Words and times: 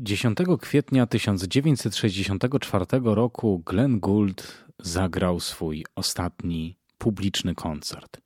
10 0.00 0.38
kwietnia 0.60 1.06
1964 1.06 2.86
roku 3.02 3.62
Glenn 3.66 4.00
Gould 4.00 4.64
zagrał 4.78 5.40
swój 5.40 5.84
ostatni 5.94 6.76
publiczny 6.98 7.54
koncert. 7.54 8.20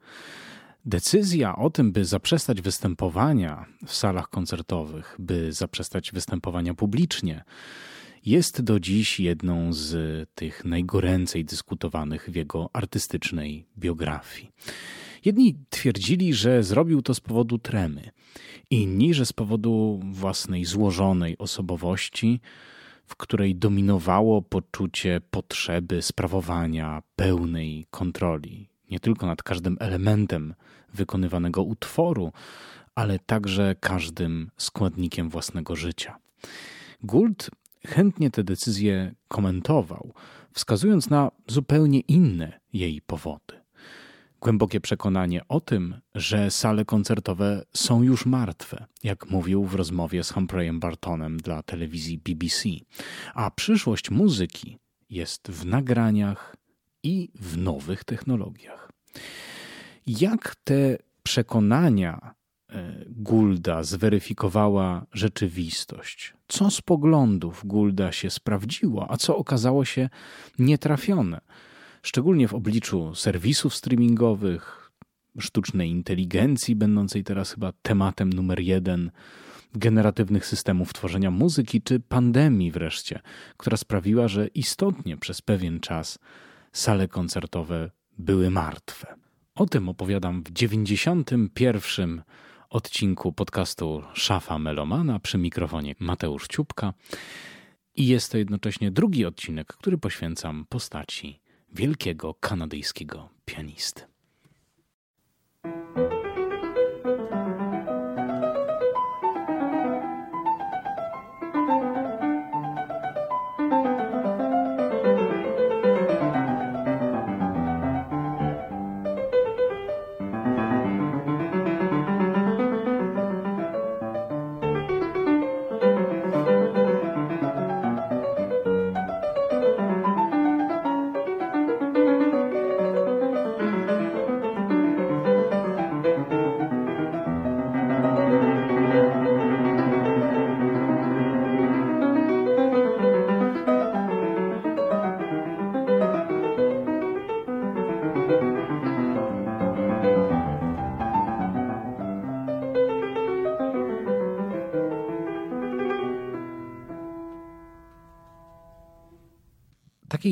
Decyzja 0.84 1.56
o 1.56 1.70
tym, 1.70 1.92
by 1.92 2.04
zaprzestać 2.04 2.60
występowania 2.62 3.66
w 3.86 3.94
salach 3.94 4.28
koncertowych, 4.28 5.16
by 5.18 5.52
zaprzestać 5.52 6.12
występowania 6.12 6.74
publicznie, 6.74 7.44
jest 8.26 8.62
do 8.62 8.80
dziś 8.80 9.20
jedną 9.20 9.72
z 9.72 10.28
tych 10.34 10.64
najgoręcej 10.64 11.44
dyskutowanych 11.44 12.30
w 12.30 12.34
jego 12.36 12.70
artystycznej 12.72 13.66
biografii. 13.78 14.50
Jedni 15.24 15.58
twierdzili, 15.70 16.34
że 16.34 16.62
zrobił 16.62 17.02
to 17.02 17.14
z 17.14 17.20
powodu 17.20 17.58
tremy, 17.58 18.10
inni, 18.70 19.14
że 19.14 19.26
z 19.26 19.32
powodu 19.32 20.00
własnej 20.10 20.64
złożonej 20.64 21.38
osobowości, 21.38 22.40
w 23.06 23.16
której 23.16 23.54
dominowało 23.56 24.42
poczucie 24.42 25.20
potrzeby 25.30 26.02
sprawowania 26.02 27.02
pełnej 27.16 27.86
kontroli, 27.90 28.68
nie 28.90 29.00
tylko 29.00 29.26
nad 29.26 29.42
każdym 29.42 29.76
elementem 29.80 30.54
wykonywanego 30.94 31.62
utworu, 31.62 32.32
ale 32.94 33.18
także 33.18 33.74
każdym 33.80 34.50
składnikiem 34.56 35.28
własnego 35.28 35.76
życia. 35.76 36.16
Gould 37.02 37.50
chętnie 37.86 38.30
tę 38.30 38.44
decyzję 38.44 39.14
komentował, 39.28 40.12
wskazując 40.52 41.10
na 41.10 41.30
zupełnie 41.46 42.00
inne 42.00 42.60
jej 42.72 43.02
powody 43.06 43.61
głębokie 44.42 44.80
przekonanie 44.80 45.48
o 45.48 45.60
tym, 45.60 46.00
że 46.14 46.50
sale 46.50 46.84
koncertowe 46.84 47.64
są 47.74 48.02
już 48.02 48.26
martwe, 48.26 48.86
jak 49.02 49.30
mówił 49.30 49.64
w 49.64 49.74
rozmowie 49.74 50.24
z 50.24 50.30
Humphreyem 50.30 50.80
Bartonem 50.80 51.36
dla 51.36 51.62
telewizji 51.62 52.18
BBC, 52.18 52.68
a 53.34 53.50
przyszłość 53.50 54.10
muzyki 54.10 54.78
jest 55.10 55.50
w 55.50 55.66
nagraniach 55.66 56.56
i 57.02 57.28
w 57.34 57.56
nowych 57.56 58.04
technologiach. 58.04 58.90
Jak 60.06 60.56
te 60.64 60.98
przekonania 61.22 62.34
e, 62.70 63.04
Gulda 63.08 63.82
zweryfikowała 63.82 65.06
rzeczywistość? 65.12 66.34
Co 66.48 66.70
z 66.70 66.80
poglądów 66.80 67.62
Gulda 67.64 68.12
się 68.12 68.30
sprawdziło, 68.30 69.10
a 69.10 69.16
co 69.16 69.36
okazało 69.36 69.84
się 69.84 70.08
nietrafione? 70.58 71.40
Szczególnie 72.02 72.48
w 72.48 72.54
obliczu 72.54 73.14
serwisów 73.14 73.74
streamingowych, 73.74 74.90
sztucznej 75.38 75.90
inteligencji, 75.90 76.76
będącej 76.76 77.24
teraz 77.24 77.52
chyba 77.52 77.72
tematem 77.82 78.32
numer 78.32 78.60
jeden, 78.60 79.10
generatywnych 79.74 80.46
systemów 80.46 80.92
tworzenia 80.92 81.30
muzyki, 81.30 81.82
czy 81.82 82.00
pandemii 82.00 82.70
wreszcie, 82.70 83.20
która 83.56 83.76
sprawiła, 83.76 84.28
że 84.28 84.46
istotnie 84.46 85.16
przez 85.16 85.42
pewien 85.42 85.80
czas 85.80 86.18
sale 86.72 87.08
koncertowe 87.08 87.90
były 88.18 88.50
martwe. 88.50 89.14
O 89.54 89.66
tym 89.66 89.88
opowiadam 89.88 90.42
w 90.42 90.50
91. 90.50 92.22
odcinku 92.70 93.32
podcastu 93.32 94.02
Szafa 94.14 94.58
Melomana 94.58 95.18
przy 95.18 95.38
mikrofonie 95.38 95.94
Mateusz 95.98 96.48
Ciupka. 96.48 96.94
I 97.94 98.06
jest 98.06 98.32
to 98.32 98.38
jednocześnie 98.38 98.90
drugi 98.90 99.24
odcinek, 99.24 99.66
który 99.66 99.98
poświęcam 99.98 100.66
postaci 100.68 101.40
wielkiego 101.72 102.34
kanadyjskiego 102.34 103.28
pianisty. 103.44 104.11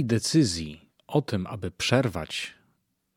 Decyzji 0.05 0.91
o 1.07 1.23
tym, 1.23 1.47
aby 1.47 1.71
przerwać 1.71 2.55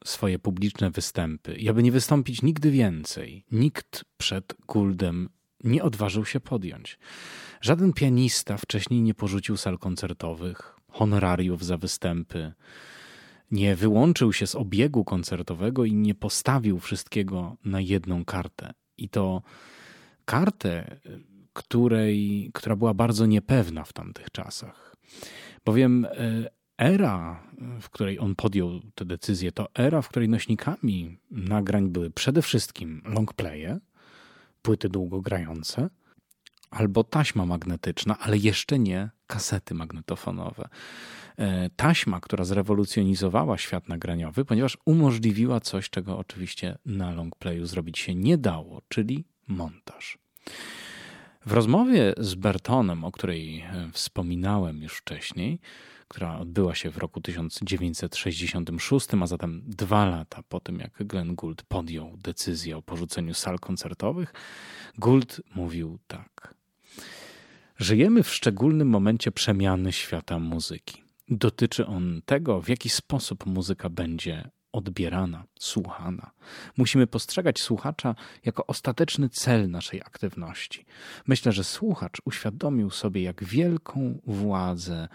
swoje 0.06 0.40
publiczne 0.40 0.92
występy 0.92 1.56
i 1.56 1.70
aby 1.70 1.84
nie 1.84 1.92
wystąpić 1.92 2.42
nigdy 2.42 2.72
więcej, 2.72 3.46
nikt 3.52 4.06
przed 4.18 4.56
Guldem 4.68 5.30
nie 5.64 5.84
odważył 5.84 6.26
się 6.26 6.40
podjąć. 6.40 7.00
Żaden 7.62 7.94
pianista 7.94 8.58
wcześniej 8.58 9.02
nie 9.02 9.14
porzucił 9.14 9.58
sal 9.58 9.80
koncertowych, 9.80 10.76
honorariów 10.92 11.66
za 11.66 11.78
występy, 11.78 12.54
nie 13.52 13.76
wyłączył 13.76 14.34
się 14.34 14.48
z 14.48 14.56
obiegu 14.56 15.04
koncertowego 15.04 15.86
i 15.86 15.94
nie 15.94 16.16
postawił 16.16 16.80
wszystkiego 16.80 17.58
na 17.66 17.82
jedną 17.82 18.26
kartę. 18.26 18.74
I 18.98 19.10
to 19.10 19.42
kartę, 20.26 21.00
której, 21.54 22.50
która 22.54 22.76
była 22.76 22.94
bardzo 22.94 23.26
niepewna 23.26 23.84
w 23.84 23.94
tamtych 23.94 24.32
czasach. 24.32 24.96
Bowiem 25.66 26.06
e, 26.06 26.10
era, 26.84 27.44
w 27.82 27.90
której 27.90 28.20
on 28.20 28.36
podjął 28.36 28.82
tę 28.96 29.06
decyzję, 29.06 29.52
to 29.52 29.68
era, 29.76 30.02
w 30.02 30.10
której 30.10 30.30
nośnikami 30.30 31.18
nagrań 31.32 31.90
były 31.90 32.12
przede 32.12 32.42
wszystkim 32.42 33.02
longplaye, 33.06 33.80
płyty 34.62 34.90
długogrające, 34.90 35.90
albo 36.70 37.04
taśma 37.04 37.46
magnetyczna, 37.46 38.20
ale 38.20 38.38
jeszcze 38.38 38.80
nie 38.80 39.10
kasety 39.28 39.74
magnetofonowe. 39.74 40.70
E, 41.38 41.70
taśma, 41.70 42.20
która 42.20 42.44
zrewolucjonizowała 42.44 43.58
świat 43.58 43.90
nagraniowy, 43.90 44.46
ponieważ 44.46 44.78
umożliwiła 44.86 45.60
coś, 45.60 45.90
czego 45.90 46.18
oczywiście 46.18 46.78
na 46.86 47.12
longplayu 47.14 47.66
zrobić 47.66 48.00
się 48.00 48.16
nie 48.16 48.38
dało, 48.38 48.82
czyli 48.90 49.26
montaż. 49.48 50.18
W 51.46 51.52
rozmowie 51.52 52.14
z 52.18 52.36
Bertonem, 52.36 53.04
o 53.04 53.12
której 53.12 53.60
e, 53.60 53.90
wspominałem 53.94 54.82
już 54.82 54.94
wcześniej, 54.98 55.60
która 56.14 56.40
odbyła 56.40 56.76
się 56.76 56.90
w 56.90 56.98
roku 56.98 57.22
1966, 57.22 59.08
a 59.22 59.28
zatem 59.28 59.64
dwa 59.66 60.06
lata 60.06 60.44
po 60.50 60.60
tym, 60.60 60.80
jak 60.80 61.04
Glenn 61.08 61.36
Gould 61.36 61.64
podjął 61.64 62.18
decyzję 62.18 62.78
o 62.78 62.82
porzuceniu 62.82 63.34
sal 63.34 63.60
koncertowych, 63.60 64.34
Gould 64.98 65.42
mówił 65.56 66.00
tak. 66.08 66.56
Żyjemy 67.78 68.24
w 68.24 68.34
szczególnym 68.34 68.90
momencie 68.90 69.32
przemiany 69.32 69.92
świata 69.92 70.40
muzyki. 70.40 71.04
Dotyczy 71.30 71.86
on 71.86 72.22
tego, 72.26 72.62
w 72.62 72.70
jaki 72.70 72.90
sposób 72.90 73.46
muzyka 73.46 73.90
będzie 73.90 74.50
odbierana, 74.74 75.44
słuchana. 75.60 76.32
Musimy 76.78 77.08
postrzegać 77.08 77.62
słuchacza 77.62 78.16
jako 78.46 78.68
ostateczny 78.68 79.30
cel 79.30 79.70
naszej 79.70 80.02
aktywności. 80.02 80.86
Myślę, 81.28 81.52
że 81.52 81.64
słuchacz 81.64 82.22
uświadomił 82.26 82.90
sobie, 82.90 83.24
jak 83.24 83.44
wielką 83.44 84.20
władzę 84.28 85.08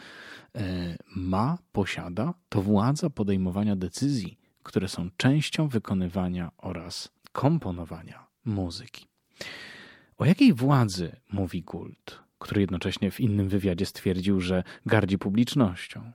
e, 0.55 0.97
ma, 1.17 1.59
posiada, 1.73 2.35
to 2.49 2.63
władza 2.63 3.11
podejmowania 3.11 3.77
decyzji, 3.77 4.39
które 4.63 4.89
są 4.89 5.11
częścią 5.17 5.69
wykonywania 5.69 6.51
oraz 6.59 7.09
komponowania 7.33 8.27
muzyki. 8.45 9.07
O 10.19 10.25
jakiej 10.25 10.55
władzy 10.55 11.17
mówi 11.33 11.63
Gould, 11.63 12.23
który 12.39 12.61
jednocześnie 12.61 13.11
w 13.11 13.21
innym 13.21 13.49
wywiadzie 13.49 13.87
stwierdził, 13.87 14.41
że 14.41 14.65
gardzi 14.87 15.19
publicznością? 15.19 16.13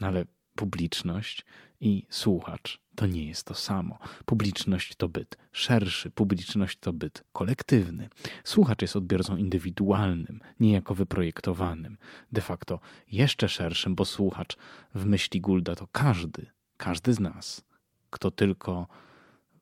No 0.00 0.06
ale 0.06 0.24
publiczność 0.54 1.44
i 1.82 2.06
słuchacz 2.10 2.80
to 2.94 3.06
nie 3.06 3.26
jest 3.26 3.44
to 3.44 3.54
samo. 3.54 3.98
Publiczność 4.24 4.94
to 4.94 5.08
byt 5.08 5.36
szerszy, 5.52 6.10
publiczność 6.10 6.78
to 6.78 6.92
byt 6.92 7.24
kolektywny. 7.32 8.08
Słuchacz 8.44 8.82
jest 8.82 8.96
odbiorcą 8.96 9.36
indywidualnym, 9.36 10.40
niejako 10.60 10.94
wyprojektowanym, 10.94 11.98
de 12.32 12.40
facto 12.40 12.80
jeszcze 13.12 13.48
szerszym, 13.48 13.94
bo 13.94 14.04
słuchacz 14.04 14.56
w 14.94 15.06
myśli 15.06 15.40
Gulda 15.40 15.74
to 15.74 15.86
każdy, 15.92 16.46
każdy 16.76 17.14
z 17.14 17.20
nas, 17.20 17.64
kto 18.10 18.30
tylko 18.30 18.88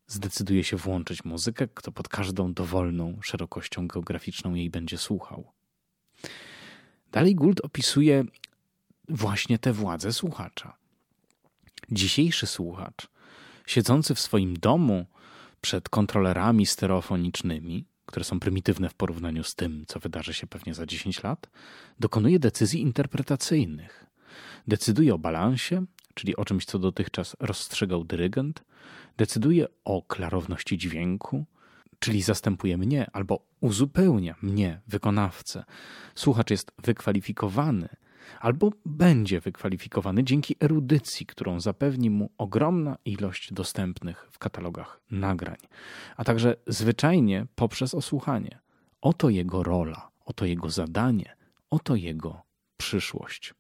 zdecyduje 0.07 0.65
się 0.65 0.77
włączyć 0.77 1.25
muzykę, 1.25 1.69
kto 1.69 1.93
pod 1.93 2.09
każdą 2.09 2.55
dowolną 2.55 3.19
szerokością 3.23 3.89
geograficzną 3.89 4.55
jej 4.55 4.71
będzie 4.71 4.99
słuchał. 4.99 5.53
Dalej 7.13 7.35
Gould 7.35 7.61
opisuje 7.61 8.25
właśnie 9.09 9.59
tę 9.59 9.73
władzę 9.73 10.13
słuchacza. 10.13 10.80
Dzisiejszy 11.91 12.47
słuchacz, 12.47 13.09
siedzący 13.67 14.15
w 14.15 14.21
swoim 14.21 14.57
domu 14.57 15.07
przed 15.61 15.89
kontrolerami 15.89 16.67
stereofonicznymi, 16.67 17.85
które 18.07 18.25
są 18.25 18.41
prymitywne 18.41 18.89
w 18.89 18.95
porównaniu 18.95 19.45
z 19.45 19.55
tym, 19.55 19.85
co 19.87 20.01
wydarzy 20.01 20.35
się 20.35 20.47
pewnie 20.47 20.75
za 20.75 20.87
10 20.87 21.23
lat, 21.23 21.51
dokonuje 22.01 22.39
decyzji 22.39 22.81
interpretacyjnych. 22.81 24.07
Decyduje 24.69 25.15
o 25.15 25.19
balansie, 25.19 25.85
czyli 26.15 26.37
o 26.37 26.45
czymś, 26.45 26.65
co 26.65 26.79
dotychczas 26.79 27.37
rozstrzegał 27.41 28.05
dyrygent, 28.05 28.65
decyduje 29.17 29.67
o 29.85 30.03
klarowności 30.03 30.79
dźwięku, 30.79 31.45
czyli 31.99 32.23
zastępuje 32.23 32.79
mnie 32.79 33.11
albo 33.13 33.47
uzupełnia 33.61 34.35
mnie, 34.43 34.81
wykonawcę. 34.87 35.65
Słuchacz 36.15 36.51
jest 36.51 36.73
wykwalifikowany 36.83 37.89
albo 38.41 38.71
będzie 38.87 39.41
wykwalifikowany 39.41 40.25
dzięki 40.25 40.57
erudycji, 40.61 41.27
którą 41.27 41.61
zapewni 41.61 42.11
mu 42.11 42.31
ogromna 42.39 42.97
ilość 43.05 43.53
dostępnych 43.53 44.29
w 44.33 44.39
katalogach 44.39 45.01
nagrań, 45.11 45.59
a 46.17 46.25
także 46.25 46.57
zwyczajnie 46.67 47.47
poprzez 47.55 47.95
osłuchanie. 47.95 48.59
Oto 49.01 49.29
jego 49.29 49.63
rola, 49.63 50.11
oto 50.25 50.45
jego 50.45 50.71
zadanie, 50.71 51.37
oto 51.71 51.97
jego 51.97 52.43
przyszłość. 52.77 53.55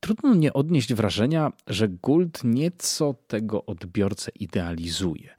Trudno 0.00 0.34
nie 0.34 0.52
odnieść 0.52 0.94
wrażenia, 0.94 1.52
że 1.66 1.88
Gould 1.88 2.44
nieco 2.44 3.14
tego 3.26 3.66
odbiorcę 3.66 4.30
idealizuje. 4.40 5.36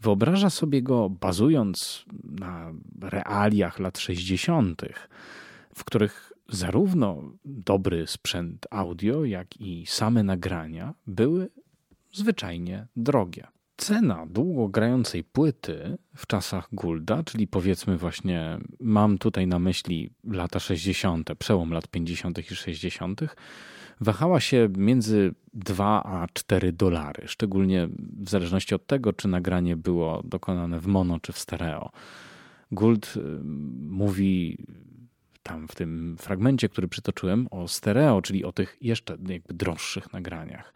Wyobraża 0.00 0.50
sobie 0.50 0.82
go 0.82 1.10
bazując 1.10 2.04
na 2.24 2.72
realiach 3.00 3.78
lat 3.78 3.98
60., 3.98 4.82
w 5.74 5.84
których 5.84 6.32
zarówno 6.48 7.22
dobry 7.44 8.06
sprzęt 8.06 8.66
audio, 8.70 9.24
jak 9.24 9.60
i 9.60 9.86
same 9.86 10.22
nagrania 10.22 10.94
były 11.06 11.50
zwyczajnie 12.12 12.86
drogie. 12.96 13.46
Cena 13.76 14.26
długo 14.26 14.68
grającej 14.68 15.24
płyty 15.24 15.98
w 16.16 16.26
czasach 16.26 16.68
Goulda, 16.72 17.22
czyli 17.22 17.46
powiedzmy 17.46 17.96
właśnie, 17.96 18.58
mam 18.80 19.18
tutaj 19.18 19.46
na 19.46 19.58
myśli 19.58 20.10
lata 20.24 20.58
60., 20.58 21.34
przełom 21.38 21.72
lat 21.72 21.88
50. 21.88 22.38
i 22.38 22.54
60., 22.54 23.20
wahała 24.00 24.40
się 24.40 24.68
między 24.76 25.34
2 25.54 26.02
a 26.04 26.26
4 26.32 26.72
dolary, 26.72 27.28
szczególnie 27.28 27.88
w 28.20 28.30
zależności 28.30 28.74
od 28.74 28.86
tego, 28.86 29.12
czy 29.12 29.28
nagranie 29.28 29.76
było 29.76 30.22
dokonane 30.24 30.80
w 30.80 30.86
mono 30.86 31.20
czy 31.20 31.32
w 31.32 31.38
stereo. 31.38 31.90
Gould 32.72 33.16
y, 33.16 33.20
mówi 33.80 34.58
tam 35.42 35.68
w 35.68 35.74
tym 35.74 36.16
fragmencie, 36.20 36.68
który 36.68 36.88
przytoczyłem, 36.88 37.48
o 37.50 37.68
stereo, 37.68 38.22
czyli 38.22 38.44
o 38.44 38.52
tych 38.52 38.76
jeszcze 38.80 39.16
jakby 39.28 39.54
droższych 39.54 40.12
nagraniach. 40.12 40.74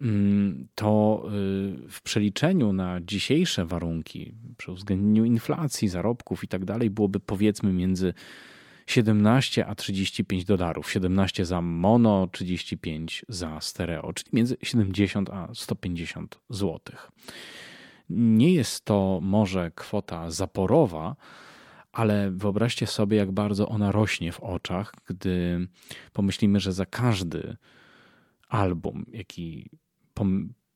Mm, 0.00 0.68
to 0.74 1.22
y, 1.26 1.88
w 1.88 2.02
przeliczeniu 2.02 2.72
na 2.72 3.00
dzisiejsze 3.00 3.64
warunki, 3.64 4.34
przy 4.56 4.72
uwzględnieniu 4.72 5.24
inflacji, 5.24 5.88
zarobków 5.88 6.44
i 6.44 6.48
tak 6.48 6.64
dalej, 6.64 6.90
byłoby 6.90 7.20
powiedzmy 7.20 7.72
między 7.72 8.14
17 8.86 9.66
a 9.66 9.74
35 9.74 10.44
dolarów. 10.44 10.90
17 10.90 11.44
za 11.44 11.60
mono, 11.60 12.28
35 12.32 13.24
za 13.28 13.60
stereo, 13.60 14.12
czyli 14.12 14.30
między 14.32 14.56
70 14.62 15.30
a 15.30 15.48
150 15.54 16.38
złotych. 16.50 17.10
Nie 18.10 18.54
jest 18.54 18.84
to 18.84 19.20
może 19.22 19.70
kwota 19.74 20.30
zaporowa, 20.30 21.16
ale 21.92 22.30
wyobraźcie 22.30 22.86
sobie, 22.86 23.16
jak 23.16 23.32
bardzo 23.32 23.68
ona 23.68 23.92
rośnie 23.92 24.32
w 24.32 24.40
oczach, 24.40 24.92
gdy 25.06 25.68
pomyślimy, 26.12 26.60
że 26.60 26.72
za 26.72 26.86
każdy 26.86 27.56
album, 28.48 29.06
jaki 29.12 29.70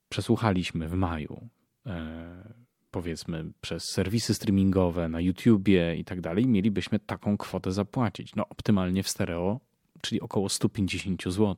przesłuchaliśmy 0.08 0.88
w 0.88 0.94
maju, 0.94 1.48
e, 1.86 2.54
powiedzmy 2.90 3.44
przez 3.60 3.84
serwisy 3.84 4.34
streamingowe 4.34 5.08
na 5.08 5.20
YouTubie 5.20 5.96
i 5.96 6.04
tak 6.04 6.20
dalej, 6.20 6.46
mielibyśmy 6.46 6.98
taką 6.98 7.36
kwotę 7.36 7.72
zapłacić. 7.72 8.34
No 8.34 8.48
optymalnie 8.48 9.02
w 9.02 9.08
stereo, 9.08 9.60
czyli 10.00 10.20
około 10.20 10.48
150 10.48 11.22
zł. 11.22 11.56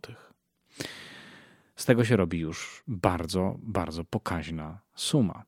Z 1.76 1.84
tego 1.84 2.04
się 2.04 2.16
robi 2.16 2.38
już 2.38 2.82
bardzo, 2.88 3.58
bardzo 3.62 4.04
pokaźna 4.04 4.80
suma. 4.94 5.44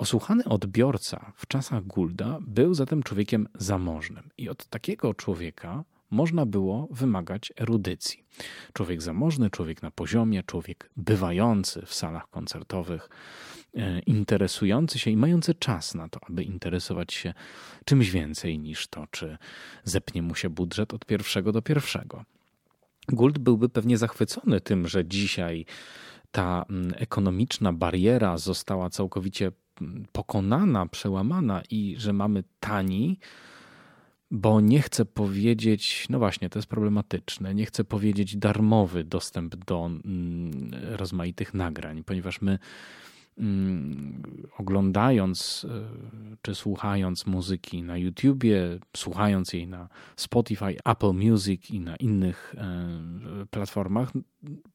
Osłuchany 0.00 0.44
odbiorca 0.44 1.32
w 1.36 1.46
czasach 1.46 1.86
Gulda 1.86 2.38
był 2.40 2.74
zatem 2.74 3.02
człowiekiem 3.02 3.48
zamożnym 3.54 4.30
i 4.38 4.48
od 4.48 4.66
takiego 4.66 5.14
człowieka 5.14 5.84
można 6.10 6.46
było 6.46 6.88
wymagać 6.90 7.52
erudycji. 7.56 8.24
Człowiek 8.72 9.02
zamożny, 9.02 9.50
człowiek 9.50 9.82
na 9.82 9.90
poziomie, 9.90 10.42
człowiek 10.42 10.90
bywający 10.96 11.86
w 11.86 11.94
salach 11.94 12.30
koncertowych, 12.30 13.08
e, 13.74 13.98
interesujący 13.98 14.98
się 14.98 15.10
i 15.10 15.16
mający 15.16 15.54
czas 15.54 15.94
na 15.94 16.08
to, 16.08 16.20
aby 16.28 16.42
interesować 16.42 17.14
się 17.14 17.34
czymś 17.84 18.10
więcej 18.10 18.58
niż 18.58 18.88
to, 18.88 19.06
czy 19.10 19.38
zepnie 19.84 20.22
mu 20.22 20.34
się 20.34 20.50
budżet 20.50 20.94
od 20.94 21.06
pierwszego 21.06 21.52
do 21.52 21.62
pierwszego. 21.62 22.24
Gould 23.08 23.38
byłby 23.38 23.68
pewnie 23.68 23.98
zachwycony 23.98 24.60
tym, 24.60 24.88
że 24.88 25.04
dzisiaj 25.04 25.66
ta 26.30 26.64
mm, 26.70 26.92
ekonomiczna 26.96 27.72
bariera 27.72 28.38
została 28.38 28.90
całkowicie 28.90 29.52
pokonana, 30.12 30.86
przełamana 30.86 31.62
i 31.70 31.94
że 31.98 32.12
mamy 32.12 32.44
tani, 32.60 33.18
bo 34.30 34.60
nie 34.60 34.82
chcę 34.82 35.04
powiedzieć, 35.04 36.06
no 36.10 36.18
właśnie, 36.18 36.50
to 36.50 36.58
jest 36.58 36.68
problematyczne, 36.68 37.54
nie 37.54 37.66
chcę 37.66 37.84
powiedzieć 37.84 38.36
darmowy 38.36 39.04
dostęp 39.04 39.56
do 39.56 39.86
mm, 39.86 40.70
rozmaitych 40.90 41.54
nagrań, 41.54 42.04
ponieważ 42.04 42.40
my 42.40 42.58
oglądając 44.58 45.66
e, 45.70 45.82
czy 46.42 46.54
słuchając 46.54 47.26
muzyki 47.26 47.82
na 47.82 47.96
YouTubie, 47.96 48.78
słuchając 48.96 49.52
jej 49.52 49.66
na 49.66 49.88
Spotify, 50.16 50.76
Apple 50.84 51.12
Music 51.12 51.70
i 51.70 51.80
na 51.80 51.96
innych 51.96 52.54
e, 52.58 53.46
platformach, 53.50 54.12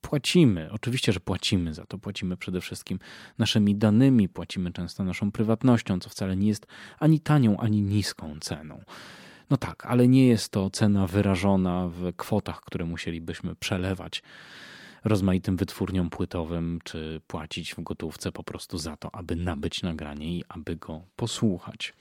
płacimy. 0.02 0.70
Oczywiście, 0.72 1.14
że 1.14 1.20
płacimy 1.20 1.74
za 1.74 1.86
to. 1.86 1.98
Płacimy 1.98 2.38
przede 2.38 2.62
wszystkim 2.62 3.00
naszymi 3.38 3.76
danymi, 3.76 4.30
płacimy 4.30 4.72
często 4.72 5.04
naszą 5.04 5.32
prywatnością, 5.32 6.00
co 6.00 6.10
wcale 6.10 6.36
nie 6.36 6.48
jest 6.48 6.68
ani 7.00 7.20
tanią, 7.20 7.58
ani 7.58 7.82
niską 7.82 8.36
ceną. 8.40 8.84
No 9.50 9.58
tak, 9.58 9.86
ale 9.86 10.08
nie 10.08 10.28
jest 10.28 10.52
to 10.52 10.70
cena 10.70 11.08
wyrażona 11.08 11.88
w 11.88 12.14
kwotach, 12.16 12.62
które 12.62 12.86
musielibyśmy 12.86 13.56
przelewać 13.56 14.24
rozmaitym 15.06 15.58
wytwórniom 15.58 16.10
płytowym, 16.10 16.80
czy 16.84 17.22
płacić 17.28 17.76
w 17.76 17.84
gotówce 17.84 18.32
po 18.32 18.44
prostu 18.44 18.78
za 18.78 18.98
to, 18.98 19.16
aby 19.16 19.36
nabyć 19.36 19.84
nagranie 19.84 20.38
i 20.38 20.44
aby 20.50 20.76
go 20.76 21.02
posłuchać. 21.16 21.94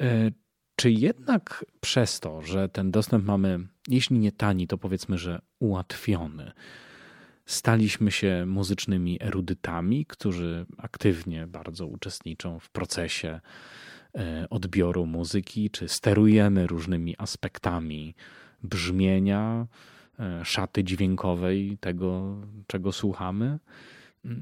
E, 0.00 0.30
czy 0.76 0.90
jednak 0.90 1.64
przez 1.80 2.20
to, 2.20 2.42
że 2.42 2.68
ten 2.68 2.90
dostęp 2.90 3.24
mamy, 3.24 3.58
jeśli 3.88 4.18
nie 4.18 4.32
tani, 4.32 4.66
to 4.66 4.78
powiedzmy, 4.78 5.18
że 5.18 5.42
ułatwiony, 5.58 6.52
staliśmy 7.46 8.10
się 8.10 8.44
muzycznymi 8.46 9.22
erudytami, 9.22 10.06
którzy 10.06 10.66
aktywnie 10.78 11.46
bardzo 11.46 11.86
uczestniczą 11.86 12.58
w 12.58 12.70
procesie 12.70 13.40
E, 14.16 14.46
odbioru 14.50 15.06
muzyki, 15.06 15.70
czy 15.70 15.88
sterujemy 15.88 16.66
różnymi 16.66 17.14
aspektami 17.18 18.14
brzmienia, 18.62 19.66
szaty 20.44 20.84
dźwiękowej 20.84 21.78
tego, 21.80 22.36
czego 22.66 22.92
słuchamy. 22.92 23.58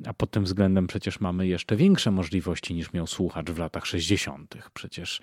A 0.07 0.15
pod 0.15 0.31
tym 0.31 0.45
względem 0.45 0.87
przecież 0.87 1.21
mamy 1.21 1.47
jeszcze 1.47 1.77
większe 1.77 2.11
możliwości 2.11 2.75
niż 2.75 2.93
miał 2.93 3.07
słuchacz 3.07 3.51
w 3.51 3.59
latach 3.59 3.87
60. 3.87 4.55
Przecież 4.75 5.21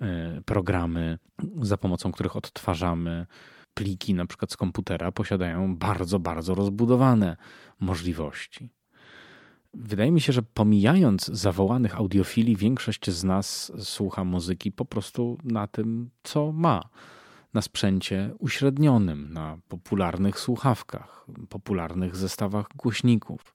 e, 0.00 0.42
programy, 0.44 1.18
za 1.62 1.76
pomocą 1.76 2.12
których 2.12 2.36
odtwarzamy 2.36 3.26
pliki, 3.74 4.14
na 4.14 4.26
przykład 4.26 4.52
z 4.52 4.56
komputera, 4.56 5.12
posiadają 5.12 5.76
bardzo, 5.76 6.18
bardzo 6.18 6.54
rozbudowane 6.54 7.36
możliwości. 7.80 8.70
Wydaje 9.74 10.12
mi 10.12 10.20
się, 10.20 10.32
że 10.32 10.42
pomijając 10.42 11.26
zawołanych 11.26 11.96
audiofili, 11.96 12.56
większość 12.56 13.10
z 13.10 13.24
nas 13.24 13.72
słucha 13.78 14.24
muzyki 14.24 14.72
po 14.72 14.84
prostu 14.84 15.38
na 15.44 15.66
tym, 15.66 16.10
co 16.22 16.52
ma. 16.52 16.88
Na 17.54 17.62
sprzęcie 17.62 18.34
uśrednionym, 18.38 19.32
na 19.32 19.58
popularnych 19.68 20.38
słuchawkach, 20.38 21.26
popularnych 21.48 22.16
zestawach 22.16 22.66
głośników. 22.76 23.54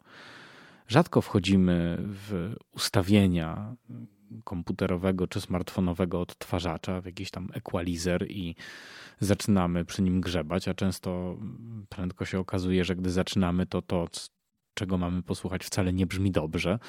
Rzadko 0.88 1.22
wchodzimy 1.22 1.98
w 2.00 2.56
ustawienia 2.72 3.76
komputerowego 4.44 5.28
czy 5.28 5.42
smartfonowego 5.42 6.22
odtwarzacza, 6.22 7.02
w 7.02 7.06
jakiś 7.06 7.32
tam 7.32 7.50
equalizer 7.54 8.32
i 8.32 8.56
zaczynamy 9.20 9.86
przy 9.86 10.02
nim 10.02 10.22
grzebać, 10.22 10.68
a 10.68 10.74
często 10.74 11.38
prędko 11.90 12.26
się 12.26 12.40
okazuje, 12.40 12.86
że 12.86 12.96
gdy 12.96 13.12
zaczynamy, 13.12 13.66
to 13.66 13.82
to, 13.82 14.08
czego 14.74 14.98
mamy 14.98 15.24
posłuchać, 15.24 15.64
wcale 15.64 15.94
nie 15.94 16.06
brzmi 16.06 16.32
dobrze 16.32 16.80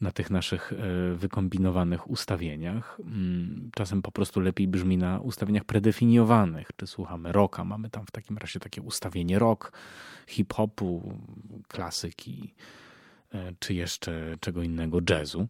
na 0.00 0.12
tych 0.12 0.30
naszych 0.30 0.72
e, 0.72 0.76
wykombinowanych 1.14 2.10
ustawieniach. 2.10 2.98
Mm, 3.00 3.70
czasem 3.74 4.02
po 4.02 4.12
prostu 4.12 4.40
lepiej 4.40 4.68
brzmi 4.68 4.96
na 4.96 5.20
ustawieniach 5.20 5.64
predefiniowanych. 5.64 6.68
Czy 6.76 6.86
słuchamy 6.86 7.32
rocka, 7.32 7.64
mamy 7.64 7.90
tam 7.90 8.06
w 8.06 8.10
takim 8.10 8.38
razie 8.38 8.60
takie 8.60 8.82
ustawienie 8.82 9.38
rock, 9.38 9.72
hip-hopu, 10.26 11.18
klasyki, 11.68 12.54
e, 13.32 13.52
czy 13.58 13.74
jeszcze 13.74 14.36
czego 14.40 14.62
innego, 14.62 14.98
jazzu. 15.10 15.48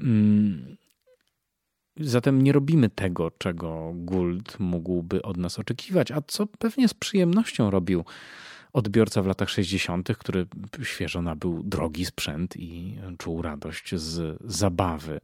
Mm, 0.00 0.76
zatem 2.00 2.42
nie 2.42 2.52
robimy 2.52 2.90
tego, 2.90 3.30
czego 3.30 3.92
Gould 3.94 4.60
mógłby 4.60 5.22
od 5.22 5.36
nas 5.36 5.58
oczekiwać, 5.58 6.12
a 6.12 6.20
co 6.26 6.46
pewnie 6.46 6.88
z 6.88 6.94
przyjemnością 6.94 7.70
robił 7.70 8.04
odbiorca 8.76 9.22
w 9.22 9.26
latach 9.26 9.50
60., 9.50 10.16
który 10.18 10.46
świeżo 10.82 11.22
nabył 11.22 11.62
drogi 11.62 12.04
sprzęt 12.04 12.56
i 12.56 12.98
czuł 13.18 13.42
radość 13.42 13.94
z 13.94 14.38
zabawy 14.44 15.20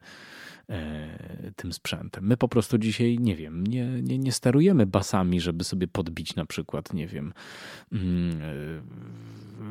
e, 0.68 1.52
tym 1.56 1.72
sprzętem. 1.72 2.26
My 2.26 2.36
po 2.36 2.48
prostu 2.48 2.78
dzisiaj, 2.78 3.18
nie 3.18 3.36
wiem, 3.36 3.66
nie, 3.66 3.86
nie, 4.02 4.18
nie 4.18 4.32
sterujemy 4.32 4.86
basami, 4.86 5.40
żeby 5.40 5.64
sobie 5.64 5.88
podbić 5.88 6.34
na 6.34 6.46
przykład, 6.46 6.92
nie 6.92 7.06
wiem, 7.06 7.32
mm, 7.92 8.40
e, 8.40 8.44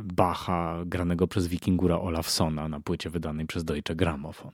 Bacha 0.03 0.83
granego 0.85 1.27
przez 1.27 1.47
Wikingura 1.47 2.00
Olafsona 2.00 2.69
na 2.69 2.79
płycie 2.79 3.09
wydanej 3.09 3.45
przez 3.47 3.63
Deutsche 3.63 3.95
Grammophon. 3.95 4.51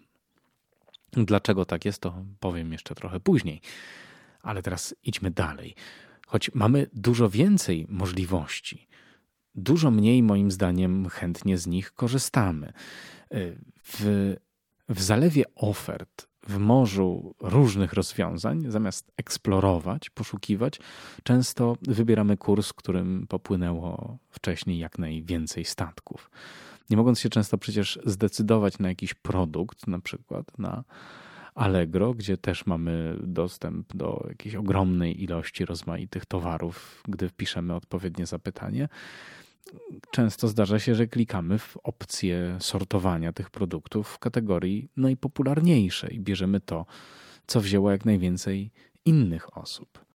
Dlaczego 1.12 1.66
tak 1.66 1.86
jest, 1.86 2.02
to 2.02 2.24
powiem 2.40 2.72
jeszcze 2.72 2.96
trochę 2.96 3.20
później. 3.20 3.62
Ale 4.42 4.62
teraz 4.62 4.96
idźmy 5.04 5.32
dalej. 5.32 5.76
Choć 6.28 6.52
mamy 6.54 6.88
dużo 6.94 7.30
więcej 7.30 7.86
możliwości, 7.90 8.87
dużo 9.58 9.92
mniej 9.92 10.24
moim 10.24 10.52
zdaniem 10.52 11.10
chętnie 11.10 11.58
z 11.58 11.68
nich 11.68 11.92
korzystamy. 11.92 12.74
W, 13.84 14.34
w 14.90 15.02
zalewie 15.02 15.44
ofert, 15.56 16.28
w 16.48 16.58
morzu 16.58 17.36
różnych 17.40 17.94
rozwiązań, 17.94 18.66
zamiast 18.68 19.12
eksplorować, 19.18 20.10
poszukiwać, 20.10 20.80
często 21.24 21.78
wybieramy 21.82 22.38
kurs, 22.38 22.74
którym 22.74 23.28
popłynęło 23.30 24.18
wcześniej 24.30 24.80
jak 24.80 25.00
najwięcej 25.00 25.66
statków. 25.66 26.32
Nie 26.90 26.98
mogąc 26.98 27.20
się 27.20 27.30
często 27.30 27.58
przecież 27.58 28.00
zdecydować 28.06 28.80
na 28.80 28.90
jakiś 28.90 29.14
produkt, 29.14 29.88
na 29.88 30.00
przykład 30.00 30.60
na 30.60 30.84
Allegro, 31.56 32.14
gdzie 32.14 32.38
też 32.38 32.66
mamy 32.66 33.18
dostęp 33.24 33.96
do 33.96 34.26
jakiejś 34.30 34.56
ogromnej 34.56 35.24
ilości 35.24 35.66
rozmaitych 35.66 36.26
towarów, 36.26 37.04
gdy 37.08 37.30
wpiszemy 37.30 37.76
odpowiednie 37.76 38.26
zapytanie, 38.26 38.90
często 40.12 40.48
zdarza 40.48 40.80
się, 40.80 40.96
że 40.96 41.08
klikamy 41.08 41.60
w 41.60 41.78
opcję 41.84 42.58
sortowania 42.60 43.34
tych 43.34 43.50
produktów 43.50 44.08
w 44.08 44.20
kategorii 44.20 44.90
najpopularniejszej. 44.98 46.20
Bierzemy 46.20 46.60
to, 46.60 46.86
co 47.48 47.62
wzięło 47.62 47.92
jak 47.92 48.06
najwięcej 48.06 48.72
innych 49.06 49.58
osób. 49.58 50.08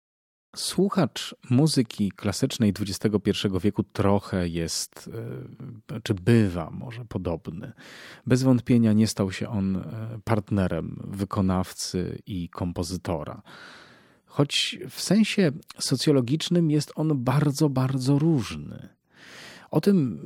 Słuchacz 0.56 1.34
muzyki 1.50 2.10
klasycznej 2.10 2.72
XXI 2.80 3.30
wieku 3.62 3.82
trochę 3.82 4.48
jest, 4.48 5.10
e, 5.92 6.00
czy 6.00 6.14
bywa 6.14 6.70
może 6.70 7.04
podobny. 7.04 7.72
Bez 8.26 8.42
wątpienia 8.42 8.92
nie 8.92 9.06
stał 9.06 9.32
się 9.32 9.48
on 9.48 9.76
e, 9.76 9.82
partnerem 10.24 11.02
wykonawcy 11.04 12.22
i 12.26 12.48
kompozytora. 12.48 13.42
Choć 14.26 14.78
w 14.90 15.00
sensie 15.00 15.52
socjologicznym 15.78 16.70
jest 16.70 16.92
on 16.94 17.24
bardzo, 17.24 17.68
bardzo 17.68 18.18
różny. 18.18 18.88
O 19.72 19.80
tym 19.80 20.18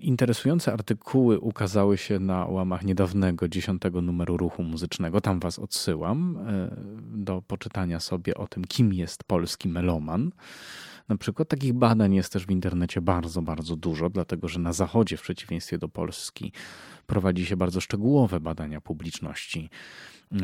interesujące 0.00 0.72
artykuły 0.72 1.40
ukazały 1.40 1.98
się 1.98 2.18
na 2.18 2.46
łamach 2.46 2.84
niedawnego 2.84 3.48
dziesiątego 3.48 4.02
numeru 4.02 4.36
ruchu 4.36 4.62
muzycznego. 4.62 5.20
Tam 5.20 5.40
Was 5.40 5.58
odsyłam 5.58 6.36
e, 6.36 6.76
do 7.00 7.42
poczytania 7.42 8.00
sobie 8.00 8.34
o 8.34 8.46
tym, 8.46 8.64
kim 8.64 8.92
jest 8.92 9.24
polski 9.24 9.68
meloman. 9.68 10.30
Na 11.08 11.16
przykład 11.16 11.48
takich 11.48 11.72
badań 11.72 12.14
jest 12.14 12.32
też 12.32 12.46
w 12.46 12.50
internecie 12.50 13.00
bardzo, 13.00 13.42
bardzo 13.42 13.76
dużo, 13.76 14.10
dlatego 14.10 14.48
że 14.48 14.60
na 14.60 14.72
Zachodzie, 14.72 15.16
w 15.16 15.22
przeciwieństwie 15.22 15.78
do 15.78 15.88
Polski, 15.88 16.52
prowadzi 17.06 17.46
się 17.46 17.56
bardzo 17.56 17.80
szczegółowe 17.80 18.40
badania 18.40 18.80
publiczności 18.80 19.70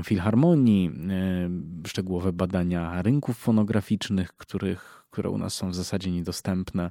filharmonii, 0.05 0.91
e, 1.11 1.89
szczegółowe 1.89 2.33
badania 2.33 3.03
rynków 3.03 3.39
fonograficznych, 3.39 4.33
których, 4.33 5.05
które 5.11 5.31
u 5.31 5.39
nas 5.39 5.55
są 5.55 5.71
w 5.71 5.75
zasadzie 5.75 6.11
niedostępne. 6.11 6.91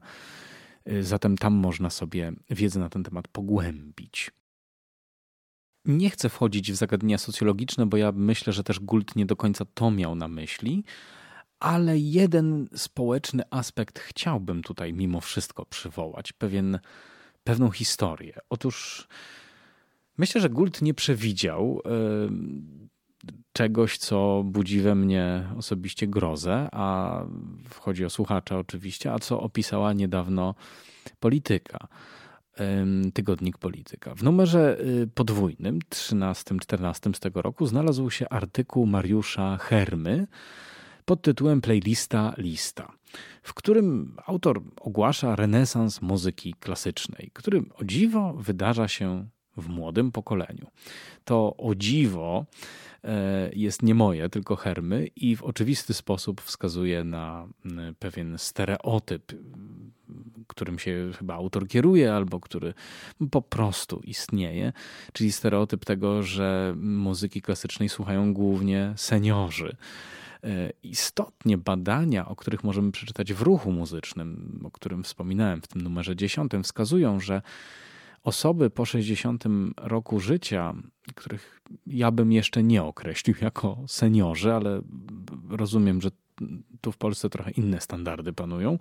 Y, 0.91 1.03
zatem 1.03 1.37
tam 1.37 1.53
można 1.53 1.89
sobie 1.89 2.31
wiedzę 2.49 2.79
na 2.79 2.89
ten 2.89 3.03
temat 3.03 3.27
pogłębić. 3.27 4.31
Nie 5.85 6.09
chcę 6.09 6.29
wchodzić 6.29 6.71
w 6.71 6.75
zagadnienia 6.75 7.17
socjologiczne, 7.17 7.85
bo 7.85 7.97
ja 7.97 8.11
myślę, 8.11 8.53
że 8.53 8.63
też 8.63 8.79
Gould 8.79 9.15
nie 9.15 9.25
do 9.25 9.35
końca 9.35 9.65
to 9.73 9.91
miał 9.91 10.15
na 10.15 10.27
myśli, 10.27 10.83
ale 11.59 11.97
jeden 11.97 12.67
społeczny 12.75 13.43
aspekt 13.49 13.99
chciałbym 13.99 14.63
tutaj 14.63 14.93
mimo 14.93 15.21
wszystko 15.21 15.65
przywołać, 15.65 16.33
pewien, 16.33 16.79
pewną 17.43 17.71
historię. 17.71 18.39
Otóż 18.49 19.07
myślę, 20.17 20.41
że 20.41 20.49
Gould 20.49 20.81
nie 20.81 20.93
przewidział 20.93 21.81
czegoś, 23.53 23.97
co 23.97 24.43
budzi 24.45 24.81
we 24.81 24.95
mnie 24.95 25.49
osobiście 25.57 26.07
grozę, 26.07 26.69
a 26.71 27.19
chodzi 27.79 28.05
o 28.05 28.09
słuchacza 28.09 28.57
oczywiście, 28.57 29.13
a 29.13 29.19
co 29.19 29.41
opisała 29.41 29.93
niedawno 29.93 30.55
polityka. 31.19 31.87
Tygodnik 33.13 33.57
Polityka. 33.57 34.15
W 34.15 34.23
numerze 34.23 34.77
y, 34.79 35.07
podwójnym, 35.07 35.79
13-14 35.89 37.15
z 37.15 37.19
tego 37.19 37.41
roku, 37.41 37.65
znalazł 37.65 38.09
się 38.09 38.29
artykuł 38.29 38.85
Mariusza 38.85 39.57
Hermy 39.57 40.27
pod 41.05 41.21
tytułem 41.21 41.61
Playlista 41.61 42.33
Lista, 42.37 42.91
w 43.43 43.53
którym 43.53 44.15
autor 44.25 44.61
ogłasza 44.81 45.35
renesans 45.35 46.01
muzyki 46.01 46.53
klasycznej, 46.53 47.31
który 47.33 47.63
o 47.75 47.83
dziwo 47.83 48.33
wydarza 48.33 48.87
się 48.87 49.27
w 49.57 49.69
młodym 49.69 50.11
pokoleniu. 50.11 50.67
To 51.25 51.55
o 51.57 51.75
dziwo 51.75 52.45
E, 53.03 53.49
jest 53.53 53.83
nie 53.83 53.95
moje, 53.95 54.29
tylko 54.29 54.55
Hermy 54.55 55.07
i 55.15 55.35
w 55.35 55.43
oczywisty 55.43 55.93
sposób 55.93 56.41
wskazuje 56.41 57.03
na 57.03 57.47
pewien 57.99 58.37
stereotyp, 58.37 59.31
którym 60.47 60.79
się 60.79 61.11
chyba 61.17 61.33
autor 61.33 61.67
kieruje, 61.67 62.13
albo 62.13 62.39
który 62.39 62.73
po 63.31 63.41
prostu 63.41 63.99
istnieje, 64.03 64.73
czyli 65.13 65.31
stereotyp 65.31 65.85
tego, 65.85 66.23
że 66.23 66.75
muzyki 66.77 67.41
klasycznej 67.41 67.89
słuchają 67.89 68.33
głównie 68.33 68.93
seniorzy. 68.95 69.75
E, 70.43 70.71
istotnie 70.83 71.57
badania, 71.57 72.27
o 72.27 72.35
których 72.35 72.63
możemy 72.63 72.91
przeczytać 72.91 73.33
w 73.33 73.41
ruchu 73.41 73.71
muzycznym, 73.71 74.59
o 74.63 74.71
którym 74.71 75.03
wspominałem 75.03 75.61
w 75.61 75.67
tym 75.67 75.81
numerze 75.81 76.15
10, 76.15 76.51
wskazują, 76.63 77.19
że 77.19 77.41
osoby 78.23 78.69
po 78.69 78.85
60 78.85 79.43
roku 79.77 80.19
życia, 80.19 80.73
których 81.15 81.61
ja 81.87 82.11
bym 82.11 82.31
jeszcze 82.31 82.63
nie 82.63 82.83
określił 82.83 83.35
jako 83.41 83.83
seniorzy, 83.87 84.53
ale 84.53 84.81
rozumiem, 85.49 86.01
że 86.01 86.09
tu 86.81 86.91
w 86.91 86.97
Polsce 86.97 87.29
trochę 87.29 87.51
inne 87.51 87.81
standardy 87.81 88.33
panują, 88.33 88.77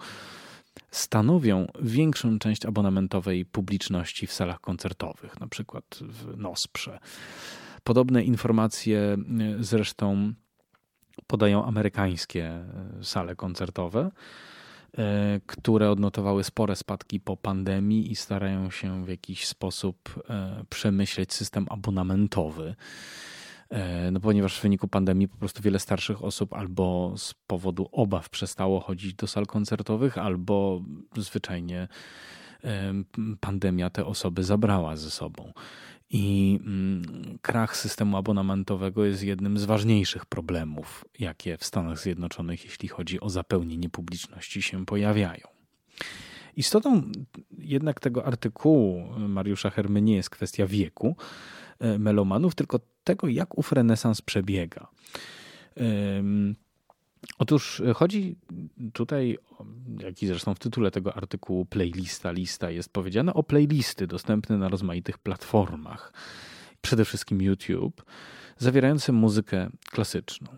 stanowią 0.91 1.67
większą 1.81 2.39
część 2.39 2.67
abonamentowej 2.67 3.45
publiczności 3.45 4.27
w 4.27 4.33
salach 4.33 4.61
koncertowych, 4.61 5.41
na 5.41 5.49
przykład 5.49 5.85
w 6.01 6.37
Nosprze. 6.37 6.99
Podobne 7.85 8.25
informacje 8.25 9.17
zresztą 9.61 10.33
podają 11.27 11.65
amerykańskie 11.65 12.65
sale 13.03 13.37
koncertowe. 13.37 14.11
E, 14.99 15.41
które 15.47 15.91
odnotowały 15.91 16.45
spore 16.45 16.77
spadki 16.77 17.21
po 17.21 17.37
pandemii 17.37 18.13
i 18.13 18.17
starają 18.17 18.71
się 18.71 19.05
w 19.05 19.09
jakiś 19.09 19.47
sposób 19.47 20.25
e, 20.31 20.65
przemyśleć 20.71 21.33
system 21.33 21.67
abonamentowy. 21.71 22.75
E, 23.71 24.11
no, 24.11 24.21
ponieważ 24.21 24.59
w 24.59 24.63
wyniku 24.63 24.89
pandemii 24.89 25.29
po 25.29 25.37
prostu 25.37 25.63
wiele 25.63 25.79
starszych 25.79 26.25
osób 26.25 26.55
albo 26.55 27.15
z 27.17 27.35
powodu 27.47 27.89
obaw 27.93 28.29
przestało 28.29 28.81
chodzić 28.81 29.15
do 29.15 29.27
sal 29.27 29.47
koncertowych, 29.47 30.19
albo 30.19 30.83
zwyczajnie 31.17 31.89
pandemia 33.41 33.91
te 33.91 34.07
osoby 34.07 34.45
zabrała 34.45 34.97
ze 34.97 35.11
sobą. 35.11 35.53
I 36.11 36.59
mm, 36.65 37.32
krach 37.43 37.77
systemu 37.77 38.17
abonamentowego 38.17 39.05
jest 39.05 39.23
jednym 39.23 39.59
z 39.59 39.65
ważniejszych 39.65 40.27
problemów, 40.27 41.05
jakie 41.19 41.57
w 41.57 41.65
Stanach 41.65 41.99
Zjednoczonych, 41.99 42.65
jeśli 42.65 42.89
chodzi 42.89 43.21
o 43.21 43.31
zapełnienie 43.31 43.89
publiczności, 43.89 44.63
się 44.63 44.87
pojawiają. 44.87 45.47
Istotą 46.57 47.03
jednak 47.59 48.01
tego 48.01 48.27
artykułu 48.27 49.05
Mariusza 49.19 49.71
Hermy 49.71 50.03
nie 50.03 50.17
jest 50.17 50.31
kwestia 50.31 50.67
wieku 50.67 51.17
e, 51.79 51.99
melomanów, 51.99 52.55
tylko 52.55 52.81
tego, 53.05 53.29
jak 53.29 53.59
ów 53.59 53.73
renesans 53.73 54.23
przebiega. 54.23 54.89
Otóż 57.39 57.83
chodzi 57.95 58.37
tutaj, 58.93 59.39
jak 59.99 60.23
i 60.23 60.27
zresztą 60.27 60.55
w 60.55 60.59
tytule 60.59 60.91
tego 60.91 61.17
artykułu, 61.17 61.65
playlista, 61.65 62.31
lista 62.31 62.71
jest 62.71 62.93
powiedziane 62.93 63.35
o 63.35 63.43
playlisty 63.43 64.07
dostępne 64.07 64.59
na 64.59 64.69
rozmaitych 64.69 65.19
platformach, 65.19 66.13
przede 66.83 67.05
wszystkim 67.05 67.43
YouTube, 67.43 68.05
zawierające 68.59 69.13
muzykę 69.13 69.71
klasyczną. 69.91 70.49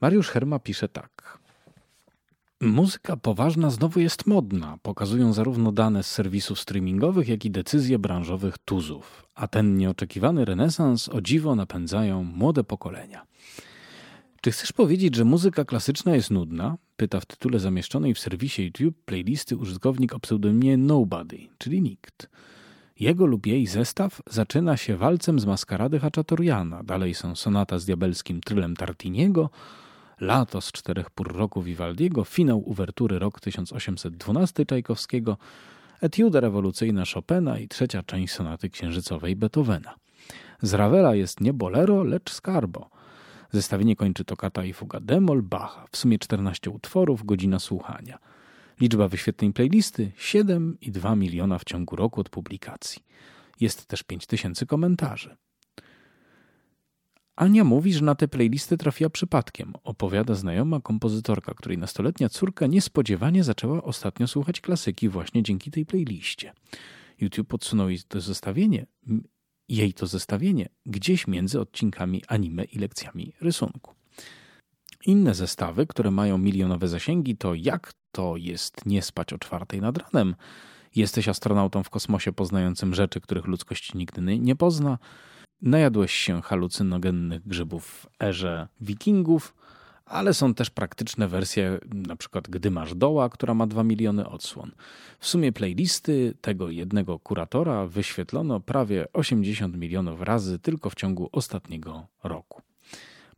Mariusz 0.00 0.28
Herma 0.28 0.58
pisze 0.58 0.88
tak. 0.88 1.38
Muzyka 2.60 3.16
poważna 3.16 3.70
znowu 3.70 4.00
jest 4.00 4.26
modna, 4.26 4.78
pokazują 4.82 5.32
zarówno 5.32 5.72
dane 5.72 6.02
z 6.02 6.10
serwisów 6.10 6.60
streamingowych, 6.60 7.28
jak 7.28 7.44
i 7.44 7.50
decyzje 7.50 7.98
branżowych 7.98 8.58
tuzów. 8.58 9.26
A 9.34 9.48
ten 9.48 9.76
nieoczekiwany 9.76 10.44
renesans 10.44 11.08
o 11.08 11.20
dziwo 11.20 11.54
napędzają 11.54 12.24
młode 12.24 12.64
pokolenia. 12.64 13.26
Czy 14.40 14.50
chcesz 14.50 14.72
powiedzieć, 14.72 15.16
że 15.16 15.24
muzyka 15.24 15.64
klasyczna 15.64 16.14
jest 16.14 16.30
nudna? 16.30 16.76
Pyta 16.96 17.20
w 17.20 17.26
tytule 17.26 17.58
zamieszczonej 17.58 18.14
w 18.14 18.18
serwisie 18.18 18.62
YouTube 18.62 19.04
playlisty 19.04 19.56
użytkownik 19.56 20.14
o 20.14 20.20
pseudonimie 20.20 20.76
Nobody, 20.76 21.38
czyli 21.58 21.82
nikt. 21.82 22.28
Jego 23.02 23.26
lub 23.26 23.46
jej 23.46 23.66
zestaw 23.66 24.22
zaczyna 24.30 24.76
się 24.76 24.96
walcem 24.96 25.40
z 25.40 25.46
maskarady 25.46 26.00
Haczatoriana, 26.00 26.82
dalej 26.82 27.14
są 27.14 27.36
sonata 27.36 27.78
z 27.78 27.84
diabelskim 27.84 28.40
trylem 28.40 28.76
Tartiniego, 28.76 29.50
lato 30.20 30.60
z 30.60 30.72
czterech 30.72 31.10
pór 31.10 31.36
roku 31.36 31.62
Vivaldiego, 31.62 32.24
finał 32.24 32.68
uwertury 32.68 33.18
rok 33.18 33.40
1812 33.40 34.66
Czajkowskiego, 34.66 35.36
etiuda 36.00 36.40
rewolucyjna 36.40 37.04
Chopina 37.14 37.58
i 37.58 37.68
trzecia 37.68 38.02
część 38.02 38.34
sonaty 38.34 38.70
księżycowej 38.70 39.36
Beethovena. 39.36 39.94
Z 40.62 40.74
Ravela 40.74 41.14
jest 41.14 41.40
nie 41.40 41.52
bolero, 41.52 42.04
lecz 42.04 42.30
skarbo– 42.30 42.88
Zestawienie 43.52 43.96
kończy 43.96 44.24
tokata 44.24 44.64
i 44.64 44.72
fuga 44.72 45.00
demol 45.00 45.42
Bacha. 45.42 45.86
W 45.90 45.96
sumie 45.96 46.18
14 46.18 46.70
utworów, 46.70 47.24
godzina 47.24 47.58
słuchania. 47.58 48.18
Liczba 48.82 49.08
wyświetleń 49.08 49.52
playlisty 49.52 50.12
7,2 50.18 51.16
miliona 51.16 51.58
w 51.58 51.64
ciągu 51.64 51.96
roku 51.96 52.20
od 52.20 52.28
publikacji. 52.28 53.02
Jest 53.60 53.86
też 53.86 54.02
5000 54.02 54.66
komentarzy. 54.66 55.36
Ania 57.36 57.64
mówi, 57.64 57.92
że 57.92 58.04
na 58.04 58.14
te 58.14 58.28
playlisty 58.28 58.76
trafiła 58.76 59.10
przypadkiem, 59.10 59.72
opowiada 59.84 60.34
znajoma 60.34 60.80
kompozytorka, 60.80 61.54
której 61.54 61.78
nastoletnia 61.78 62.28
córka 62.28 62.66
niespodziewanie 62.66 63.44
zaczęła 63.44 63.82
ostatnio 63.82 64.26
słuchać 64.28 64.60
klasyki 64.60 65.08
właśnie 65.08 65.42
dzięki 65.42 65.70
tej 65.70 65.86
playliście. 65.86 66.52
YouTube 67.20 67.48
podsunął 67.48 67.88
jej 67.88 68.00
to 68.08 68.20
zestawienie 68.20 68.86
jej 69.68 69.94
to 69.94 70.06
zestawienie 70.06 70.68
gdzieś 70.86 71.26
między 71.26 71.60
odcinkami 71.60 72.22
anime 72.28 72.64
i 72.64 72.78
lekcjami 72.78 73.32
rysunku. 73.40 73.94
Inne 75.06 75.34
zestawy, 75.34 75.86
które 75.86 76.10
mają 76.10 76.38
milionowe 76.38 76.88
zasięgi, 76.88 77.36
to 77.36 77.54
jak 77.54 77.92
to 78.12 78.36
jest 78.36 78.86
nie 78.86 79.02
spać 79.02 79.32
o 79.32 79.38
czwartej 79.38 79.80
nad 79.80 79.98
ranem, 79.98 80.34
jesteś 80.96 81.28
astronautą 81.28 81.82
w 81.82 81.90
kosmosie 81.90 82.32
poznającym 82.32 82.94
rzeczy, 82.94 83.20
których 83.20 83.46
ludzkość 83.46 83.94
nigdy 83.94 84.38
nie 84.38 84.56
pozna, 84.56 84.98
najadłeś 85.62 86.12
się 86.12 86.42
halucynogennych 86.42 87.48
grzybów 87.48 87.84
w 87.84 88.22
erze 88.22 88.68
wikingów, 88.80 89.54
ale 90.06 90.34
są 90.34 90.54
też 90.54 90.70
praktyczne 90.70 91.28
wersje, 91.28 91.78
na 91.94 92.16
przykład 92.16 92.48
gdy 92.48 92.70
masz 92.70 92.94
doła, 92.94 93.28
która 93.28 93.54
ma 93.54 93.66
2 93.66 93.84
miliony 93.84 94.28
odsłon. 94.28 94.70
W 95.18 95.26
sumie 95.26 95.52
playlisty 95.52 96.34
tego 96.40 96.70
jednego 96.70 97.18
kuratora 97.18 97.86
wyświetlono 97.86 98.60
prawie 98.60 99.06
80 99.12 99.76
milionów 99.76 100.20
razy 100.20 100.58
tylko 100.58 100.90
w 100.90 100.94
ciągu 100.94 101.28
ostatniego 101.32 102.06
roku. 102.24 102.62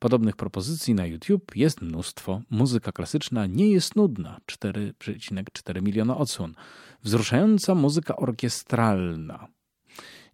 Podobnych 0.04 0.36
propozycji 0.36 0.94
na 0.94 1.06
YouTube 1.06 1.56
jest 1.56 1.82
mnóstwo. 1.82 2.42
Muzyka 2.50 2.92
klasyczna 2.92 3.46
nie 3.46 3.70
jest 3.70 3.96
nudna 3.96 4.38
4,4 4.46 5.82
miliona 5.82 6.16
odsłon. 6.16 6.54
Wzruszająca 7.02 7.74
muzyka 7.74 8.16
orkiestralna 8.16 9.48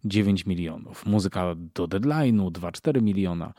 9 0.05 0.45
milionów. 0.45 1.05
Muzyka 1.05 1.55
do 1.73 1.87
deadline'u 1.87 2.51
2,4 2.51 3.01
miliona. 3.01 3.53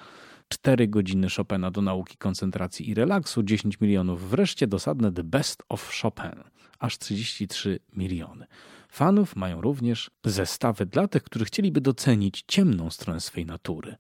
4 0.49 0.89
godziny 0.89 1.27
Chopina 1.37 1.71
do 1.71 1.83
nauki 1.83 2.17
koncentracji 2.17 2.91
i 2.91 2.95
relaksu, 2.95 3.43
10 3.43 3.81
milionów. 3.81 4.31
Wreszcie 4.31 4.67
dosadne 4.67 5.13
The 5.13 5.25
Best 5.25 5.63
of 5.69 5.93
Chopin, 6.03 6.43
aż 6.79 6.99
33 6.99 7.79
miliony. 7.97 8.47
Fanów 8.93 9.37
mają 9.37 9.61
również 9.61 10.11
zestawy 10.25 10.87
dla 10.87 11.09
tych, 11.09 11.23
którzy 11.23 11.45
chcieliby 11.45 11.81
docenić 11.81 12.45
ciemną 12.49 12.91
stronę 12.91 13.21
swej 13.21 13.47
natury, 13.47 13.97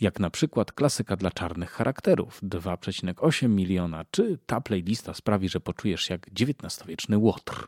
jak 0.00 0.20
na 0.20 0.30
przykład 0.30 0.72
klasyka 0.72 1.16
dla 1.16 1.30
czarnych 1.30 1.70
charakterów 1.70 2.42
2,8 2.42 3.48
miliona, 3.48 4.04
czy 4.10 4.38
ta 4.46 4.60
playlista 4.60 5.14
sprawi, 5.14 5.48
że 5.48 5.60
poczujesz 5.60 6.10
jak 6.10 6.26
XIX-wieczny 6.40 7.18
łotr. 7.18 7.66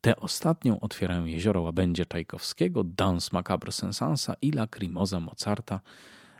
Tę 0.00 0.16
ostatnią 0.16 0.80
otwierają 0.80 1.24
jezioro 1.24 1.62
Łabędzie 1.62 2.06
Czajkowskiego, 2.06 2.84
Dance 2.84 3.30
Macabre 3.32 3.72
Sensansa 3.72 4.34
i 4.42 4.52
Lacrimosa 4.52 5.20
Mozarta, 5.20 5.80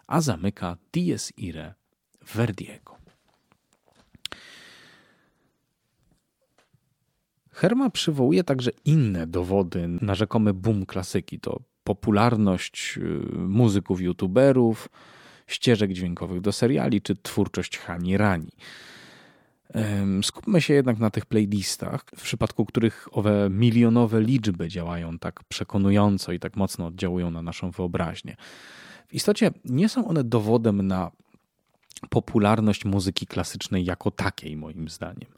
a 0.06 0.20
zamyka 0.20 0.76
Dies 0.92 1.32
Irae 1.36 1.74
Verdiego. 2.34 3.03
Herma 7.54 7.90
przywołuje 7.90 8.44
także 8.44 8.70
inne 8.84 9.26
dowody 9.26 9.88
na 9.88 10.14
rzekomy 10.14 10.54
boom 10.54 10.86
klasyki. 10.86 11.40
To 11.40 11.60
popularność 11.84 12.98
y, 12.98 13.02
muzyków, 13.38 14.00
youtuberów, 14.00 14.88
ścieżek 15.46 15.92
dźwiękowych 15.92 16.40
do 16.40 16.52
seriali 16.52 17.02
czy 17.02 17.16
twórczość 17.16 17.78
Hani 17.78 18.16
Rani. 18.16 18.52
Skupmy 20.22 20.60
się 20.60 20.74
jednak 20.74 20.98
na 20.98 21.10
tych 21.10 21.26
playlistach, 21.26 22.04
w 22.16 22.22
przypadku 22.22 22.64
których 22.64 23.08
owe 23.12 23.50
milionowe 23.50 24.20
liczby 24.20 24.68
działają 24.68 25.18
tak 25.18 25.44
przekonująco 25.44 26.32
i 26.32 26.38
tak 26.38 26.56
mocno 26.56 26.86
oddziałują 26.86 27.30
na 27.30 27.42
naszą 27.42 27.70
wyobraźnię. 27.70 28.36
W 29.08 29.14
istocie 29.14 29.50
nie 29.64 29.88
są 29.88 30.08
one 30.08 30.24
dowodem 30.24 30.86
na 30.86 31.10
popularność 32.10 32.84
muzyki 32.84 33.26
klasycznej 33.26 33.84
jako 33.84 34.10
takiej, 34.10 34.56
moim 34.56 34.88
zdaniem. 34.88 35.30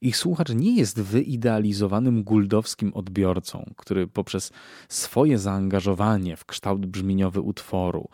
Ich 0.00 0.16
słuchacz 0.16 0.54
nie 0.54 0.76
jest 0.76 1.00
wyidealizowanym 1.00 2.24
guldowskim 2.24 2.94
odbiorcą, 2.94 3.72
który 3.76 4.06
poprzez 4.06 4.52
swoje 4.88 5.38
zaangażowanie 5.38 6.36
w 6.36 6.44
kształt 6.44 6.86
brzmieniowy 6.86 7.40
utworu, 7.40 8.08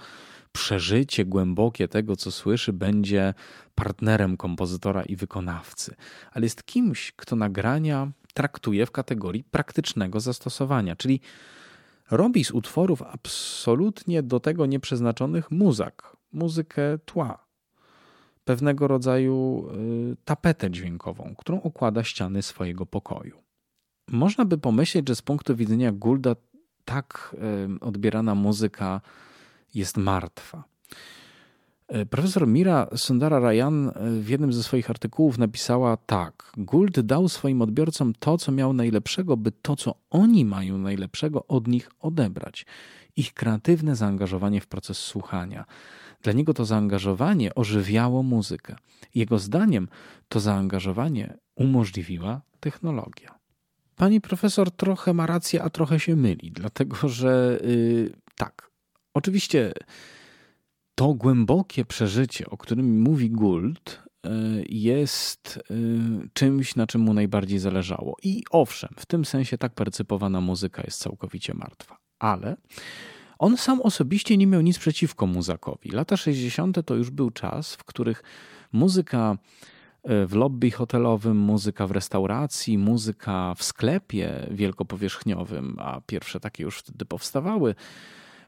przeżycie 0.53 1.25
głębokie 1.25 1.88
tego, 1.88 2.16
co 2.16 2.31
słyszy, 2.31 2.73
będzie 2.73 3.35
partnerem 3.75 4.37
kompozytora 4.37 5.03
i 5.03 5.16
wykonawcy, 5.16 5.95
ale 6.33 6.47
jest 6.47 6.64
kimś, 6.64 7.12
kto 7.16 7.37
nagrania 7.37 8.12
traktuje 8.35 8.87
w 8.87 8.90
kategorii 8.90 9.45
praktycznego 9.45 10.21
zastosowania, 10.21 10.97
czyli 10.97 11.21
robi 12.11 12.45
z 12.45 12.51
utworów 12.51 13.03
absolutnie 13.03 14.23
do 14.23 14.40
tego 14.40 14.66
nieprzeznaczonych 14.66 15.51
muzak, 15.51 16.16
muzykę 16.33 16.99
tła, 17.05 17.41
pewnego 18.44 18.88
rodzaju 18.88 19.66
y, 20.12 20.16
tapetę 20.24 20.70
dźwiękową, 20.70 21.35
którą 21.38 21.62
okłada 21.62 22.05
ściany 22.05 22.42
swojego 22.42 22.87
pokoju. 22.87 23.42
Można 24.09 24.44
by 24.44 24.59
pomyśleć, 24.59 25.09
że 25.09 25.16
z 25.16 25.22
punktu 25.22 25.57
widzenia 25.57 25.92
Goulda 25.92 26.37
tak 26.85 27.37
y, 27.76 27.81
odbierana 27.81 28.35
muzyka 28.35 29.00
jest 29.74 29.96
martwa. 29.96 30.64
E, 31.92 32.07
profesor 32.07 32.46
Mira 32.46 32.87
Sundara 32.96 33.40
Rayan 33.40 33.88
e, 33.88 33.92
w 34.20 34.28
jednym 34.28 34.52
ze 34.52 34.62
swoich 34.62 34.90
artykułów 34.90 35.38
napisała 35.38 35.96
tak: 35.96 36.52
Gould 36.57 37.00
dał 37.00 37.28
swoim 37.28 37.62
odbiorcom 37.62 38.12
to, 38.18 38.38
co 38.38 38.52
miał 38.52 38.72
najlepszego, 38.72 39.37
by 39.37 39.52
to, 39.52 39.76
co 39.76 39.94
oni 40.11 40.44
mają 40.44 40.78
najlepszego, 40.78 41.46
od 41.46 41.68
nich 41.68 41.90
odebrać. 42.00 42.66
Ich 43.16 43.35
kreatywne 43.35 43.96
zaangażowanie 43.96 44.61
w 44.61 44.66
proces 44.66 44.98
słuchania. 44.98 45.64
Dla 46.23 46.33
niego 46.33 46.55
to 46.55 46.65
zaangażowanie 46.65 47.55
ożywiało 47.55 48.23
muzykę. 48.23 48.77
Jego 49.15 49.39
zdaniem 49.39 49.89
to 50.29 50.41
zaangażowanie 50.41 51.35
umożliwiła 51.55 52.41
technologia. 52.61 53.39
Pani 53.97 54.21
profesor 54.21 54.71
trochę 54.71 55.15
ma 55.15 55.27
rację, 55.27 55.63
a 55.63 55.71
trochę 55.71 56.01
się 56.01 56.17
myli, 56.17 56.53
dlatego 56.53 57.09
że 57.09 57.61
yy, 57.65 58.13
tak, 58.37 58.71
oczywiście 59.15 59.73
to 60.95 61.15
głębokie 61.15 61.85
przeżycie, 61.85 62.51
o 62.51 62.57
którym 62.57 63.01
mówi 63.01 63.31
Gould, 63.31 64.03
e, 64.27 64.31
jest 64.69 65.59
e, 65.59 65.75
czymś, 66.33 66.77
na 66.77 66.87
czym 66.87 67.01
mu 67.01 67.15
najbardziej 67.15 67.59
zależało. 67.59 68.17
I 68.23 68.45
owszem, 68.51 68.91
w 68.97 69.07
tym 69.07 69.25
sensie 69.25 69.59
tak 69.59 69.75
percypowana 69.75 70.41
muzyka 70.41 70.83
jest 70.83 71.01
całkowicie 71.01 71.55
martwa. 71.55 71.97
Ale 72.19 72.57
on 73.42 73.57
sam 73.57 73.81
osobiście 73.81 74.37
nie 74.37 74.46
miał 74.46 74.61
nic 74.61 74.78
przeciwko 74.78 75.26
muzakowi. 75.26 75.90
Lata 75.90 76.16
60. 76.16 76.87
to 76.87 76.94
już 76.94 77.11
był 77.11 77.31
czas, 77.31 77.74
w 77.74 77.85
których 77.85 78.22
muzyka 78.72 79.38
e, 80.02 80.26
w 80.26 80.35
lobby 80.35 80.70
hotelowym, 80.70 81.37
muzyka 81.37 81.87
w 81.87 81.90
restauracji, 81.90 82.78
muzyka 82.78 83.55
w 83.55 83.62
sklepie 83.62 84.46
wielkopowierzchniowym, 84.50 85.76
a 85.78 86.00
pierwsze 86.00 86.40
takie 86.40 86.62
już 86.62 86.78
wtedy 86.78 87.05
powstawały, 87.05 87.74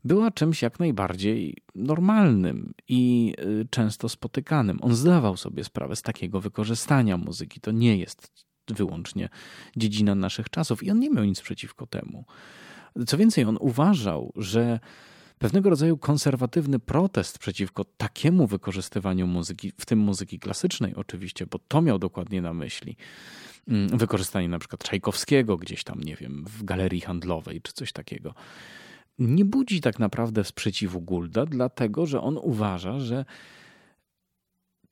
była 0.05 0.31
czymś 0.31 0.63
jak 0.63 0.81
najbardziej 0.81 1.57
normalnym 1.75 2.75
i 2.89 3.35
y, 3.39 3.69
często 3.71 4.09
spotykanym. 4.09 4.79
On 4.83 4.95
zdawał 4.95 5.37
sobie 5.37 5.65
sprawę 5.65 5.97
z 5.97 6.03
takiego 6.03 6.41
wykorzystania 6.41 7.17
muzyki. 7.17 7.61
To 7.61 7.71
nie 7.71 7.97
jest 7.97 8.47
wyłącznie 8.69 9.29
dziedzina 9.77 10.15
naszych 10.15 10.51
czasów 10.51 10.83
i 10.83 10.91
on 10.91 10.99
nie 10.99 11.11
miał 11.11 11.25
nic 11.25 11.41
przeciwko 11.41 11.87
temu. 11.87 12.25
Co 13.07 13.17
więcej, 13.17 13.45
on 13.45 13.57
uważał, 13.61 14.33
że 14.37 14.81
pewnego 15.39 15.71
rodzaju 15.71 15.99
konserwatywny 15.99 16.79
protest 16.79 17.39
przeciwko 17.39 17.85
takiemu 17.85 18.47
wykorzystywaniu 18.47 19.27
muzyki, 19.27 19.73
w 19.79 19.87
tym 19.87 19.99
muzyki 19.99 20.39
klasycznej 20.39 20.95
oczywiście, 20.95 21.47
bo 21.47 21.59
to 21.69 21.83
miał 21.83 21.99
dokładnie 21.99 22.43
na 22.43 22.55
myśli. 22.55 22.97
Mm, 23.69 23.99
wykorzystanie 23.99 24.49
na 24.49 24.59
przykład 24.59 24.85
Czajkowskiego 24.85 25.57
gdzieś 25.57 25.85
tam, 25.85 26.01
nie 26.01 26.17
wiem, 26.17 26.45
w 26.49 26.65
galerii 26.65 27.01
handlowej 27.01 27.61
czy 27.63 27.73
coś 27.73 27.93
takiego. 27.93 28.35
Nie 29.19 29.45
budzi 29.45 29.81
tak 29.81 29.99
naprawdę 29.99 30.45
sprzeciwu 30.45 31.01
Gulda, 31.01 31.47
dlatego 31.47 32.07
że 32.07 32.21
on 32.21 32.39
uważa, 32.43 33.01
że 33.01 33.25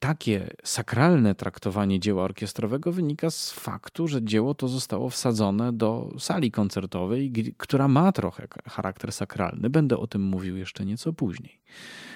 takie 0.02 0.50
sakralne 0.64 1.34
traktowanie 1.34 2.00
dzieła 2.00 2.24
orkiestrowego 2.24 2.92
wynika 2.92 3.30
z 3.30 3.52
faktu, 3.52 4.08
że 4.08 4.22
dzieło 4.22 4.54
to 4.54 4.68
zostało 4.68 5.10
wsadzone 5.10 5.72
do 5.72 6.14
sali 6.18 6.50
koncertowej, 6.50 7.32
która 7.56 7.88
ma 7.88 8.12
trochę 8.12 8.48
charakter 8.66 9.12
sakralny. 9.12 9.70
Będę 9.70 9.98
o 9.98 10.06
tym 10.06 10.22
mówił 10.22 10.56
jeszcze 10.56 10.84
nieco 10.84 11.12
później. 11.12 11.60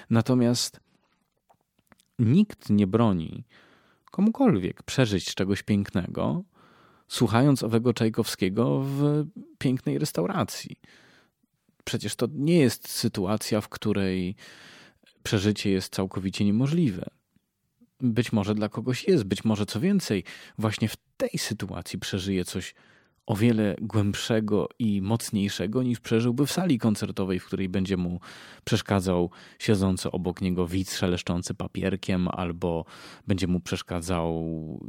Natomiast 0.09 0.79
nikt 2.19 2.69
nie 2.69 2.87
broni 2.87 3.43
komukolwiek 4.11 4.83
przeżyć 4.83 5.35
czegoś 5.35 5.63
pięknego, 5.63 6.43
słuchając 7.07 7.63
owego 7.63 7.93
Czajkowskiego 7.93 8.81
w 8.81 9.25
pięknej 9.57 9.99
restauracji. 9.99 10.79
Przecież 11.83 12.15
to 12.15 12.27
nie 12.33 12.59
jest 12.59 12.89
sytuacja, 12.89 13.61
w 13.61 13.69
której 13.69 14.35
przeżycie 15.23 15.69
jest 15.69 15.95
całkowicie 15.95 16.45
niemożliwe. 16.45 17.16
Być 18.01 18.31
może 18.31 18.55
dla 18.55 18.69
kogoś 18.69 19.07
jest, 19.07 19.23
być 19.23 19.43
może 19.43 19.65
co 19.65 19.79
więcej, 19.79 20.23
właśnie 20.57 20.87
w 20.87 20.97
tej 21.17 21.37
sytuacji 21.37 21.99
przeżyje 21.99 22.45
coś 22.45 22.75
o 23.25 23.35
wiele 23.35 23.75
głębszego 23.81 24.69
i 24.79 25.01
mocniejszego 25.01 25.83
niż 25.83 25.99
przeżyłby 25.99 26.45
w 26.45 26.51
sali 26.51 26.79
koncertowej, 26.79 27.39
w 27.39 27.45
której 27.45 27.69
będzie 27.69 27.97
mu 27.97 28.19
przeszkadzał 28.63 29.31
siedzący 29.59 30.11
obok 30.11 30.41
niego 30.41 30.67
widz 30.67 30.97
szeleszczący 30.97 31.53
papierkiem, 31.53 32.27
albo 32.27 32.85
będzie 33.27 33.47
mu 33.47 33.59
przeszkadzał 33.59 34.43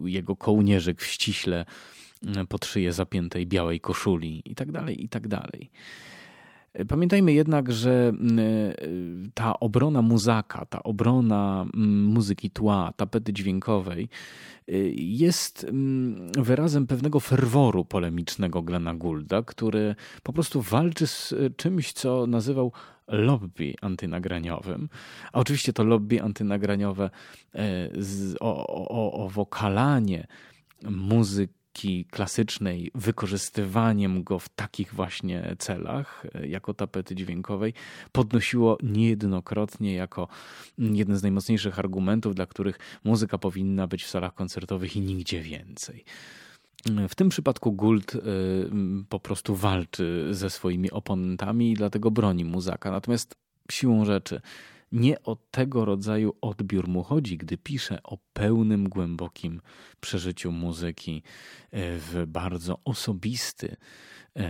jego 0.05 0.37
kołnierzyk 0.37 1.01
w 1.03 1.07
ściśle 1.07 1.65
pod 2.49 2.65
szyję 2.65 2.93
zapiętej 2.93 3.47
białej 3.47 3.81
koszuli 3.81 4.43
i 4.45 4.55
tak 4.55 4.73
dalej, 4.73 5.05
i 5.05 5.09
tak 5.09 5.29
dalej. 5.29 5.71
Pamiętajmy 6.89 7.33
jednak, 7.33 7.73
że 7.73 8.09
mm, 8.09 8.39
y, 8.39 9.31
ta 9.35 9.61
obrona 9.61 10.03
muzaka, 10.03 10.67
ta 10.67 10.83
obrona 10.83 11.67
mm, 11.75 12.05
muzyki 12.05 12.51
tła, 12.51 12.93
tapety 12.97 13.33
dźwiękowej 13.33 14.09
y, 14.69 14.95
jest 14.97 15.65
mm, 15.65 16.33
wyrazem 16.33 16.87
pewnego 16.87 17.21
ferworu 17.21 17.85
polemicznego 17.85 18.63
Glena 18.63 18.95
Goulda, 18.95 19.43
który 19.43 19.95
po 20.23 20.33
prostu 20.33 20.63
walczy 20.63 21.07
z 21.07 21.35
czymś, 21.57 21.93
co 21.93 22.27
nazywał 22.27 22.73
lobby 23.09 23.75
antynagraniowym. 23.81 24.89
A 25.33 25.39
oczywiście 25.39 25.73
to 25.73 25.85
lobby 25.85 26.23
antynagraniowe 26.23 27.11
e, 27.55 27.91
o, 28.41 28.67
o, 28.89 29.25
o 29.25 29.29
wokalanie 29.29 30.27
muzyk 30.91 31.51
muzyki 31.79 32.05
klasycznej, 32.05 32.91
wykorzystywaniem 32.95 34.25
go 34.25 34.39
w 34.39 34.49
takich 34.49 34.95
właśnie 34.95 35.57
celach, 35.59 36.27
e, 36.35 36.49
jako 36.49 36.75
tapety 36.75 37.15
dźwiękowej, 37.15 37.75
podnosiło 38.13 38.79
niejednokrotnie 38.83 39.95
jako 39.95 40.29
jeden 40.79 41.17
z 41.17 41.23
najmocniejszych 41.23 41.79
argumentów, 41.79 42.35
dla 42.35 42.47
których 42.47 42.79
muzyka 43.05 43.39
powinna 43.39 43.87
być 43.87 44.05
w 44.05 44.11
salach 44.11 44.35
koncertowych 44.35 44.97
i 44.97 45.01
nigdzie 45.01 45.41
więcej. 45.41 46.05
W 47.09 47.15
tym 47.15 47.29
przypadku 47.29 47.73
Gould 47.73 48.15
e, 48.15 48.19
po 49.09 49.21
prostu 49.21 49.55
walczy 49.55 50.29
ze 50.31 50.51
swoimi 50.51 50.91
oponentami 50.91 51.73
i 51.73 51.75
dlatego 51.75 52.11
broni 52.11 52.45
muzaka. 52.45 52.91
Natomiast 52.91 53.35
siłą 53.71 54.05
rzeczy 54.05 54.41
nie 54.93 55.23
o 55.23 55.37
tego 55.51 55.85
rodzaju 55.85 56.35
odbiór 56.41 56.89
mu 56.89 57.03
chodzi, 57.03 57.37
gdy 57.37 57.59
pisze 57.59 58.03
o 58.03 58.19
pełnym, 58.33 58.89
głębokim 58.89 59.61
przeżyciu 60.01 60.53
muzyki 60.53 61.23
e, 61.71 61.99
w 61.99 62.25
bardzo 62.27 62.79
osobisty, 62.85 63.77
e, 64.37 64.47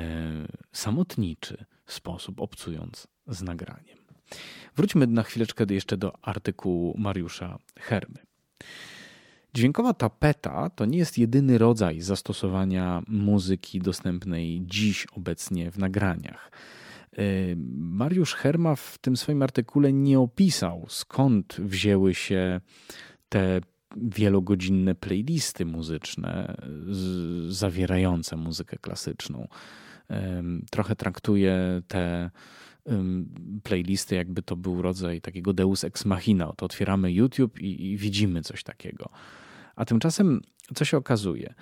samotniczy 0.73 1.65
sposób, 1.87 2.41
obcując 2.41 3.07
z 3.27 3.43
nagraniem. 3.43 3.99
Wróćmy 4.77 5.07
na 5.07 5.23
chwileczkę 5.23 5.65
jeszcze 5.71 5.97
do 5.97 6.13
artykułu 6.23 6.95
Mariusza 6.99 7.59
Hermy. 7.79 8.19
Dźwiękowa 9.55 9.95
tapeta 9.95 10.71
to 10.71 10.85
nie 10.85 10.99
jest 10.99 11.19
jedyny 11.19 11.59
rodzaj 11.59 12.01
zastosowania 12.01 13.03
muzyki 13.09 13.81
dostępnej 13.81 14.63
dziś 14.67 15.07
obecnie 15.07 15.71
w 15.71 15.79
nagraniach. 15.79 16.51
Mariusz 17.77 18.35
Herma 18.35 18.77
w 18.77 18.99
tym 19.01 19.17
swoim 19.17 19.43
artykule 19.43 19.93
nie 19.93 20.21
opisał, 20.21 20.87
skąd 20.89 21.57
wzięły 21.61 22.15
się 22.15 22.61
te 23.29 23.61
wielogodzinne 23.97 24.95
playlisty 24.95 25.67
muzyczne 25.67 26.57
zawierające 27.49 28.37
muzykę 28.37 28.77
klasyczną. 28.79 29.49
Trochę 30.71 30.97
traktuje 30.97 31.83
te 31.89 32.31
playlisty, 33.63 34.15
jakby 34.15 34.43
to 34.43 34.57
był 34.57 34.83
rodzaj 34.83 35.21
takiego 35.21 35.53
deus 35.53 35.85
ex 35.85 36.05
machina. 36.05 36.53
To 36.57 36.67
otwieramy 36.67 37.13
YouTube 37.13 37.61
i, 37.61 37.91
i 37.91 37.97
widzimy 37.97 38.43
coś 38.43 38.63
takiego. 38.63 39.11
A 39.77 39.85
tymczasem, 39.85 40.41
co 40.75 40.85
się 40.85 40.97
okazuje? 40.97 41.55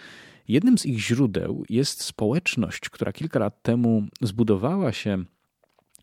Jednym 0.49 0.79
z 0.79 0.87
ich 0.87 1.01
źródeł 1.01 1.65
jest 1.69 2.03
społeczność, 2.03 2.89
która 2.91 3.13
kilka 3.13 3.39
lat 3.39 3.63
temu 3.63 4.07
zbudowała 4.23 4.93
się 4.93 5.25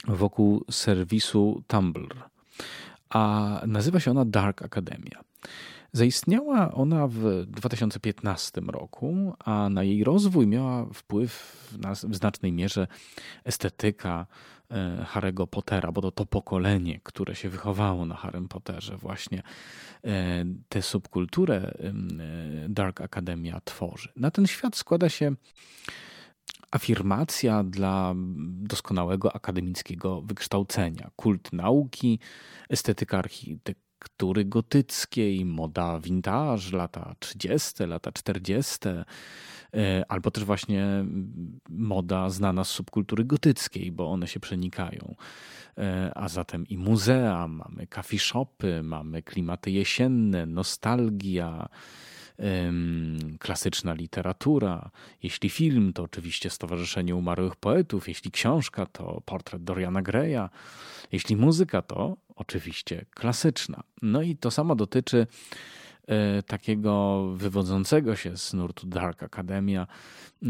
wokół 0.08 0.66
serwisu 0.72 1.64
Tumblr, 1.68 2.24
a 3.10 3.62
nazywa 3.68 4.00
się 4.00 4.12
ona 4.12 4.26
Dark 4.26 4.62
Academia. 4.62 5.24
Zaistniała 5.92 6.74
ona 6.74 7.08
w 7.08 7.46
2015 7.48 8.62
roku, 8.62 9.34
a 9.40 9.70
na 9.70 9.84
jej 9.84 10.04
rozwój 10.04 10.48
miała 10.48 10.86
wpływ 10.94 11.32
w 12.10 12.16
znacznej 12.16 12.52
mierze 12.52 12.88
estetyka 13.44 14.26
e, 14.72 15.06
Harry'ego 15.14 15.48
Pottera, 15.48 15.92
bo 15.92 16.02
to 16.02 16.12
to 16.12 16.26
pokolenie, 16.26 17.00
które 17.04 17.36
się 17.36 17.50
wychowało 17.50 18.06
na 18.06 18.16
Harrym 18.16 18.48
Potterze, 18.48 18.98
właśnie 18.98 19.44
e, 20.04 20.46
tę 20.70 20.82
subkulturę 20.82 21.56
e, 21.56 21.94
Dark 22.70 23.02
Academia 23.02 23.62
tworzy. 23.66 24.10
Na 24.16 24.32
ten 24.32 24.48
świat 24.48 24.76
składa 24.76 25.10
się 25.10 25.36
afirmacja 26.72 27.64
dla 27.64 28.14
doskonałego 28.48 29.36
akademickiego 29.36 30.22
wykształcenia, 30.22 31.12
kult 31.16 31.54
nauki, 31.54 32.20
estetyka 32.70 33.18
architektury 33.18 34.46
gotyckiej, 34.46 35.46
moda 35.46 36.00
vintage, 36.00 36.78
lata 36.78 37.16
30., 37.20 37.86
lata 37.86 38.12
40., 38.12 38.78
e, 39.74 40.04
albo 40.08 40.32
też 40.32 40.44
właśnie 40.44 41.06
moda 41.70 42.30
znana 42.30 42.64
z 42.64 42.70
subkultury 42.70 43.26
gotyckiej, 43.26 43.92
bo 43.92 44.12
one 44.12 44.28
się 44.28 44.40
przenikają. 44.40 45.16
E, 45.78 46.12
a 46.16 46.28
zatem 46.30 46.68
i 46.68 46.78
muzea, 46.78 47.48
mamy 47.48 47.88
shopy, 48.18 48.84
mamy 48.84 49.22
klimaty 49.22 49.72
jesienne, 49.72 50.46
nostalgia, 50.46 51.70
klasyczna 53.40 53.94
literatura. 53.94 54.90
Jeśli 55.24 55.50
film, 55.50 55.94
to 55.94 56.04
oczywiście 56.04 56.50
Stowarzyszenie 56.50 57.16
Umarłych 57.16 57.56
Poetów. 57.56 58.08
Jeśli 58.08 58.32
książka, 58.32 58.86
to 58.86 59.22
portret 59.26 59.64
Doriana 59.64 60.02
Greya. 60.02 60.50
Jeśli 61.12 61.36
muzyka, 61.36 61.82
to 61.82 62.18
oczywiście 62.36 63.06
klasyczna. 63.14 63.84
No 64.02 64.22
i 64.22 64.36
to 64.36 64.52
samo 64.52 64.76
dotyczy 64.76 65.28
e, 66.08 66.44
takiego 66.44 67.24
wywodzącego 67.36 68.16
się 68.16 68.38
z 68.38 68.54
nurtu 68.54 68.88
Dark 68.88 69.24
Academia, 69.24 69.88
e, 70.44 70.48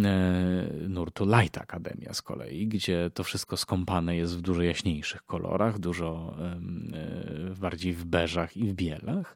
nurtu 0.89 1.25
Light 1.25 1.57
Academia 1.57 2.13
z 2.13 2.21
kolei, 2.21 2.67
gdzie 2.67 3.09
to 3.13 3.23
wszystko 3.23 3.57
skąpane 3.57 4.15
jest 4.15 4.37
w 4.37 4.41
dużo 4.41 4.61
jaśniejszych 4.61 5.25
kolorach, 5.25 5.79
dużo 5.79 6.35
e, 6.39 7.55
bardziej 7.55 7.93
w 7.93 8.05
beżach 8.05 8.57
i 8.57 8.67
w 8.67 8.73
bielach. 8.73 9.35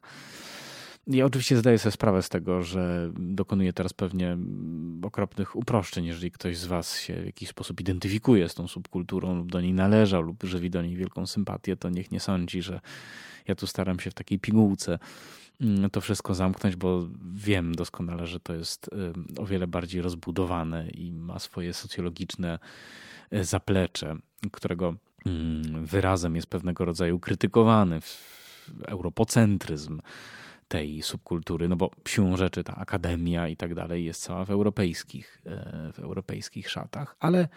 Ja 1.08 1.24
oczywiście 1.24 1.56
zdaję 1.56 1.78
sobie 1.78 1.92
sprawę 1.92 2.22
z 2.22 2.28
tego, 2.28 2.62
że 2.62 3.10
dokonuję 3.18 3.72
teraz 3.72 3.92
pewnie 3.92 4.36
okropnych 5.02 5.56
uproszczeń, 5.56 6.04
jeżeli 6.04 6.30
ktoś 6.30 6.58
z 6.58 6.66
Was 6.66 7.00
się 7.00 7.22
w 7.22 7.26
jakiś 7.26 7.48
sposób 7.48 7.80
identyfikuje 7.80 8.48
z 8.48 8.54
tą 8.54 8.68
subkulturą 8.68 9.36
lub 9.36 9.52
do 9.52 9.60
niej 9.60 9.72
należał 9.72 10.22
lub 10.22 10.42
żywi 10.42 10.70
do 10.70 10.82
niej 10.82 10.96
wielką 10.96 11.26
sympatię, 11.26 11.76
to 11.76 11.90
niech 11.90 12.10
nie 12.10 12.20
sądzi, 12.20 12.62
że 12.62 12.80
ja 13.48 13.54
tu 13.54 13.66
staram 13.66 14.00
się 14.00 14.10
w 14.10 14.14
takiej 14.14 14.38
pigułce 14.38 14.98
mm, 15.60 15.90
to 15.90 16.00
wszystko 16.00 16.34
zamknąć, 16.34 16.76
bo 16.76 17.08
wiem 17.34 17.74
doskonale, 17.74 18.26
że 18.26 18.40
to 18.40 18.54
jest 18.54 18.90
o 19.38 19.46
wiele 19.46 19.66
bardziej 19.66 20.02
rozbudowane 20.02 20.88
i 20.88 21.12
ma 21.12 21.38
swoje 21.38 21.74
socjologiczne 21.74 22.58
e, 23.30 23.44
zaplecze, 23.44 24.16
którego 24.52 24.94
mm, 25.26 25.86
wyrazem 25.86 26.36
jest 26.36 26.46
pewnego 26.46 26.84
rodzaju 26.84 27.18
krytykowany 27.18 28.00
europocentryzm 28.86 30.00
tej 30.68 31.02
subkultury, 31.02 31.68
no 31.68 31.76
bo 31.76 31.90
siłą 32.08 32.36
rzeczy 32.36 32.64
ta 32.64 32.76
akademia 32.76 33.48
i 33.48 33.56
tak 33.56 33.74
dalej 33.74 34.04
jest 34.04 34.22
cała 34.22 34.44
w 34.44 34.50
europejskich, 34.50 35.42
e, 35.46 35.92
w 35.92 35.98
europejskich 35.98 36.70
szatach, 36.70 37.16
ale 37.20 37.48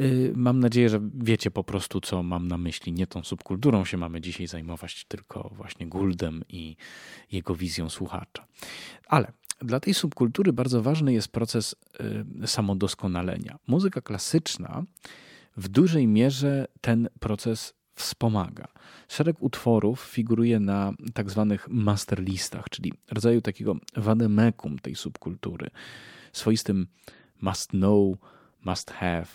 y, 0.00 0.32
mam 0.36 0.60
nadzieję, 0.60 0.88
że 0.88 1.00
wiecie 1.14 1.50
po 1.50 1.64
prostu, 1.64 2.00
co 2.00 2.22
mam 2.22 2.48
na 2.48 2.58
myśli. 2.58 2.92
Nie 2.92 3.06
tą 3.06 3.24
subkulturą 3.24 3.84
się 3.84 3.96
mamy 3.96 4.20
dzisiaj 4.20 4.46
zajmować, 4.46 5.04
tylko 5.04 5.50
właśnie 5.56 5.86
Guldem 5.86 6.44
i 6.48 6.76
jego 7.32 7.54
wizją 7.54 7.90
słuchacza. 7.90 8.46
Ale 9.06 9.32
dla 9.60 9.80
tej 9.80 9.94
subkultury 9.94 10.52
bardzo 10.52 10.82
ważny 10.82 11.12
jest 11.12 11.28
proces 11.28 11.76
y, 12.42 12.46
samodoskonalenia. 12.46 13.58
Muzyka 13.66 14.00
klasyczna 14.00 14.82
w 15.56 15.68
dużej 15.68 16.06
mierze 16.06 16.66
ten 16.80 17.08
proces 17.20 17.74
wspomaga. 17.98 18.68
Szereg 19.08 19.36
utworów 19.42 20.00
figuruje 20.00 20.60
na 20.60 20.92
tak 21.14 21.30
zwanych 21.30 21.68
masterlistach, 21.68 22.64
czyli 22.70 22.92
rodzaju 23.10 23.40
takiego 23.40 23.76
wademekum 23.96 24.78
tej 24.78 24.94
subkultury, 24.94 25.70
swoistym 26.32 26.86
must 27.40 27.70
know, 27.70 28.16
must 28.64 28.90
have, 28.90 29.26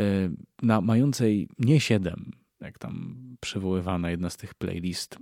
y, 0.00 0.30
na 0.62 0.80
mającej 0.80 1.48
nie 1.58 1.80
siedem, 1.80 2.30
jak 2.60 2.78
tam 2.78 3.16
przywoływana 3.40 4.10
jedna 4.10 4.30
z 4.30 4.36
tych 4.36 4.54
playlist 4.54 5.18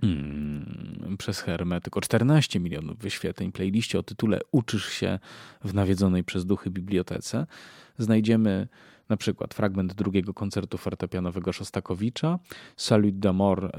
hmm, 0.00 1.16
przez 1.18 1.40
Hermę, 1.40 1.80
tylko 1.80 2.00
14 2.00 2.60
milionów 2.60 2.98
wyświetleń 2.98 3.52
playliście 3.52 3.98
o 3.98 4.02
tytule 4.02 4.40
Uczysz 4.52 4.88
się 4.88 5.18
w 5.64 5.74
nawiedzonej 5.74 6.24
przez 6.24 6.46
duchy 6.46 6.70
bibliotece, 6.70 7.46
znajdziemy 7.98 8.68
na 9.12 9.16
przykład 9.16 9.54
fragment 9.54 9.94
drugiego 9.94 10.34
koncertu 10.34 10.78
fortepianowego 10.78 11.52
Szostakowicza, 11.52 12.38
Salut 12.76 13.14
d'Amor 13.14 13.70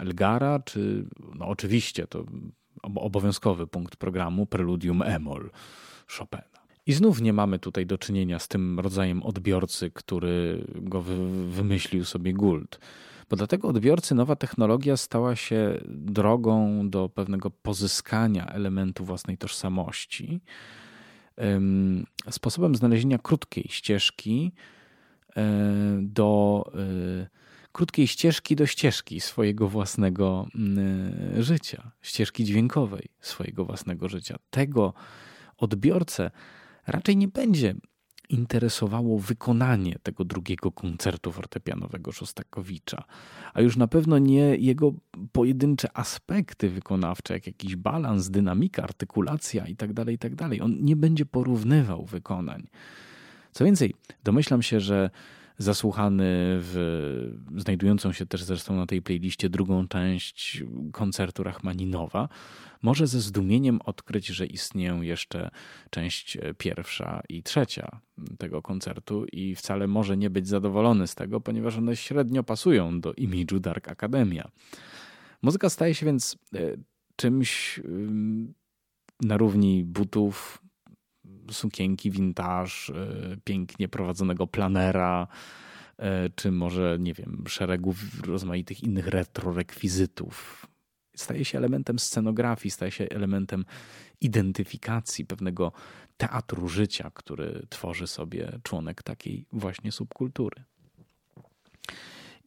Elgara, 0.00 0.60
czy 0.64 1.04
no 1.34 1.46
oczywiście 1.48 2.06
to 2.06 2.24
obowiązkowy 2.82 3.66
punkt 3.66 3.96
programu 3.96 4.46
Preludium 4.46 5.02
Emol 5.02 5.50
Chopina. 6.18 6.60
I 6.86 6.92
znów 6.92 7.20
nie 7.20 7.32
mamy 7.32 7.58
tutaj 7.58 7.86
do 7.86 7.98
czynienia 7.98 8.38
z 8.38 8.48
tym 8.48 8.80
rodzajem 8.80 9.22
odbiorcy, 9.22 9.90
który 9.90 10.66
go 10.74 11.02
wymyślił 11.48 12.04
sobie 12.04 12.32
Gould. 12.32 12.80
Bo 13.30 13.36
dla 13.36 13.46
tego 13.46 13.68
odbiorcy 13.68 14.14
nowa 14.14 14.36
technologia 14.36 14.96
stała 14.96 15.36
się 15.36 15.80
drogą 15.88 16.90
do 16.90 17.08
pewnego 17.08 17.50
pozyskania 17.50 18.46
elementu 18.46 19.04
własnej 19.04 19.38
tożsamości, 19.38 20.40
sposobem 22.30 22.74
znalezienia 22.74 23.18
krótkiej 23.18 23.64
ścieżki 23.68 24.52
e, 25.36 25.42
do 26.02 26.64
e, 26.74 27.40
krótkiej 27.72 28.06
ścieżki 28.06 28.56
do 28.56 28.66
ścieżki 28.66 29.20
swojego 29.20 29.68
własnego 29.68 30.48
życia, 31.38 31.90
ścieżki 32.02 32.44
dźwiękowej 32.44 33.08
swojego 33.20 33.64
własnego 33.64 34.08
życia. 34.08 34.36
Tego 34.50 34.94
odbiorcę 35.56 36.30
raczej 36.86 37.16
nie 37.16 37.28
będzie 37.28 37.74
interesowało 38.32 39.18
wykonanie 39.18 39.96
tego 40.02 40.24
drugiego 40.24 40.72
koncertu 40.72 41.32
fortepianowego 41.32 42.12
Szostakowicza, 42.12 43.04
a 43.54 43.60
już 43.60 43.76
na 43.76 43.86
pewno 43.86 44.18
nie 44.18 44.56
jego 44.56 44.92
pojedyncze 45.32 45.88
aspekty 45.96 46.70
wykonawcze, 46.70 47.34
jak 47.34 47.46
jakiś 47.46 47.76
balans, 47.76 48.30
dynamika, 48.30 48.82
artykulacja 48.82 49.66
itd., 49.66 49.94
tak 49.94 50.08
itd. 50.08 50.36
Tak 50.36 50.62
On 50.62 50.76
nie 50.80 50.96
będzie 50.96 51.26
porównywał 51.26 52.04
wykonań. 52.04 52.66
Co 53.52 53.64
więcej, 53.64 53.94
domyślam 54.24 54.62
się, 54.62 54.80
że 54.80 55.10
zasłuchany 55.60 56.26
w 56.60 56.76
znajdującą 57.56 58.12
się 58.12 58.26
też 58.26 58.42
zresztą 58.44 58.76
na 58.76 58.86
tej 58.86 59.02
playliście 59.02 59.48
drugą 59.48 59.88
część 59.88 60.64
koncertu 60.92 61.42
Rachmaninowa, 61.42 62.28
może 62.82 63.06
ze 63.06 63.20
zdumieniem 63.20 63.80
odkryć, 63.84 64.26
że 64.26 64.46
istnieją 64.46 65.02
jeszcze 65.02 65.50
część 65.90 66.38
pierwsza 66.58 67.22
i 67.28 67.42
trzecia 67.42 68.00
tego 68.38 68.62
koncertu 68.62 69.24
i 69.32 69.54
wcale 69.54 69.86
może 69.86 70.16
nie 70.16 70.30
być 70.30 70.48
zadowolony 70.48 71.06
z 71.06 71.14
tego, 71.14 71.40
ponieważ 71.40 71.76
one 71.76 71.96
średnio 71.96 72.42
pasują 72.42 73.00
do 73.00 73.14
imidżu 73.14 73.60
Dark 73.60 73.88
Academia. 73.88 74.50
Muzyka 75.42 75.70
staje 75.70 75.94
się 75.94 76.06
więc 76.06 76.38
e, 76.54 76.58
czymś 77.16 77.80
na 79.22 79.36
równi 79.36 79.84
butów, 79.84 80.62
sukienki 81.50 82.10
vintage, 82.10 82.72
e, 82.88 83.36
pięknie 83.44 83.88
prowadzonego 83.88 84.46
planera, 84.46 85.26
e, 85.98 86.30
czy 86.30 86.52
może, 86.52 86.96
nie 87.00 87.14
wiem, 87.14 87.44
szeregu 87.48 87.94
rozmaitych 88.24 88.82
innych 88.82 89.06
retro 89.06 89.52
rekwizytów. 89.52 90.66
Staje 91.16 91.44
się 91.44 91.58
elementem 91.58 91.98
scenografii, 91.98 92.70
staje 92.70 92.90
się 92.90 93.04
elementem 93.04 93.64
identyfikacji 94.20 95.24
pewnego 95.26 95.72
teatru 96.16 96.68
życia, 96.68 97.10
który 97.14 97.66
tworzy 97.68 98.06
sobie 98.06 98.58
członek 98.62 99.02
takiej 99.02 99.46
właśnie 99.52 99.92
subkultury. 99.92 100.64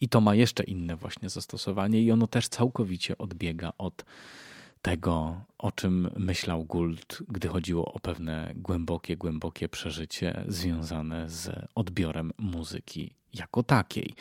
I 0.01 0.09
to 0.09 0.21
ma 0.21 0.35
jeszcze 0.35 0.63
inne 0.63 0.95
właśnie 0.95 1.29
zastosowanie, 1.29 2.01
i 2.01 2.11
ono 2.11 2.27
też 2.27 2.47
całkowicie 2.47 3.17
odbiega 3.17 3.73
od 3.77 4.05
tego, 4.83 5.41
o 5.57 5.71
czym 5.71 6.09
myślał 6.17 6.65
Gould, 6.65 7.23
gdy 7.27 7.47
chodziło 7.47 7.93
o 7.93 7.99
pewne 7.99 8.53
głębokie, 8.55 9.17
głębokie 9.17 9.69
przeżycie 9.69 10.43
związane 10.47 11.29
z 11.29 11.67
odbiorem 11.75 12.31
muzyki 12.37 13.15
jako 13.33 13.63
takiej. 13.63 14.15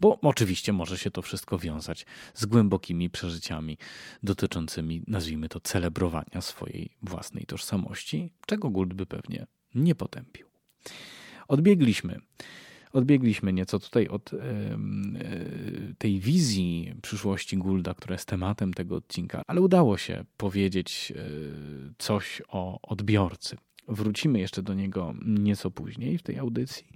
Bo 0.00 0.20
oczywiście 0.20 0.72
może 0.72 0.98
się 0.98 1.10
to 1.10 1.22
wszystko 1.22 1.58
wiązać 1.58 2.06
z 2.34 2.46
głębokimi 2.46 3.10
przeżyciami 3.10 3.78
dotyczącymi, 4.22 5.02
nazwijmy 5.06 5.48
to, 5.48 5.60
celebrowania 5.60 6.40
swojej 6.40 6.96
własnej 7.02 7.44
tożsamości, 7.44 8.32
czego 8.46 8.70
Gould 8.70 8.94
by 8.94 9.06
pewnie 9.06 9.46
nie 9.74 9.94
potępił. 9.94 10.46
Odbiegliśmy 11.48 12.20
odbiegliśmy 12.96 13.52
nieco 13.52 13.78
tutaj 13.78 14.08
od 14.08 14.32
e, 14.34 14.38
tej 15.98 16.20
wizji 16.20 16.94
przyszłości 17.02 17.58
Goulda, 17.58 17.94
która 17.94 18.14
jest 18.14 18.28
tematem 18.28 18.74
tego 18.74 18.96
odcinka, 18.96 19.42
ale 19.46 19.60
udało 19.60 19.98
się 19.98 20.24
powiedzieć 20.36 21.12
e, 21.16 21.22
coś 21.98 22.42
o 22.48 22.80
odbiorcy. 22.82 23.56
Wrócimy 23.88 24.38
jeszcze 24.38 24.62
do 24.62 24.74
niego 24.74 25.14
nieco 25.26 25.70
później 25.70 26.18
w 26.18 26.22
tej 26.22 26.38
audycji. 26.38 26.86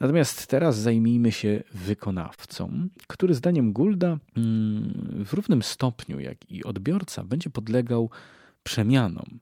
Natomiast 0.00 0.46
teraz 0.46 0.78
zajmijmy 0.78 1.32
się 1.32 1.62
wykonawcą, 1.74 2.88
który 3.06 3.34
zdaniem 3.34 3.72
Goulda 3.72 4.18
mm, 4.36 5.24
w 5.24 5.32
równym 5.32 5.62
stopniu 5.62 6.20
jak 6.20 6.50
i 6.50 6.64
odbiorca 6.64 7.24
będzie 7.24 7.50
podlegał 7.50 8.10
przemianom 8.62 9.40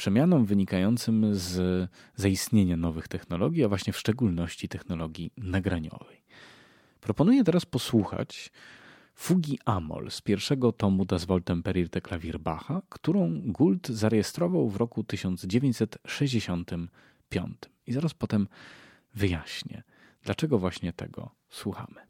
przemianom 0.00 0.44
wynikającym 0.44 1.34
z 1.34 1.88
zaistnienia 2.14 2.76
nowych 2.76 3.08
technologii, 3.08 3.64
a 3.64 3.68
właśnie 3.68 3.92
w 3.92 3.98
szczególności 3.98 4.68
technologii 4.68 5.32
nagraniowej. 5.36 6.24
Proponuję 7.00 7.44
teraz 7.44 7.66
posłuchać 7.66 8.50
fugi 9.14 9.58
Amol 9.64 10.10
z 10.10 10.20
pierwszego 10.20 10.72
tomu 10.72 11.04
Das 11.04 11.24
Woltemperir 11.24 11.90
Klavierbacha, 11.90 12.82
którą 12.88 13.40
Gould 13.44 13.88
zarejestrował 13.88 14.68
w 14.68 14.76
roku 14.76 15.04
1965. 15.04 17.56
I 17.86 17.92
zaraz 17.92 18.14
potem 18.14 18.48
wyjaśnię, 19.14 19.82
dlaczego 20.22 20.58
właśnie 20.58 20.92
tego 20.92 21.30
słuchamy. 21.48 22.00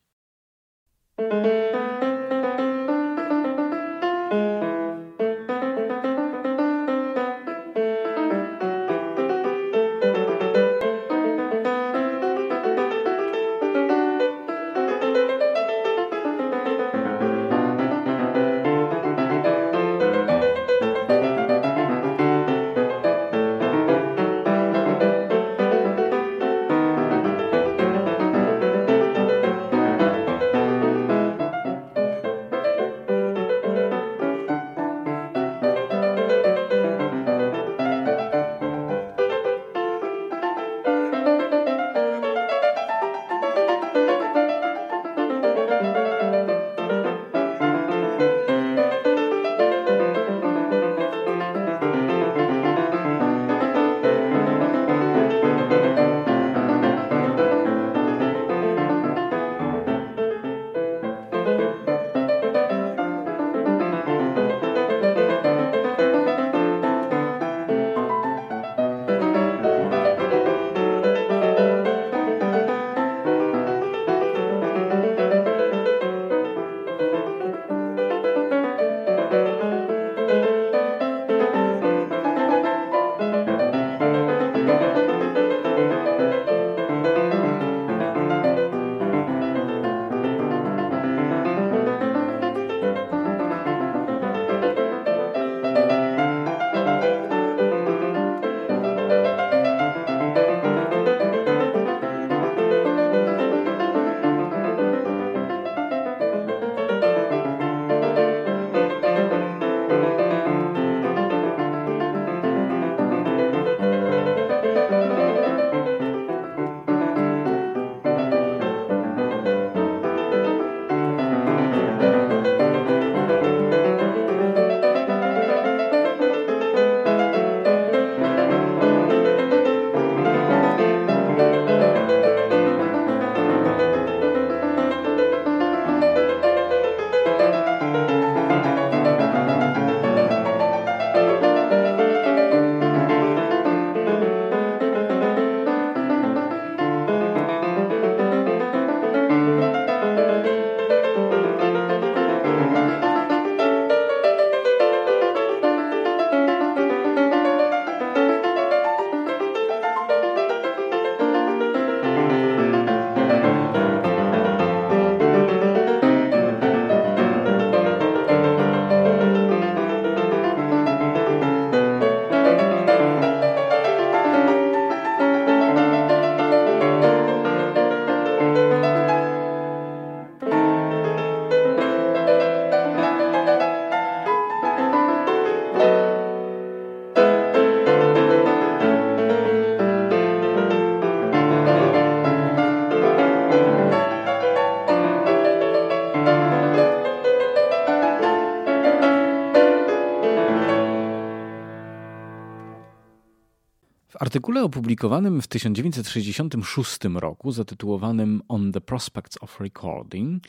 Artykule 204.30 204.62
opublikowanym 204.62 205.42
w 205.42 205.46
1966 205.46 206.98
roku, 207.14 207.52
zatytułowanym 207.52 208.42
On 208.48 208.72
the 208.72 208.80
Prospects 208.80 209.38
of 209.40 209.60
Recording, 209.60 210.44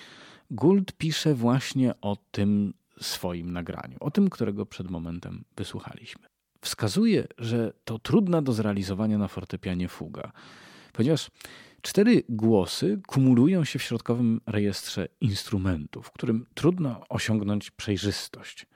Gould 0.51 0.93
pisze 0.93 1.35
właśnie 1.35 1.93
o 2.01 2.17
tym 2.31 2.73
swoim 2.99 3.53
nagraniu, 3.53 3.97
o 3.99 4.11
tym, 4.11 4.29
którego 4.29 4.65
przed 4.65 4.91
momentem 4.91 5.43
wysłuchaliśmy. 5.57 6.27
Wskazuje, 6.61 7.27
że 7.37 7.73
to 7.85 7.99
trudna 7.99 8.41
do 8.41 8.53
zrealizowania 8.53 9.17
na 9.17 9.27
fortepianie 9.27 9.87
fuga, 9.87 10.31
ponieważ 10.93 11.31
cztery 11.81 12.23
głosy 12.29 13.01
kumulują 13.07 13.63
się 13.63 13.79
w 13.79 13.83
środkowym 13.83 14.41
rejestrze 14.45 15.07
instrumentów, 15.21 16.07
w 16.07 16.11
którym 16.11 16.45
trudno 16.53 17.01
osiągnąć 17.09 17.71
przejrzystość. 17.71 18.67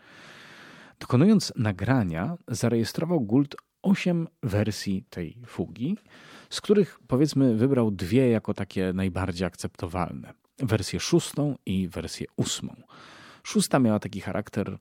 Dokonując 0.99 1.53
nagrania, 1.55 2.37
zarejestrował 2.47 3.21
Gould 3.21 3.55
osiem 3.85 4.27
wersji 4.43 5.03
tej 5.09 5.37
fugi, 5.47 5.97
z 6.49 6.61
których 6.61 6.99
powiedzmy 7.07 7.55
wybrał 7.55 7.91
dwie 7.91 8.29
jako 8.29 8.53
takie 8.53 8.93
najbardziej 8.93 9.47
akceptowalne. 9.47 10.33
Wersję 10.59 10.99
szóstą 10.99 11.55
i 11.65 11.87
wersję 11.87 12.25
ósmą. 12.37 12.75
Szósta 13.43 13.79
miała 13.79 13.99
taki 13.99 14.21
charakter 14.21 14.77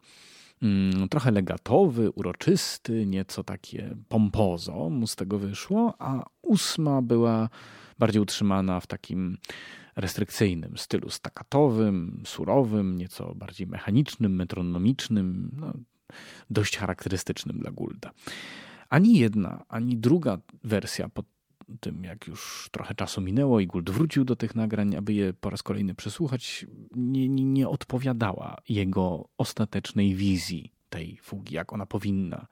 mm, 0.62 1.08
trochę 1.08 1.30
legatowy, 1.30 2.10
uroczysty, 2.10 3.06
nieco 3.06 3.44
takie 3.44 3.96
pompozo 4.08 4.90
mu 4.90 5.06
z 5.06 5.16
tego 5.16 5.38
wyszło, 5.38 5.94
a 5.98 6.24
ósma 6.42 7.02
była 7.02 7.48
bardziej 7.98 8.22
utrzymana 8.22 8.80
w 8.80 8.86
takim 8.86 9.38
restrykcyjnym 9.96 10.78
stylu 10.78 11.10
stakkatowym, 11.10 12.22
surowym, 12.26 12.96
nieco 12.96 13.34
bardziej 13.34 13.66
mechanicznym, 13.66 14.34
metronomicznym, 14.36 15.50
no, 15.56 15.72
dość 16.50 16.76
charakterystycznym 16.76 17.58
dla 17.58 17.70
Goulda. 17.70 18.10
Ani 18.94 19.18
jedna, 19.18 19.64
ani 19.68 19.96
druga 19.96 20.38
wersja 20.64 21.08
po 21.08 21.22
tym, 21.80 22.04
jak 22.04 22.26
już 22.26 22.68
trochę 22.72 22.94
czasu 22.94 23.20
minęło 23.20 23.60
i 23.60 23.66
Gould 23.66 23.90
wrócił 23.90 24.24
do 24.24 24.36
tych 24.36 24.54
nagrań, 24.54 24.96
aby 24.96 25.12
je 25.12 25.32
po 25.32 25.50
raz 25.50 25.62
kolejny 25.62 25.94
przesłuchać, 25.94 26.66
nie, 26.96 27.28
nie, 27.28 27.44
nie 27.44 27.68
odpowiadała 27.68 28.56
jego 28.68 29.28
ostatecznej 29.38 30.14
wizji 30.14 30.72
tej 30.88 31.18
fugi, 31.22 31.54
jak 31.54 31.72
ona 31.72 31.86
powinna 31.86 32.46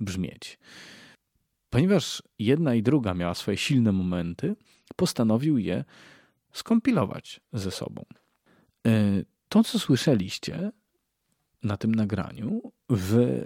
brzmieć. 0.00 0.58
Ponieważ 1.70 2.22
jedna 2.38 2.74
i 2.74 2.82
druga 2.82 3.14
miała 3.14 3.34
swoje 3.34 3.56
silne 3.56 3.92
momenty, 3.92 4.56
postanowił 4.96 5.58
je 5.58 5.84
skompilować 6.52 7.40
ze 7.52 7.70
sobą. 7.70 8.04
E, 8.86 8.90
to, 9.48 9.64
co 9.64 9.78
słyszeliście 9.78 10.72
na 11.62 11.76
tym 11.76 11.94
nagraniu, 11.94 12.72
w 12.90 13.42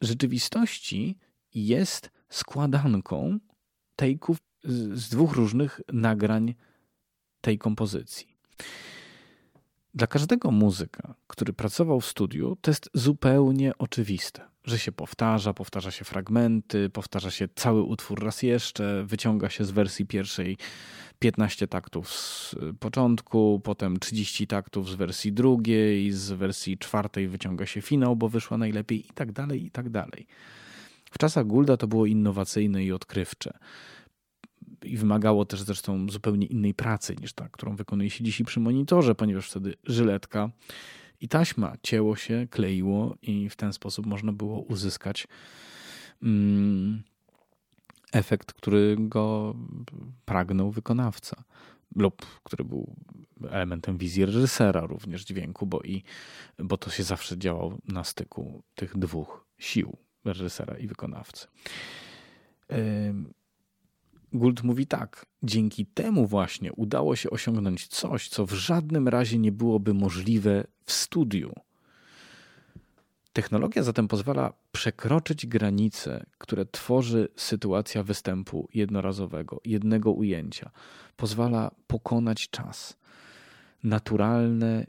rzeczywistości 0.00 1.18
jest 1.54 2.10
składanką 2.28 3.38
take'ów 3.96 4.36
z 4.92 5.08
dwóch 5.08 5.32
różnych 5.32 5.80
nagrań 5.92 6.54
tej 7.40 7.58
kompozycji. 7.58 8.36
Dla 9.94 10.06
każdego 10.06 10.50
muzyka, 10.50 11.14
który 11.26 11.52
pracował 11.52 12.00
w 12.00 12.06
studiu, 12.06 12.56
to 12.60 12.70
jest 12.70 12.90
zupełnie 12.94 13.78
oczywiste, 13.78 14.42
że 14.64 14.78
się 14.78 14.92
powtarza, 14.92 15.54
powtarza 15.54 15.90
się 15.90 16.04
fragmenty, 16.04 16.90
powtarza 16.90 17.30
się 17.30 17.48
cały 17.54 17.82
utwór 17.82 18.24
raz 18.24 18.42
jeszcze, 18.42 19.04
wyciąga 19.06 19.50
się 19.50 19.64
z 19.64 19.70
wersji 19.70 20.06
pierwszej 20.06 20.56
15 21.18 21.66
taktów 21.68 22.10
z 22.10 22.54
początku, 22.80 23.60
potem 23.64 23.98
30 23.98 24.46
taktów 24.46 24.90
z 24.90 24.94
wersji 24.94 25.32
drugiej, 25.32 26.12
z 26.12 26.32
wersji 26.32 26.78
czwartej 26.78 27.28
wyciąga 27.28 27.66
się 27.66 27.82
finał, 27.82 28.16
bo 28.16 28.28
wyszła 28.28 28.58
najlepiej 28.58 29.06
i 29.06 29.10
tak 29.14 29.32
dalej, 29.32 29.64
i 29.66 29.70
tak 29.70 29.88
dalej. 29.88 30.26
W 31.10 31.18
czasach 31.18 31.46
Goulda 31.46 31.76
to 31.76 31.86
było 31.86 32.06
innowacyjne 32.06 32.84
i 32.84 32.92
odkrywcze. 32.92 33.58
I 34.84 34.96
wymagało 34.96 35.44
też 35.44 35.62
zresztą 35.62 36.10
zupełnie 36.10 36.46
innej 36.46 36.74
pracy 36.74 37.16
niż 37.20 37.32
ta, 37.32 37.48
którą 37.48 37.76
wykonuje 37.76 38.10
się 38.10 38.24
dzisiaj 38.24 38.46
przy 38.46 38.60
monitorze, 38.60 39.14
ponieważ 39.14 39.50
wtedy 39.50 39.74
żyletka 39.84 40.50
i 41.20 41.28
taśma 41.28 41.72
cięło 41.82 42.16
się, 42.16 42.46
kleiło 42.50 43.16
i 43.22 43.48
w 43.48 43.56
ten 43.56 43.72
sposób 43.72 44.06
można 44.06 44.32
było 44.32 44.60
uzyskać 44.60 45.28
mm, 46.22 47.02
efekt, 48.12 48.52
którego 48.52 49.54
pragnął 50.24 50.70
wykonawca 50.70 51.44
lub 51.96 52.26
który 52.42 52.64
był 52.64 52.96
elementem 53.50 53.98
wizji 53.98 54.26
reżysera 54.26 54.80
również 54.80 55.24
dźwięku, 55.24 55.66
bo, 55.66 55.80
i, 55.80 56.02
bo 56.58 56.76
to 56.76 56.90
się 56.90 57.02
zawsze 57.02 57.38
działo 57.38 57.78
na 57.88 58.04
styku 58.04 58.62
tych 58.74 58.98
dwóch 58.98 59.46
sił 59.58 59.96
reżysera 60.24 60.78
i 60.78 60.86
wykonawcy. 60.86 61.46
Gould 64.32 64.62
mówi 64.62 64.86
tak: 64.86 65.26
Dzięki 65.42 65.86
temu 65.86 66.26
właśnie 66.26 66.72
udało 66.72 67.16
się 67.16 67.30
osiągnąć 67.30 67.86
coś, 67.86 68.28
co 68.28 68.46
w 68.46 68.52
żadnym 68.52 69.08
razie 69.08 69.38
nie 69.38 69.52
byłoby 69.52 69.94
możliwe 69.94 70.64
w 70.84 70.92
studiu. 70.92 71.52
Technologia 73.32 73.82
zatem 73.82 74.08
pozwala 74.08 74.52
przekroczyć 74.72 75.46
granice, 75.46 76.26
które 76.38 76.66
tworzy 76.66 77.28
sytuacja 77.36 78.02
występu 78.02 78.68
jednorazowego, 78.74 79.60
jednego 79.64 80.12
ujęcia. 80.12 80.70
Pozwala 81.16 81.70
pokonać 81.86 82.50
czas. 82.50 82.96
Naturalne 83.84 84.86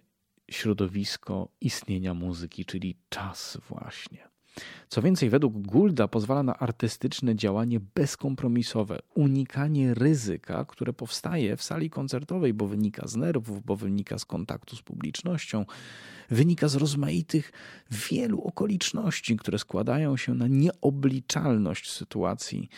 środowisko 0.52 1.50
istnienia 1.62 2.14
muzyki, 2.14 2.66
czyli 2.66 2.98
czas 3.10 3.58
właśnie. 3.70 4.31
Co 4.90 5.02
więcej, 5.02 5.30
według 5.30 5.68
Goulda 5.68 6.08
pozwala 6.08 6.44
na 6.44 6.60
artystyczne 6.60 7.36
działanie 7.36 7.80
bezkompromisowe, 7.96 9.00
unikanie 9.16 9.94
ryzyka, 9.94 10.66
które 10.66 10.94
powstaje 10.94 11.58
w 11.58 11.64
sali 11.64 11.90
koncertowej, 11.90 12.54
bo 12.54 12.68
wynika 12.68 13.08
z 13.08 13.16
nerwów, 13.16 13.66
bo 13.66 13.76
wynika 13.76 14.20
z 14.20 14.26
kontaktu 14.26 14.76
z 14.76 14.82
publicznością, 14.82 15.66
wynika 16.30 16.68
z 16.68 16.76
rozmaitych 16.76 17.52
wielu 17.92 18.42
okoliczności, 18.42 19.38
które 19.38 19.60
składają 19.60 20.18
się 20.18 20.34
na 20.34 20.48
nieobliczalność 20.48 21.92
sytuacji 21.92 22.70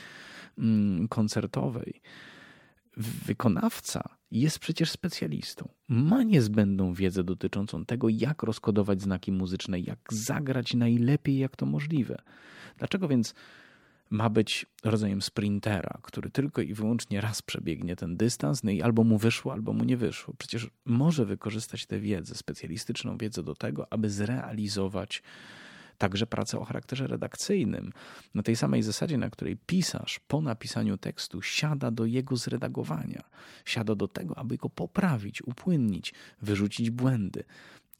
mm, 0.57 1.07
koncertowej. 1.07 2.01
Wykonawca 2.97 4.09
jest 4.31 4.59
przecież 4.59 4.91
specjalistą. 4.91 5.69
Ma 5.87 6.23
niezbędną 6.23 6.93
wiedzę 6.93 7.23
dotyczącą 7.23 7.85
tego, 7.85 8.09
jak 8.09 8.43
rozkodować 8.43 9.01
znaki 9.01 9.31
muzyczne, 9.31 9.79
jak 9.79 9.99
zagrać 10.11 10.73
najlepiej, 10.73 11.37
jak 11.37 11.55
to 11.55 11.65
możliwe. 11.65 12.21
Dlaczego 12.77 13.07
więc 13.07 13.33
ma 14.09 14.29
być 14.29 14.65
rodzajem 14.83 15.21
sprintera, 15.21 15.99
który 16.01 16.29
tylko 16.29 16.61
i 16.61 16.73
wyłącznie 16.73 17.21
raz 17.21 17.41
przebiegnie 17.41 17.95
ten 17.95 18.17
dystans, 18.17 18.63
no 18.63 18.71
i 18.71 18.81
albo 18.81 19.03
mu 19.03 19.17
wyszło, 19.17 19.53
albo 19.53 19.73
mu 19.73 19.83
nie 19.83 19.97
wyszło. 19.97 20.33
Przecież 20.37 20.69
może 20.85 21.25
wykorzystać 21.25 21.85
tę 21.85 21.99
wiedzę, 21.99 22.35
specjalistyczną 22.35 23.17
wiedzę 23.17 23.43
do 23.43 23.55
tego, 23.55 23.93
aby 23.93 24.09
zrealizować 24.09 25.23
także 26.03 26.27
pracę 26.27 26.59
o 26.59 26.63
charakterze 26.65 27.07
redakcyjnym, 27.07 27.91
na 28.35 28.43
tej 28.43 28.55
samej 28.55 28.83
zasadzie, 28.83 29.17
na 29.17 29.29
której 29.29 29.57
pisarz 29.57 30.19
po 30.27 30.41
napisaniu 30.41 30.97
tekstu 30.97 31.41
siada 31.41 31.91
do 31.91 32.05
jego 32.05 32.35
zredagowania, 32.35 33.23
siada 33.65 33.95
do 33.95 34.07
tego, 34.07 34.37
aby 34.37 34.57
go 34.57 34.69
poprawić, 34.69 35.41
upłynnić, 35.41 36.13
wyrzucić 36.41 36.89
błędy. 36.89 37.43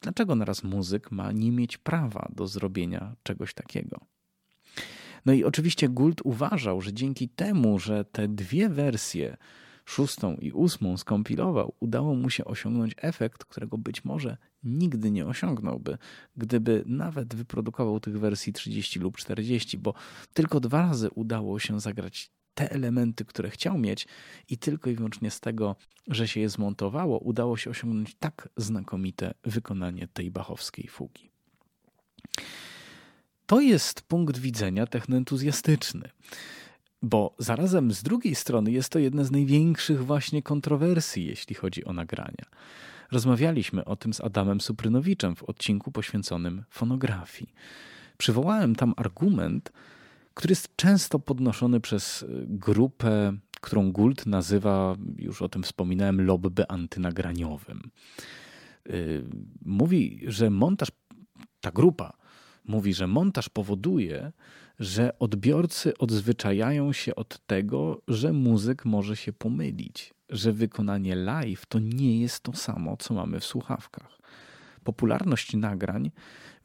Dlaczego 0.02 0.36
naraz 0.36 0.64
muzyk 0.64 1.12
ma 1.12 1.32
nie 1.32 1.52
mieć 1.52 1.78
prawa 1.78 2.30
do 2.36 2.48
zrobienia 2.48 3.16
czegoś 3.24 3.54
takiego? 3.54 4.00
No 5.26 5.34
i 5.34 5.44
oczywiście 5.44 5.90
Gould 5.90 6.22
uważał, 6.24 6.82
że 6.82 6.94
dzięki 6.94 7.30
temu, 7.30 7.80
że 7.80 8.06
te 8.06 8.28
dwie 8.28 8.70
wersje 8.70 9.38
szóstą 9.86 10.36
i 10.36 10.52
ósmą 10.52 10.98
skompilował, 10.98 11.74
udało 11.80 12.16
mu 12.16 12.30
się 12.30 12.46
osiągnąć 12.46 12.96
efekt, 12.98 13.46
którego 13.46 13.78
być 13.78 14.06
może 14.06 14.38
nigdy 14.64 15.12
nie 15.12 15.26
osiągnąłby, 15.26 15.98
gdyby 16.38 16.84
nawet 16.86 17.36
wyprodukował 17.36 18.00
tych 18.00 18.20
wersji 18.20 18.54
30 18.54 19.00
lub 19.00 19.18
40, 19.18 19.78
bo 19.78 19.94
tylko 20.34 20.60
dwa 20.60 20.82
razy 20.82 21.10
udało 21.12 21.60
się 21.60 21.80
zagrać 21.80 22.32
te 22.54 22.72
elementy, 22.72 23.26
które 23.26 23.50
chciał 23.50 23.78
mieć, 23.78 24.08
i 24.50 24.58
tylko 24.58 24.90
i 24.90 24.96
wyłącznie 24.96 25.32
z 25.32 25.40
tego, 25.40 25.76
że 26.08 26.28
się 26.28 26.40
je 26.40 26.50
zmontowało, 26.50 27.20
udało 27.20 27.58
się 27.58 27.70
osiągnąć 27.70 28.16
tak 28.16 28.50
znakomite 28.58 29.34
wykonanie 29.44 30.08
tej 30.08 30.32
bachowskiej 30.32 30.88
fugi. 30.88 31.30
To 33.46 33.62
jest 33.62 34.02
punkt 34.02 34.38
widzenia 34.38 34.88
technoentuzjastyczny. 34.88 36.10
Bo 37.04 37.36
zarazem 37.38 37.92
z 37.92 38.04
drugiej 38.04 38.36
strony 38.36 38.72
jest 38.72 38.90
to 38.90 39.00
jedna 39.00 39.24
z 39.24 39.32
największych 39.32 40.06
właśnie 40.06 40.44
kontrowersji, 40.44 41.26
jeśli 41.26 41.56
chodzi 41.56 41.86
o 41.86 41.94
nagrania. 41.94 42.46
Rozmawialiśmy 43.12 43.86
o 43.86 43.96
tym 43.96 44.14
z 44.14 44.22
Adamem 44.22 44.62
Suprynowiczem 44.62 45.36
w 45.36 45.44
odcinku 45.44 45.92
poświęconym 45.92 46.64
fonografii. 46.70 47.54
Przywołałem 48.18 48.76
tam 48.76 48.94
argument, 48.98 49.72
który 50.34 50.52
jest 50.52 50.76
często 50.76 51.20
podnoszony 51.20 51.80
przez 51.80 52.22
y, 52.22 52.46
grupę, 52.48 53.34
którą 53.62 53.92
Gould 53.92 54.26
nazywa, 54.26 54.96
już 55.18 55.42
o 55.42 55.50
tym 55.50 55.64
wspominałem, 55.64 56.26
lobby 56.26 56.68
antynagraniowym. 56.70 57.92
Y, 58.90 59.24
mówi, 59.66 60.22
że 60.28 60.50
montaż, 60.50 60.92
ta 61.62 61.72
grupa 61.72 62.14
mówi, 62.66 62.94
że 62.94 63.08
montaż 63.08 63.50
powoduje, 63.50 64.32
że 64.84 65.20
odbiorcy 65.20 65.98
odzwyczajają 65.98 66.94
się 66.94 67.16
od 67.16 67.46
tego, 67.46 68.02
że 68.08 68.34
muzyk 68.34 68.86
może 68.86 69.16
się 69.16 69.34
pomylić, 69.34 70.14
że 70.30 70.54
wykonanie 70.54 71.16
live 71.16 71.66
to 71.66 71.80
nie 71.80 72.22
jest 72.22 72.40
to 72.44 72.54
samo, 72.54 72.98
co 72.98 73.14
mamy 73.14 73.40
w 73.40 73.46
słuchawkach. 73.46 74.20
Popularność 74.84 75.54
nagrań 75.54 76.12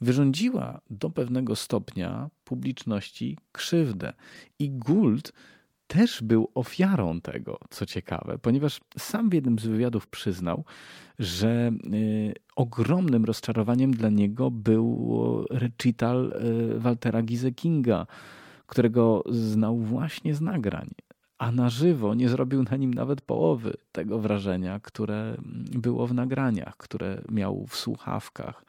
wyrządziła 0.01 0.81
do 0.91 1.11
pewnego 1.11 1.57
stopnia 1.57 2.31
publiczności 2.45 3.39
krzywdę 3.53 4.13
i 4.59 4.71
Gould 4.71 5.33
też 5.89 6.23
był 6.23 6.51
ofiarą 6.55 7.21
tego, 7.21 7.59
co 7.71 7.87
ciekawe, 7.87 8.39
ponieważ 8.39 8.81
sam 8.99 9.31
w 9.31 9.35
jednym 9.35 9.59
z 9.59 9.67
wywiadów 9.67 10.07
przyznał, 10.07 10.65
że 11.19 11.73
y, 11.95 12.35
ogromnym 12.57 13.25
rozczarowaniem 13.25 13.91
dla 13.91 14.09
niego 14.09 14.51
był 14.51 15.47
recital 15.51 16.33
y, 16.77 16.79
Waltera 16.79 17.23
Gizekinga, 17.23 18.07
którego 18.67 19.25
znał 19.31 19.79
właśnie 19.79 20.35
z 20.35 20.41
nagrań, 20.41 20.91
a 21.39 21.53
na 21.53 21.71
żywo 21.71 22.15
nie 22.15 22.29
zrobił 22.29 22.63
na 22.63 22.77
nim 22.77 22.95
nawet 22.95 23.21
połowy 23.21 23.75
tego 23.93 24.19
wrażenia, 24.19 24.81
które 24.81 25.37
było 25.73 26.07
w 26.07 26.15
nagraniach, 26.15 26.77
które 26.77 27.23
miał 27.31 27.67
w 27.67 27.77
słuchawkach. 27.77 28.65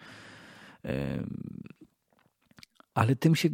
Ale 2.94 3.16
tym 3.16 3.36
się 3.36 3.50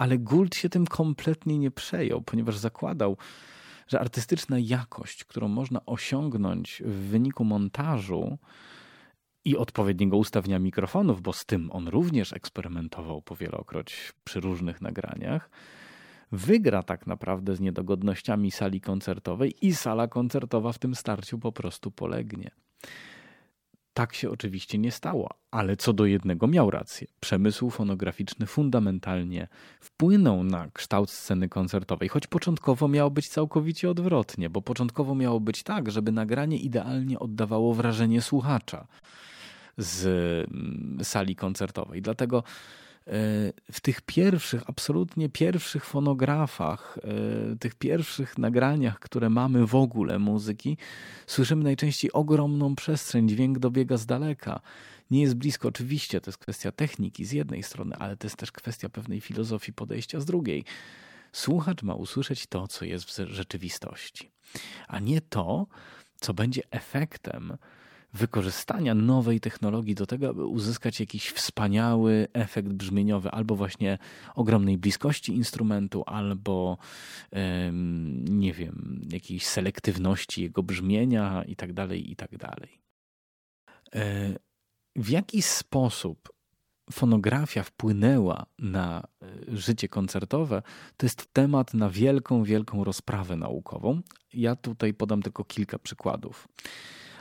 ale 0.00 0.18
Gould 0.18 0.54
się 0.54 0.68
tym 0.68 0.86
kompletnie 0.86 1.58
nie 1.58 1.70
przejął, 1.70 2.22
ponieważ 2.22 2.58
zakładał, 2.58 3.16
że 3.88 4.00
artystyczna 4.00 4.58
jakość, 4.58 5.24
którą 5.24 5.48
można 5.48 5.86
osiągnąć 5.86 6.82
w 6.86 6.92
wyniku 6.92 7.44
montażu 7.44 8.38
i 9.44 9.56
odpowiedniego 9.56 10.16
ustawienia 10.16 10.58
mikrofonów, 10.58 11.22
bo 11.22 11.32
z 11.32 11.44
tym 11.44 11.70
on 11.72 11.88
również 11.88 12.32
eksperymentował 12.32 13.22
powielokroć 13.22 14.12
przy 14.24 14.40
różnych 14.40 14.80
nagraniach, 14.80 15.50
wygra 16.32 16.82
tak 16.82 17.06
naprawdę 17.06 17.56
z 17.56 17.60
niedogodnościami 17.60 18.50
sali 18.50 18.80
koncertowej 18.80 19.66
i 19.66 19.74
sala 19.74 20.08
koncertowa 20.08 20.72
w 20.72 20.78
tym 20.78 20.94
starciu 20.94 21.38
po 21.38 21.52
prostu 21.52 21.90
polegnie. 21.90 22.50
Tak 23.94 24.14
się 24.14 24.30
oczywiście 24.30 24.78
nie 24.78 24.92
stało, 24.92 25.28
ale 25.50 25.76
co 25.76 25.92
do 25.92 26.06
jednego 26.06 26.46
miał 26.46 26.70
rację. 26.70 27.06
Przemysł 27.20 27.70
fonograficzny 27.70 28.46
fundamentalnie 28.46 29.48
wpłynął 29.80 30.44
na 30.44 30.68
kształt 30.72 31.10
sceny 31.10 31.48
koncertowej, 31.48 32.08
choć 32.08 32.26
początkowo 32.26 32.88
miało 32.88 33.10
być 33.10 33.28
całkowicie 33.28 33.90
odwrotnie, 33.90 34.50
bo 34.50 34.62
początkowo 34.62 35.14
miało 35.14 35.40
być 35.40 35.62
tak, 35.62 35.90
żeby 35.90 36.12
nagranie 36.12 36.58
idealnie 36.58 37.18
oddawało 37.18 37.74
wrażenie 37.74 38.22
słuchacza 38.22 38.86
z 39.78 40.06
mm, 40.50 40.98
sali 41.02 41.36
koncertowej. 41.36 42.02
Dlatego 42.02 42.42
w 43.72 43.80
tych 43.82 44.00
pierwszych, 44.00 44.62
absolutnie 44.66 45.28
pierwszych 45.28 45.84
fonografach, 45.84 46.98
e, 47.52 47.56
tych 47.56 47.74
pierwszych 47.74 48.38
nagraniach, 48.38 48.98
które 48.98 49.30
mamy 49.30 49.66
w 49.66 49.74
ogóle 49.74 50.18
muzyki, 50.18 50.76
słyszymy 51.26 51.64
najczęściej 51.64 52.12
ogromną 52.12 52.76
przestrzeń, 52.76 53.28
dźwięk 53.28 53.58
dobiega 53.58 53.96
z 53.96 54.06
daleka. 54.06 54.60
Nie 55.10 55.22
jest 55.22 55.34
blisko, 55.34 55.68
oczywiście, 55.68 56.20
to 56.20 56.30
jest 56.30 56.38
kwestia 56.38 56.72
techniki 56.72 57.24
z 57.24 57.32
jednej 57.32 57.62
strony, 57.62 57.96
ale 57.96 58.16
to 58.16 58.26
jest 58.26 58.36
też 58.36 58.52
kwestia 58.52 58.88
pewnej 58.88 59.20
filozofii 59.20 59.72
podejścia 59.72 60.20
z 60.20 60.24
drugiej. 60.24 60.64
Słuchacz 61.32 61.82
ma 61.82 61.94
usłyszeć 61.94 62.46
to, 62.46 62.68
co 62.68 62.84
jest 62.84 63.04
w 63.04 63.28
rzeczywistości, 63.28 64.30
a 64.88 64.98
nie 64.98 65.20
to, 65.20 65.66
co 66.20 66.34
będzie 66.34 66.62
efektem 66.70 67.56
wykorzystania 68.12 68.94
nowej 68.94 69.40
technologii 69.40 69.94
do 69.94 70.06
tego, 70.06 70.28
aby 70.28 70.46
uzyskać 70.46 71.00
jakiś 71.00 71.30
wspaniały 71.30 72.28
efekt 72.32 72.68
brzmieniowy, 72.68 73.30
albo 73.30 73.56
właśnie 73.56 73.98
ogromnej 74.34 74.78
bliskości 74.78 75.36
instrumentu, 75.36 76.02
albo 76.06 76.78
nie 78.30 78.52
wiem, 78.52 79.00
jakiejś 79.12 79.46
selektywności 79.46 80.42
jego 80.42 80.62
brzmienia 80.62 81.44
i 81.44 81.56
tak 81.56 81.72
dalej, 81.72 82.10
i 82.10 82.16
tak 82.16 82.36
dalej. 82.36 82.80
E, 83.94 84.34
w 84.96 85.08
jaki 85.08 85.42
sposób 85.42 86.32
fonografia 86.92 87.62
wpłynęła 87.62 88.46
na 88.58 89.02
e, 89.22 89.56
życie 89.56 89.88
koncertowe, 89.88 90.62
to 90.96 91.06
jest 91.06 91.32
temat 91.32 91.74
na 91.74 91.90
wielką, 91.90 92.44
wielką 92.44 92.84
rozprawę 92.84 93.36
naukową. 93.36 94.00
Ja 94.32 94.56
tutaj 94.56 94.94
podam 94.94 95.22
tylko 95.22 95.44
kilka 95.44 95.78
przykładów. 95.78 96.48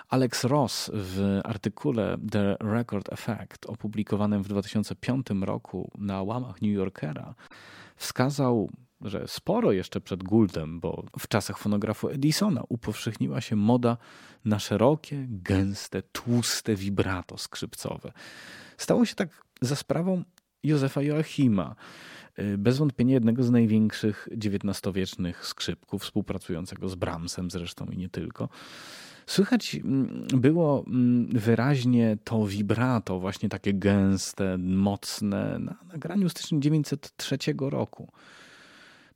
Alex 0.10 0.44
Ross 0.44 0.92
w 0.94 1.40
artykule 1.44 2.18
The 2.32 2.58
Record 2.60 3.14
Effect 3.14 3.66
opublikowanym 3.66 4.44
w 4.44 4.48
2005 4.48 5.28
roku 5.42 5.92
na 5.98 6.24
łamach 6.24 6.62
New 6.62 6.72
Yorkera 6.72 7.36
wskazał, 7.96 8.72
że 9.02 9.28
sporo 9.28 9.72
jeszcze 9.72 10.02
przed 10.02 10.24
Gouldem, 10.24 10.80
bo 10.80 11.04
w 11.20 11.28
czasach 11.28 11.58
fonografu 11.58 12.10
Edisona 12.10 12.64
upowszechniła 12.70 13.42
się 13.42 13.56
moda 13.56 13.98
na 14.46 14.60
szerokie, 14.60 15.26
gęste, 15.30 16.02
tłuste 16.02 16.76
vibrato 16.76 17.38
skrzypcowe. 17.38 18.12
Stało 18.78 19.06
się 19.06 19.16
tak 19.16 19.46
za 19.62 19.76
sprawą 19.76 20.24
Józefa 20.64 21.02
Joachima, 21.02 21.76
bez 22.58 22.78
wątpienia 22.78 23.14
jednego 23.14 23.44
z 23.44 23.52
największych 23.52 24.30
XIX-wiecznych 24.32 25.46
skrzypków, 25.46 26.04
współpracującego 26.04 26.90
z 26.90 26.96
Brahmsem 26.96 27.52
zresztą 27.52 27.86
i 27.86 27.98
nie 27.98 28.10
tylko. 28.10 28.50
Słychać 29.30 29.76
mm, 29.76 30.28
było 30.34 30.84
mm, 30.88 31.28
wyraźnie 31.28 32.18
to 32.24 32.46
vibrato, 32.46 33.20
właśnie 33.20 33.50
takie 33.50 33.74
gęste, 33.74 34.58
mocne, 34.58 35.60
na 35.60 35.76
nagraniu 35.94 36.30
z 36.30 36.34
1903 36.34 37.38
roku. 37.60 38.12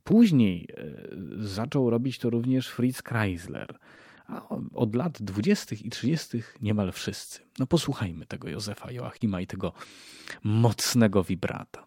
Później 0.04 0.68
e, 0.76 1.46
zaczął 1.46 1.90
robić 1.90 2.18
to 2.18 2.30
również 2.30 2.68
Fritz 2.68 3.02
Kreisler, 3.02 3.78
a 4.26 4.48
od 4.74 4.94
lat 4.94 5.22
20. 5.22 5.76
i 5.84 5.90
30. 5.90 6.42
niemal 6.62 6.92
wszyscy. 6.92 7.40
No 7.58 7.66
posłuchajmy 7.66 8.26
tego 8.26 8.48
Józefa 8.48 8.92
Joachima 8.92 9.40
i 9.40 9.46
tego 9.46 9.72
mocnego 10.44 11.24
vibrata. 11.24 11.86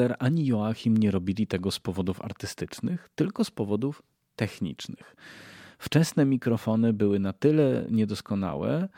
Chrysler 0.00 0.16
ani 0.18 0.46
Joachim 0.46 0.96
nie 0.96 1.10
robili 1.10 1.46
tego 1.46 1.70
z 1.70 1.78
powodów 1.78 2.22
artystycznych, 2.22 3.08
tylko 3.14 3.44
z 3.44 3.50
powodów 3.50 4.02
technicznych. 4.36 5.16
Wczesne 5.78 6.24
mikrofony 6.24 6.92
były 6.92 7.18
na 7.18 7.32
tyle 7.32 7.86
niedoskonałe, 7.90 8.88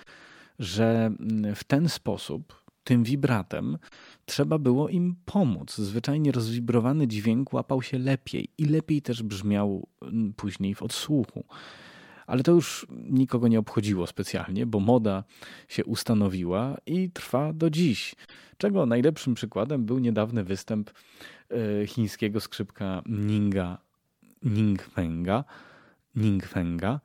że 0.58 1.10
w 1.54 1.64
ten 1.64 1.88
sposób, 1.88 2.64
tym 2.84 3.04
wibratem, 3.04 3.78
trzeba 4.24 4.58
było 4.58 4.88
im 4.88 5.16
pomóc. 5.24 5.76
Zwyczajnie 5.76 6.32
rozwibrowany 6.32 7.08
dźwięk 7.08 7.52
łapał 7.52 7.82
się 7.82 7.98
lepiej 7.98 8.48
i 8.58 8.64
lepiej 8.64 9.02
też 9.02 9.22
brzmiał 9.22 9.88
później 10.36 10.74
w 10.74 10.82
odsłuchu. 10.82 11.44
Ale 12.26 12.42
to 12.42 12.52
już 12.52 12.86
nikogo 12.90 13.48
nie 13.48 13.58
obchodziło 13.58 14.06
specjalnie, 14.06 14.66
bo 14.66 14.80
moda 14.80 15.24
się 15.68 15.84
ustanowiła 15.84 16.76
i 16.86 17.10
trwa 17.10 17.52
do 17.52 17.70
dziś. 17.70 18.14
Czego 18.56 18.86
najlepszym 18.86 19.34
przykładem 19.34 19.84
był 19.84 19.98
niedawny 19.98 20.44
występ 20.44 20.90
e, 21.50 21.86
chińskiego 21.86 22.40
skrzypka 22.40 23.02
Ninga, 23.06 23.78
Ningfenga, 24.42 25.44
Ningfenga 26.14 27.00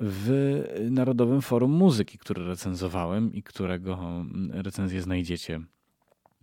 w 0.00 0.62
Narodowym 0.90 1.42
Forum 1.42 1.70
Muzyki, 1.70 2.18
które 2.18 2.46
recenzowałem 2.46 3.34
i 3.34 3.42
którego 3.42 4.24
recenzję 4.50 5.02
znajdziecie 5.02 5.60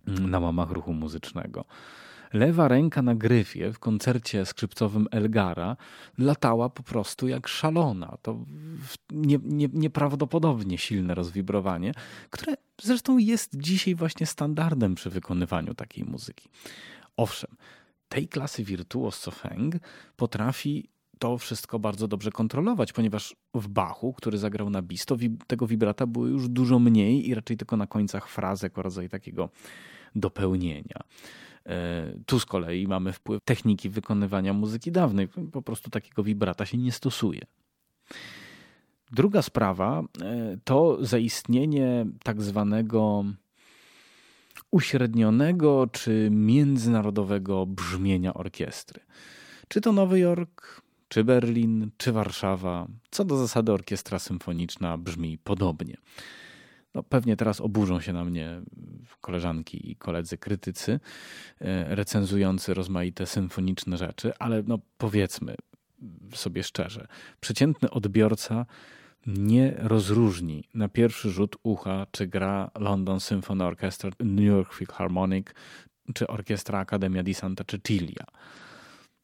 na 0.06 0.38
łamach 0.38 0.70
ruchu 0.70 0.92
muzycznego. 0.92 1.64
Lewa 2.34 2.68
ręka 2.68 3.02
na 3.02 3.14
gryfie 3.14 3.72
w 3.72 3.78
koncercie 3.78 4.46
skrzypcowym 4.46 5.06
Elgara 5.10 5.76
latała 6.18 6.70
po 6.70 6.82
prostu 6.82 7.28
jak 7.28 7.48
szalona. 7.48 8.16
To 8.22 8.44
nie, 9.10 9.38
nie, 9.44 9.68
nieprawdopodobnie 9.72 10.78
silne 10.78 11.14
rozwibrowanie, 11.14 11.92
które 12.30 12.54
zresztą 12.82 13.18
jest 13.18 13.56
dzisiaj 13.56 13.94
właśnie 13.94 14.26
standardem 14.26 14.94
przy 14.94 15.10
wykonywaniu 15.10 15.74
takiej 15.74 16.04
muzyki. 16.04 16.48
Owszem, 17.16 17.56
tej 18.08 18.28
klasy 18.28 18.64
wirtuos 18.64 19.20
co 19.20 19.30
Feng 19.30 19.74
potrafi 20.16 20.88
to 21.18 21.38
wszystko 21.38 21.78
bardzo 21.78 22.08
dobrze 22.08 22.30
kontrolować, 22.30 22.92
ponieważ 22.92 23.36
w 23.54 23.68
Bachu, 23.68 24.12
który 24.12 24.38
zagrał 24.38 24.70
na 24.70 24.82
bis, 24.82 25.06
to 25.06 25.16
tego 25.46 25.66
wibrata 25.66 26.06
było 26.06 26.26
już 26.26 26.48
dużo 26.48 26.78
mniej 26.78 27.28
i 27.28 27.34
raczej 27.34 27.56
tylko 27.56 27.76
na 27.76 27.86
końcach 27.86 28.28
fraz 28.28 28.62
jako 28.62 28.82
rodzaj 28.82 29.08
takiego 29.08 29.48
dopełnienia. 30.14 31.00
E, 31.66 32.12
tu 32.26 32.40
z 32.40 32.46
kolei 32.46 32.86
mamy 32.86 33.12
wpływ 33.12 33.40
techniki 33.44 33.88
wykonywania 33.90 34.52
muzyki 34.52 34.92
dawnej. 34.92 35.28
Po 35.52 35.62
prostu 35.62 35.90
takiego 35.90 36.22
wibrata 36.22 36.66
się 36.66 36.78
nie 36.78 36.92
stosuje. 36.92 37.40
Druga 39.12 39.42
sprawa 39.42 40.02
e, 40.22 40.56
to 40.64 40.98
zaistnienie 41.00 42.06
tak 42.22 42.42
zwanego 42.42 43.24
uśrednionego 44.70 45.86
czy 45.92 46.28
międzynarodowego 46.30 47.66
brzmienia 47.66 48.34
orkiestry. 48.34 49.00
Czy 49.68 49.80
to 49.80 49.92
Nowy 49.92 50.18
Jork, 50.18 50.82
czy 51.08 51.24
Berlin, 51.24 51.90
czy 51.96 52.12
Warszawa. 52.12 52.86
Co 53.10 53.24
do 53.24 53.36
zasady 53.36 53.72
orkiestra 53.72 54.18
symfoniczna 54.18 54.98
brzmi 54.98 55.38
podobnie. 55.38 55.96
No, 56.94 57.02
pewnie 57.02 57.36
teraz 57.36 57.60
oburzą 57.60 58.00
się 58.00 58.12
na 58.12 58.24
mnie 58.24 58.60
koleżanki 59.20 59.90
i 59.90 59.96
koledzy 59.96 60.38
krytycy 60.38 61.00
e, 61.60 61.94
recenzujący 61.94 62.74
rozmaite 62.74 63.26
symfoniczne 63.26 63.96
rzeczy, 63.96 64.32
ale 64.38 64.62
no 64.66 64.78
powiedzmy 64.98 65.54
sobie 66.34 66.62
szczerze, 66.62 67.06
przeciętny 67.40 67.90
odbiorca 67.90 68.66
nie 69.26 69.74
rozróżni 69.78 70.64
na 70.74 70.88
pierwszy 70.88 71.30
rzut 71.30 71.56
ucha, 71.62 72.06
czy 72.10 72.26
gra 72.26 72.70
London 72.78 73.20
Symphony 73.20 73.64
Orchestra, 73.64 74.10
New 74.20 74.46
York 74.46 74.74
Philharmonic, 74.74 75.46
czy 76.14 76.26
Orkiestra 76.26 76.78
Akademia 76.78 77.22
di 77.22 77.34
Santa 77.34 77.64
Cecilia. 77.64 78.24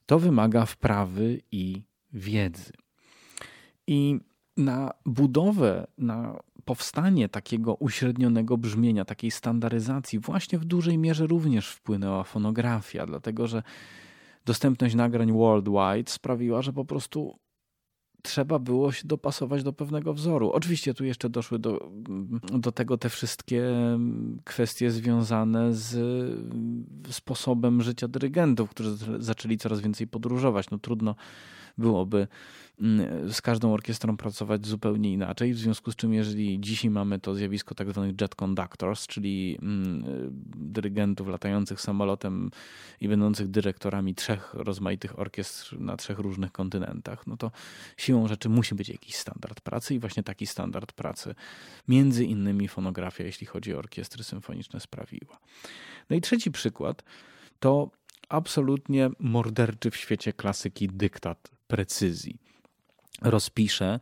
To 0.07 0.19
wymaga 0.19 0.67
wprawy 0.67 1.41
i 1.53 1.83
wiedzy. 2.13 2.73
I 3.87 4.21
na 4.57 4.91
budowę, 5.07 5.87
na 5.99 6.39
powstanie 6.71 7.29
takiego 7.29 7.75
uśrednionego 7.75 8.59
brzmienia, 8.59 9.05
takiej 9.05 9.31
standaryzacji, 9.31 10.19
właśnie 10.19 10.59
w 10.59 10.65
dużej 10.65 10.99
mierze 10.99 11.27
również 11.27 11.69
wpłynęła 11.69 12.25
fonografia, 12.25 13.07
dlatego 13.07 13.47
że 13.47 13.63
dostępność 14.45 14.95
nagrań 14.95 15.33
worldwide 15.33 16.11
sprawiła, 16.11 16.63
że 16.63 16.73
po 16.73 16.85
prostu 16.85 17.39
trzeba 18.23 18.59
było 18.59 18.93
się 18.93 19.09
dopasować 19.09 19.63
do 19.63 19.73
pewnego 19.73 20.15
wzoru. 20.15 20.51
Oczywiście 20.51 20.95
tu 20.95 21.05
jeszcze 21.05 21.29
doszły 21.29 21.59
do, 21.59 21.91
do 22.53 22.73
tego 22.73 22.99
te 22.99 23.09
wszystkie 23.09 23.63
kwestie 24.45 24.91
związane 24.91 25.75
z 25.75 25.99
sposobem 27.11 27.83
życia 27.83 28.09
dyrygentów, 28.09 28.71
którzy 28.71 28.97
zaczęli 29.19 29.59
coraz 29.59 29.81
więcej 29.81 30.07
podróżować. 30.07 30.71
No 30.71 30.79
trudno 30.79 31.15
byłoby 31.79 32.29
mm, 32.81 33.33
z 33.33 33.41
każdą 33.41 33.73
orkiestrą 33.73 34.17
pracować 34.17 34.67
zupełnie 34.67 35.13
inaczej, 35.13 35.55
w 35.55 35.59
związku 35.59 35.93
z 35.93 35.97
czym 35.97 36.15
jeżeli 36.15 36.61
dzisiaj 36.61 36.91
mamy 36.91 37.19
to 37.19 37.35
zjawisko 37.35 37.75
tak 37.75 37.91
zwanych 37.91 38.21
jet 38.21 38.35
conductors, 38.35 39.07
czyli 39.07 39.59
mm, 39.63 40.05
dyrygentów 40.57 41.29
latających 41.29 41.81
samolotem 41.81 42.51
i 43.01 43.09
będących 43.09 43.49
dyrektorami 43.49 44.15
trzech 44.15 44.55
rozmaitych 44.55 45.19
orkiestr 45.19 45.81
na 45.81 45.97
trzech 45.97 46.19
różnych 46.19 46.53
kontynentach, 46.53 47.27
no 47.27 47.37
to 47.37 47.51
siłą 47.97 48.29
rzeczy 48.29 48.49
musi 48.49 48.75
być 48.75 48.89
jakiś 48.89 49.15
standard 49.15 49.61
pracy 49.61 49.95
i 49.95 49.99
właśnie 49.99 50.23
taki 50.23 50.47
standard 50.47 50.93
pracy 50.93 51.35
między 51.89 52.25
innymi 52.25 52.69
fonografia, 52.69 53.25
jeśli 53.25 53.47
chodzi 53.47 53.75
o 53.75 53.79
orkiestry 53.79 54.25
symfoniczne 54.25 54.81
sprawiła. 54.81 55.39
No 56.11 56.17
i 56.17 56.21
trzeci 56.21 56.51
przykład 56.51 57.03
to 57.61 57.91
absolutnie 58.29 59.11
morderczy 59.19 59.91
w 59.91 59.97
świecie 59.97 60.33
klasyki 60.33 60.89
dyktat 60.89 61.51
precyzji. 61.71 62.39
Rozpiszę, 63.23 64.01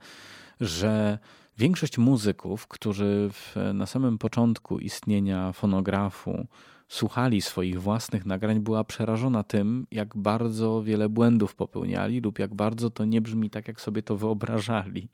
że 0.61 1.19
większość 1.59 1.99
muzyków, 1.99 2.67
którzy 2.67 3.31
w, 3.33 3.57
na 3.75 3.87
samym 3.87 4.19
początku 4.19 4.79
istnienia 4.79 5.53
fonografu 5.53 6.47
słuchali 6.89 7.43
swoich 7.43 7.83
własnych 7.83 8.27
nagrań, 8.27 8.61
była 8.61 8.85
przerażona 8.85 9.43
tym, 9.43 9.87
jak 9.91 10.17
bardzo 10.17 10.83
wiele 10.83 11.09
błędów 11.09 11.55
popełniali 11.55 12.21
lub 12.21 12.39
jak 12.39 12.55
bardzo 12.55 12.91
to 12.91 13.05
nie 13.05 13.21
brzmi 13.21 13.51
tak, 13.51 13.69
jak 13.69 13.81
sobie 13.81 14.03
to 14.03 14.17
wyobrażali. 14.17 15.09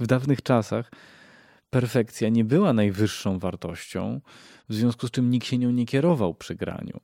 W 0.00 0.06
dawnych 0.06 0.42
czasach 0.42 0.90
perfekcja 1.70 2.28
nie 2.28 2.44
była 2.44 2.72
najwyższą 2.72 3.38
wartością, 3.38 4.20
w 4.68 4.74
związku 4.74 5.08
z 5.08 5.10
czym 5.10 5.30
nikt 5.30 5.46
się 5.46 5.58
nią 5.58 5.70
nie 5.70 5.86
kierował 5.86 6.34
przy 6.34 6.54
graniu. 6.54 7.00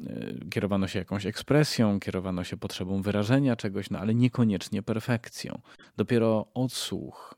E, 0.00 0.34
kierowano 0.50 0.88
się 0.88 0.98
jakąś 0.98 1.26
ekspresją, 1.26 2.00
kierowano 2.00 2.44
się 2.44 2.56
potrzebą 2.56 3.02
wyrażenia 3.02 3.56
czegoś, 3.56 3.90
no 3.90 3.98
ale 3.98 4.14
niekoniecznie 4.14 4.82
perfekcją. 4.82 5.60
Dopiero 5.96 6.46
odsłuch 6.54 7.34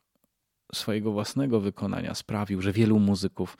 swojego 0.75 1.13
własnego 1.13 1.61
wykonania 1.61 2.15
sprawił, 2.15 2.63
że 2.63 2.73
wielu 2.73 2.99
muzyków 2.99 3.59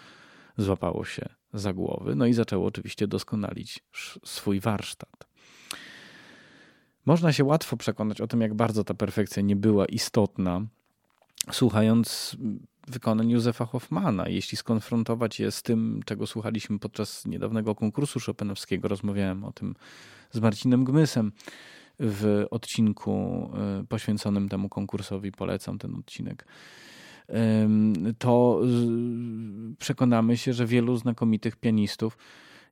złapało 0.57 1.05
się 1.05 1.29
za 1.53 1.73
głowy, 1.73 2.15
no 2.15 2.27
i 2.27 2.33
zaczęło 2.33 2.67
oczywiście 2.67 3.07
doskonalić 3.07 3.85
swój 4.25 4.61
warsztat. 4.61 5.27
Można 7.07 7.33
się 7.33 7.45
łatwo 7.45 7.77
przekonać 7.77 8.21
o 8.21 8.27
tym, 8.27 8.41
jak 8.41 8.55
bardzo 8.55 8.85
ta 8.85 8.95
perfekcja 8.95 9.43
nie 9.43 9.57
była 9.57 9.87
istotna, 9.87 10.67
słuchając 11.53 12.37
wykonań 12.89 13.31
Józefa 13.31 13.67
Hoffmana. 13.67 14.29
Jeśli 14.29 14.57
skonfrontować 14.57 15.41
je 15.41 15.51
z 15.51 15.63
tym, 15.63 16.01
czego 16.05 16.27
słuchaliśmy 16.27 16.79
podczas 16.79 17.27
niedawnego 17.27 17.75
konkursu 17.75 18.21
Chopinowskiego, 18.27 18.89
rozmawiałem 18.89 19.45
o 19.45 19.53
tym 19.53 19.75
z 20.31 20.41
Marcinem 20.41 20.85
Gmysem 20.85 21.33
w 22.01 22.47
odcinku 22.51 23.51
e, 23.55 23.85
poświęconym 23.89 24.49
temu 24.49 24.69
konkursowi, 24.69 25.33
polecam 25.33 25.79
ten 25.79 25.95
odcinek, 25.95 26.47
to 28.19 28.61
przekonamy 29.79 30.37
się, 30.37 30.53
że 30.53 30.67
wielu 30.67 30.97
znakomitych 30.97 31.57
pianistów 31.57 32.19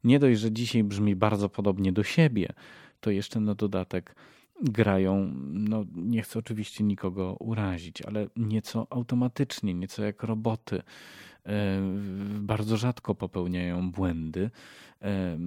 nie 0.05 0.19
dość, 0.19 0.41
że 0.41 0.53
dzisiaj 0.53 0.85
brzmi 0.85 1.17
bardzo 1.17 1.49
podobnie 1.49 1.93
do 1.93 2.03
siebie, 2.03 2.53
to 3.01 3.11
jeszcze 3.11 3.41
na 3.41 3.55
dodatek 3.55 4.15
grają, 4.63 5.33
no 5.53 5.85
nie 5.95 6.23
chcę 6.23 6.39
oczywiście 6.39 6.85
nikogo 6.85 7.37
urazić, 7.41 8.03
ale 8.03 8.27
nieco 8.37 8.87
automatycznie, 8.91 9.75
nieco 9.75 10.05
jak 10.05 10.23
roboty. 10.23 10.83
E, 11.47 11.81
bardzo 12.41 12.77
rzadko 12.77 13.15
popełniają 13.15 13.91
błędy, 13.91 14.51
e, 15.03 15.39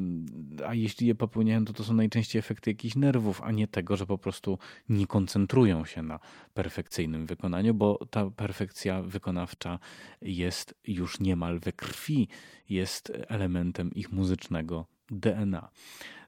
a 0.68 0.74
jeśli 0.74 1.08
je 1.08 1.16
popełniają, 1.16 1.66
to 1.66 1.74
to 1.74 1.84
są 1.84 1.94
najczęściej 1.94 2.40
efekty 2.40 2.70
jakichś 2.70 2.96
nerwów, 2.96 3.42
a 3.44 3.52
nie 3.52 3.68
tego, 3.68 3.98
że 3.98 4.06
po 4.06 4.18
prostu 4.18 4.60
nie 4.90 5.08
koncentrują 5.08 5.86
się 5.86 6.02
na 6.02 6.20
perfekcyjnym 6.54 7.26
wykonaniu, 7.26 7.74
bo 7.74 8.06
ta 8.10 8.30
perfekcja 8.30 9.02
wykonawcza 9.02 9.80
jest 10.22 10.76
już 10.88 11.20
niemal 11.20 11.60
we 11.60 11.72
krwi, 11.72 12.28
jest 12.70 13.12
elementem 13.28 13.94
ich 13.94 14.12
muzycznego 14.12 14.86
DNA. 15.10 15.70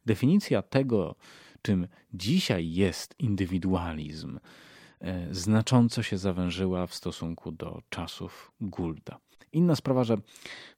Definicja 0.05 0.61
tego, 0.61 1.15
czym 1.67 1.87
dzisiaj 2.13 2.71
jest 2.71 3.15
indywidualizm, 3.19 4.39
e, 5.01 5.33
znacząco 5.33 6.03
się 6.03 6.17
zawężyła 6.17 6.87
w 6.87 6.95
stosunku 6.95 7.51
do 7.51 7.81
czasów 7.89 8.51
Goulda. 8.61 9.19
Inna 9.51 9.75
sprawa, 9.75 10.03
że 10.03 10.17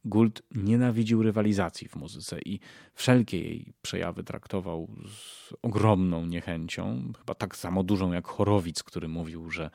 Gould 0.06 0.42
nienawidził 0.52 1.24
rywalizacji 1.24 1.88
w 1.88 1.96
muzyce 1.96 2.40
i 2.46 2.60
wszelkie 2.94 3.38
jej 3.42 3.74
przejawy 3.82 4.24
traktował 4.24 4.88
z 5.08 5.54
ogromną 5.62 6.26
niechęcią, 6.26 7.12
chyba 7.18 7.36
tak 7.36 7.56
samo 7.56 7.84
dużą 7.84 8.14
jak 8.14 8.28
Chorowic, 8.28 8.84
który 8.84 9.08
mówił, 9.08 9.52
że 9.52 9.70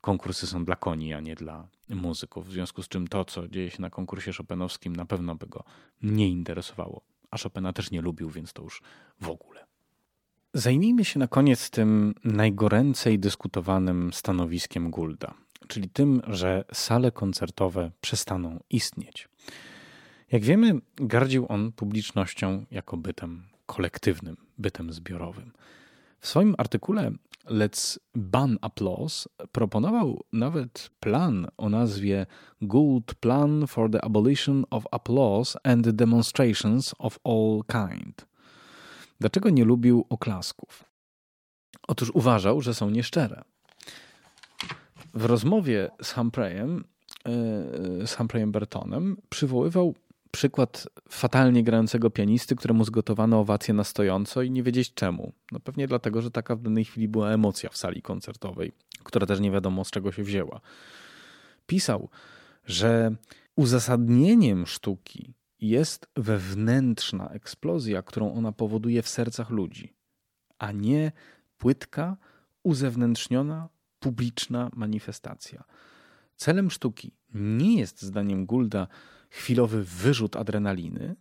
konkursy 0.00 0.46
są 0.46 0.64
dla 0.64 0.76
koni, 0.76 1.14
a 1.14 1.20
nie 1.20 1.34
dla 1.34 1.68
muzyków. 1.88 2.46
W 2.48 2.52
związku 2.52 2.82
z 2.82 2.88
czym 2.88 3.08
to, 3.08 3.24
co 3.24 3.48
dzieje 3.48 3.70
się 3.70 3.82
na 3.82 3.90
konkursie 3.90 4.32
Chopinowskim, 4.32 4.96
na 4.96 5.06
pewno 5.06 5.34
by 5.34 5.46
go 5.46 5.64
nie 6.02 6.28
interesowało. 6.28 7.00
A 7.30 7.38
Chopina 7.38 7.72
też 7.72 7.90
nie 7.90 8.00
lubił, 8.00 8.30
więc 8.30 8.52
to 8.52 8.62
już 8.62 8.82
w 9.20 9.28
ogóle. 9.28 9.73
Zajmijmy 10.56 11.04
się 11.04 11.18
na 11.18 11.28
koniec 11.28 11.70
tym 11.70 12.14
najgoręcej 12.24 13.18
dyskutowanym 13.18 14.12
stanowiskiem 14.12 14.90
Goulda, 14.90 15.34
czyli 15.68 15.88
tym, 15.88 16.22
że 16.26 16.64
sale 16.72 17.10
koncertowe 17.12 17.90
przestaną 18.00 18.60
istnieć. 18.70 19.28
Jak 20.32 20.42
wiemy, 20.42 20.80
gardził 20.96 21.46
on 21.48 21.72
publicznością 21.72 22.64
jako 22.70 22.96
bytem 22.96 23.42
kolektywnym, 23.66 24.36
bytem 24.58 24.92
zbiorowym. 24.92 25.52
W 26.20 26.26
swoim 26.28 26.54
artykule 26.58 27.10
Let's 27.46 27.98
Ban 28.14 28.58
Applause 28.60 29.28
proponował 29.52 30.24
nawet 30.32 30.90
plan 31.00 31.46
o 31.56 31.68
nazwie 31.68 32.26
Gould 32.62 33.14
Plan 33.14 33.66
for 33.66 33.90
the 33.90 34.04
Abolition 34.04 34.64
of 34.70 34.84
Applause 34.90 35.58
and 35.64 35.90
Demonstrations 35.90 36.94
of 36.98 37.18
All 37.24 37.62
Kind. 37.68 38.33
Dlaczego 39.20 39.50
nie 39.50 39.64
lubił 39.64 40.06
oklasków? 40.08 40.84
Otóż 41.88 42.10
uważał, 42.14 42.60
że 42.60 42.74
są 42.74 42.90
nieszczere. 42.90 43.44
W 45.14 45.24
rozmowie 45.24 45.90
z 46.02 46.12
Humphreyem, 46.12 46.84
e, 47.24 48.06
z 48.06 48.14
Humphreyem 48.14 48.52
Bertonem 48.52 49.16
przywoływał 49.28 49.94
przykład 50.34 50.88
fatalnie 51.08 51.64
grającego 51.64 52.10
pianisty, 52.10 52.56
któremu 52.56 52.84
zgotowano 52.84 53.40
owację 53.40 53.74
na 53.74 53.84
stojąco 53.84 54.42
i 54.42 54.50
nie 54.50 54.62
wiedzieć 54.62 54.94
czemu. 54.94 55.32
No 55.52 55.60
pewnie 55.60 55.86
dlatego, 55.86 56.22
że 56.22 56.30
taka 56.30 56.56
w 56.56 56.62
danej 56.62 56.84
chwili 56.84 57.08
była 57.08 57.30
emocja 57.30 57.70
w 57.70 57.76
sali 57.76 58.02
koncertowej, 58.02 58.72
która 59.04 59.26
też 59.26 59.40
nie 59.40 59.50
wiadomo 59.50 59.84
z 59.84 59.90
czego 59.90 60.12
się 60.12 60.22
wzięła. 60.22 60.60
Pisał, 61.66 62.08
że 62.66 63.16
uzasadnieniem 63.56 64.66
sztuki 64.66 65.34
jest 65.68 66.06
wewnętrzna 66.16 67.28
eksplozja, 67.28 68.02
którą 68.02 68.34
ona 68.34 68.52
powoduje 68.52 69.02
w 69.02 69.08
sercach 69.08 69.50
ludzi, 69.50 69.94
a 70.58 70.72
nie 70.72 71.12
płytka, 71.58 72.16
uzewnętrzniona, 72.62 73.68
publiczna 73.98 74.70
manifestacja. 74.76 75.64
Celem 76.36 76.70
sztuki 76.70 77.12
nie 77.34 77.78
jest, 77.78 78.02
zdaniem 78.02 78.46
Goulda, 78.46 78.88
chwilowy 79.30 79.84
wyrzut 79.84 80.36
adrenaliny, 80.36 81.16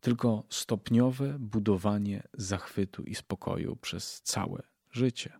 tylko 0.00 0.44
stopniowe 0.48 1.36
budowanie 1.38 2.22
zachwytu 2.34 3.02
i 3.02 3.14
spokoju 3.14 3.76
przez 3.76 4.22
całe 4.22 4.62
życie. 4.90 5.32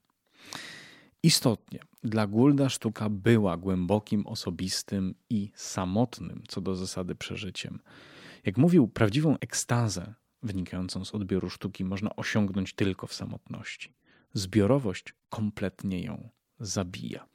Istotnie, 1.22 1.80
dla 2.04 2.26
Goulda 2.26 2.68
sztuka 2.68 3.08
była 3.08 3.56
głębokim, 3.56 4.26
osobistym 4.26 5.14
i 5.30 5.50
samotnym 5.54 6.42
co 6.48 6.60
do 6.60 6.74
zasady 6.74 7.14
przeżyciem. 7.14 7.78
Jak 8.48 8.58
mówił, 8.58 8.88
prawdziwą 8.88 9.36
ekstazę 9.40 10.14
wynikającą 10.42 11.04
z 11.04 11.14
odbioru 11.14 11.50
sztuki 11.50 11.84
można 11.84 12.16
osiągnąć 12.16 12.74
tylko 12.74 13.06
w 13.06 13.14
samotności. 13.14 13.94
Zbiorowość 14.32 15.14
kompletnie 15.28 16.02
ją 16.02 16.28
zabija. 16.60 17.26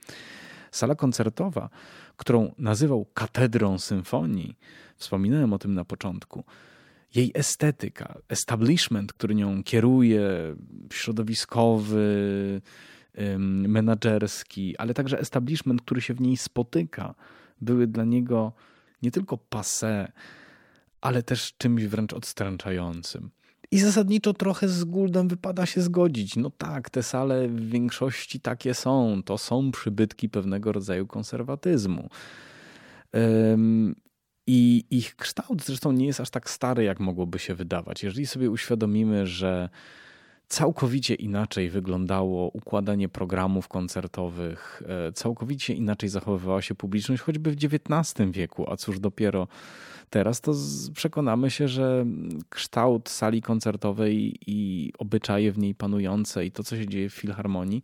Sala 0.71 0.95
koncertowa, 0.95 1.69
którą 2.17 2.53
nazywał 2.57 3.05
katedrą 3.05 3.79
symfonii, 3.79 4.57
wspominałem 4.97 5.53
o 5.53 5.59
tym 5.59 5.73
na 5.73 5.85
początku, 5.85 6.43
jej 7.15 7.31
estetyka, 7.33 8.17
establishment, 8.29 9.13
który 9.13 9.35
nią 9.35 9.63
kieruje, 9.63 10.55
środowiskowy, 10.93 12.61
menadżerski, 13.67 14.77
ale 14.77 14.93
także 14.93 15.19
establishment, 15.19 15.81
który 15.81 16.01
się 16.01 16.13
w 16.13 16.21
niej 16.21 16.37
spotyka, 16.37 17.15
były 17.61 17.87
dla 17.87 18.03
niego 18.03 18.53
nie 19.01 19.11
tylko 19.11 19.37
passe, 19.37 20.11
ale 21.03 21.23
też 21.23 21.53
czymś 21.57 21.85
wręcz 21.85 22.13
odstręczającym. 22.13 23.29
I 23.71 23.79
zasadniczo 23.79 24.33
trochę 24.33 24.69
z 24.69 24.83
Guldem 24.83 25.27
wypada 25.27 25.65
się 25.65 25.81
zgodzić. 25.81 26.35
No 26.35 26.49
tak, 26.49 26.89
te 26.89 27.03
sale 27.03 27.47
w 27.47 27.69
większości 27.69 28.39
takie 28.39 28.73
są. 28.73 29.23
To 29.25 29.37
są 29.37 29.71
przybytki 29.71 30.29
pewnego 30.29 30.71
rodzaju 30.71 31.07
konserwatyzmu. 31.07 32.09
I 34.47 34.85
ich 34.89 35.15
kształt 35.15 35.63
zresztą 35.63 35.91
nie 35.91 36.05
jest 36.05 36.19
aż 36.19 36.29
tak 36.29 36.49
stary, 36.49 36.83
jak 36.83 36.99
mogłoby 36.99 37.39
się 37.39 37.55
wydawać. 37.55 38.03
Jeżeli 38.03 38.25
sobie 38.25 38.49
uświadomimy, 38.49 39.27
że 39.27 39.69
całkowicie 40.53 41.15
inaczej 41.15 41.69
wyglądało 41.69 42.49
układanie 42.49 43.09
programów 43.09 43.67
koncertowych, 43.67 44.83
e, 45.07 45.11
całkowicie 45.11 45.73
inaczej 45.73 46.09
zachowywała 46.09 46.61
się 46.61 46.75
publiczność, 46.75 47.21
choćby 47.21 47.51
w 47.51 47.55
XIX 47.63 48.31
wieku, 48.31 48.71
a 48.71 48.77
cóż 48.77 48.99
dopiero 48.99 49.47
teraz, 50.09 50.41
to 50.41 50.53
przekonamy 50.93 51.51
się, 51.51 51.67
że 51.67 52.05
kształt 52.49 53.09
sali 53.09 53.41
koncertowej 53.41 54.35
i 54.47 54.91
obyczaje 54.97 55.51
w 55.51 55.57
niej 55.57 55.75
panujące 55.75 56.45
i 56.45 56.51
to, 56.51 56.63
co 56.63 56.77
się 56.77 56.87
dzieje 56.87 57.09
w 57.09 57.13
filharmonii, 57.13 57.83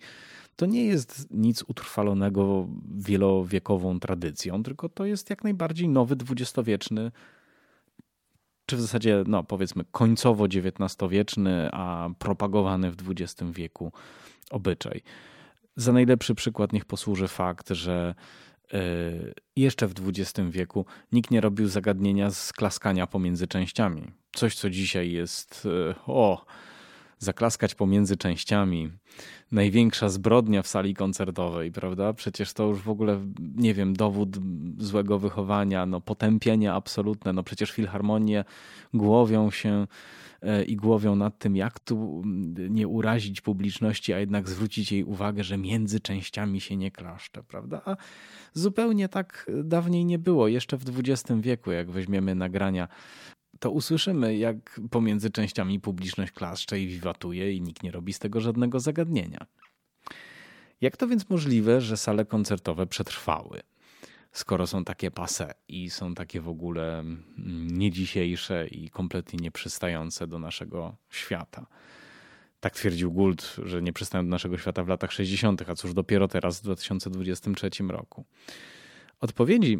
to 0.55 0.65
nie 0.65 0.85
jest 0.85 1.27
nic 1.31 1.63
utrwalonego 1.67 2.67
wielowiekową 2.95 3.99
tradycją, 3.99 4.63
tylko 4.63 4.89
to 4.89 5.05
jest 5.05 5.29
jak 5.29 5.43
najbardziej 5.43 5.89
nowy 5.89 6.15
dwudziestowieczny 6.15 7.11
czy 8.69 8.77
w 8.77 8.81
zasadzie, 8.81 9.23
no 9.27 9.43
powiedzmy, 9.43 9.83
końcowo 9.91 10.45
XIX-wieczny, 10.45 11.69
a 11.71 12.09
propagowany 12.19 12.91
w 12.91 12.95
XX 13.11 13.51
wieku 13.51 13.91
obyczaj. 14.49 15.01
Za 15.75 15.93
najlepszy 15.93 16.35
przykład 16.35 16.73
niech 16.73 16.85
posłuży 16.85 17.27
fakt, 17.27 17.69
że 17.69 18.15
e, 18.73 18.81
jeszcze 19.55 19.87
w 19.87 19.93
XX 20.07 20.49
wieku 20.49 20.85
nikt 21.11 21.31
nie 21.31 21.41
robił 21.41 21.67
zagadnienia 21.67 22.31
z 22.31 22.53
klaskania 22.53 23.07
pomiędzy 23.07 23.47
częściami. 23.47 24.11
Coś, 24.33 24.55
co 24.55 24.69
dzisiaj 24.69 25.11
jest, 25.11 25.67
e, 25.89 25.95
o, 26.07 26.45
zaklaskać 27.19 27.75
pomiędzy 27.75 28.17
częściami. 28.17 28.91
Największa 29.51 30.09
zbrodnia 30.09 30.61
w 30.61 30.67
sali 30.67 30.93
koncertowej, 30.93 31.71
prawda? 31.71 32.13
Przecież 32.13 32.53
to 32.53 32.67
już 32.67 32.79
w 32.79 32.89
ogóle, 32.89 33.19
nie 33.55 33.73
wiem, 33.73 33.93
dowód 33.93 34.37
złego 34.77 35.19
wychowania, 35.19 35.85
no 35.85 36.01
potępienie 36.01 36.73
absolutne. 36.73 37.33
No 37.33 37.43
przecież 37.43 37.71
filharmonie 37.71 38.45
głowią 38.93 39.51
się 39.51 39.87
e, 40.41 40.63
i 40.63 40.75
głowią 40.75 41.15
nad 41.15 41.39
tym, 41.39 41.55
jak 41.55 41.79
tu 41.79 42.23
nie 42.69 42.87
urazić 42.87 43.41
publiczności, 43.41 44.13
a 44.13 44.19
jednak 44.19 44.49
zwrócić 44.49 44.91
jej 44.91 45.03
uwagę, 45.03 45.43
że 45.43 45.57
między 45.57 45.99
częściami 45.99 46.61
się 46.61 46.77
nie 46.77 46.91
klaszcze, 46.91 47.43
prawda? 47.43 47.81
A 47.85 47.95
zupełnie 48.53 49.09
tak 49.09 49.51
dawniej 49.63 50.05
nie 50.05 50.19
było. 50.19 50.47
Jeszcze 50.47 50.77
w 50.77 50.99
XX 50.99 51.41
wieku, 51.41 51.71
jak 51.71 51.91
weźmiemy 51.91 52.35
nagrania 52.35 52.87
to 53.59 53.71
usłyszymy, 53.71 54.37
jak 54.37 54.79
pomiędzy 54.91 55.29
częściami 55.29 55.79
publiczność 55.79 56.31
klaszcze 56.31 56.79
i 56.79 56.87
wiwatuje 56.87 57.53
i 57.53 57.61
nikt 57.61 57.83
nie 57.83 57.91
robi 57.91 58.13
z 58.13 58.19
tego 58.19 58.41
żadnego 58.41 58.79
zagadnienia. 58.79 59.45
Jak 60.81 60.97
to 60.97 61.07
więc 61.07 61.29
możliwe, 61.29 61.81
że 61.81 61.97
sale 61.97 62.25
koncertowe 62.25 62.87
przetrwały, 62.87 63.61
skoro 64.31 64.67
są 64.67 64.83
takie 64.83 65.11
pase 65.11 65.53
i 65.67 65.89
są 65.89 66.15
takie 66.15 66.41
w 66.41 66.49
ogóle 66.49 66.99
mm, 66.99 67.67
niedzisiejsze 67.67 68.67
i 68.67 68.89
kompletnie 68.89 69.39
nieprzystające 69.41 70.27
do 70.27 70.39
naszego 70.39 70.95
świata? 71.09 71.65
Tak 72.59 72.73
twierdził 72.73 73.11
Gould, 73.11 73.55
że 73.63 73.81
nie 73.81 73.93
przystają 73.93 74.23
do 74.23 74.29
naszego 74.29 74.57
świata 74.57 74.83
w 74.83 74.87
latach 74.87 75.11
60., 75.11 75.69
a 75.69 75.75
cóż 75.75 75.93
dopiero 75.93 76.27
teraz 76.27 76.59
w 76.59 76.63
2023 76.63 77.69
roku. 77.87 78.25
Odpowiedzi 79.19 79.79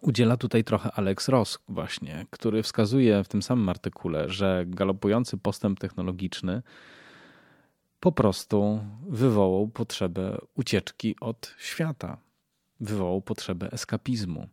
Udziela 0.00 0.36
tutaj 0.36 0.64
trochę 0.64 0.92
Alex 0.92 1.28
Ross 1.28 1.58
właśnie, 1.68 2.26
który 2.30 2.62
wskazuje 2.62 3.24
w 3.24 3.28
tym 3.28 3.42
samym 3.42 3.68
artykule, 3.68 4.28
że 4.28 4.64
galopujący 4.66 5.36
postęp 5.36 5.80
technologiczny 5.80 6.62
po 8.00 8.12
prostu 8.12 8.80
wywołał 9.08 9.68
potrzebę 9.68 10.38
ucieczki 10.54 11.16
od 11.20 11.54
świata, 11.58 12.16
wywołał 12.80 13.22
potrzebę 13.22 13.72
eskapizmu. 13.72 14.48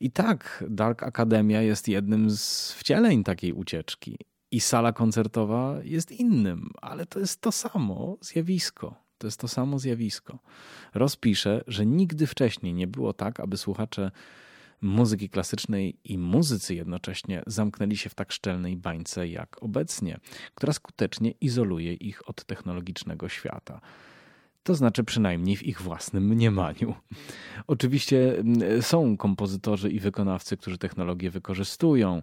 I 0.00 0.10
tak, 0.10 0.64
Dark 0.68 1.02
Academia 1.02 1.62
jest 1.62 1.88
jednym 1.88 2.30
z 2.30 2.72
wcieleń 2.72 3.24
takiej 3.24 3.52
ucieczki, 3.52 4.18
i 4.52 4.60
sala 4.60 4.92
koncertowa 4.92 5.76
jest 5.82 6.12
innym, 6.12 6.70
ale 6.82 7.06
to 7.06 7.18
jest 7.18 7.40
to 7.40 7.52
samo 7.52 8.16
zjawisko. 8.20 8.94
To 9.18 9.26
jest 9.26 9.40
to 9.40 9.48
samo 9.48 9.78
zjawisko. 9.78 10.38
Rozpisze, 10.94 11.64
że 11.66 11.86
nigdy 11.86 12.26
wcześniej 12.26 12.74
nie 12.74 12.86
było 12.86 13.12
tak, 13.12 13.40
aby 13.40 13.56
słuchacze 13.56 14.10
muzyki 14.82 15.28
klasycznej 15.28 15.96
i 16.04 16.18
muzycy 16.18 16.74
jednocześnie 16.74 17.42
zamknęli 17.46 17.96
się 17.96 18.10
w 18.10 18.14
tak 18.14 18.32
szczelnej 18.32 18.76
bańce 18.76 19.28
jak 19.28 19.62
obecnie, 19.62 20.18
która 20.54 20.72
skutecznie 20.72 21.30
izoluje 21.30 21.94
ich 21.94 22.28
od 22.28 22.44
technologicznego 22.44 23.28
świata 23.28 23.80
to 24.62 24.74
znaczy 24.74 25.04
przynajmniej 25.04 25.56
w 25.56 25.62
ich 25.62 25.82
własnym 25.82 26.24
mniemaniu. 26.24 26.94
Oczywiście 27.66 28.38
mm, 28.38 28.82
są 28.82 29.16
kompozytorzy 29.16 29.90
i 29.90 30.00
wykonawcy, 30.00 30.56
którzy 30.56 30.78
technologię 30.78 31.30
wykorzystują, 31.30 32.22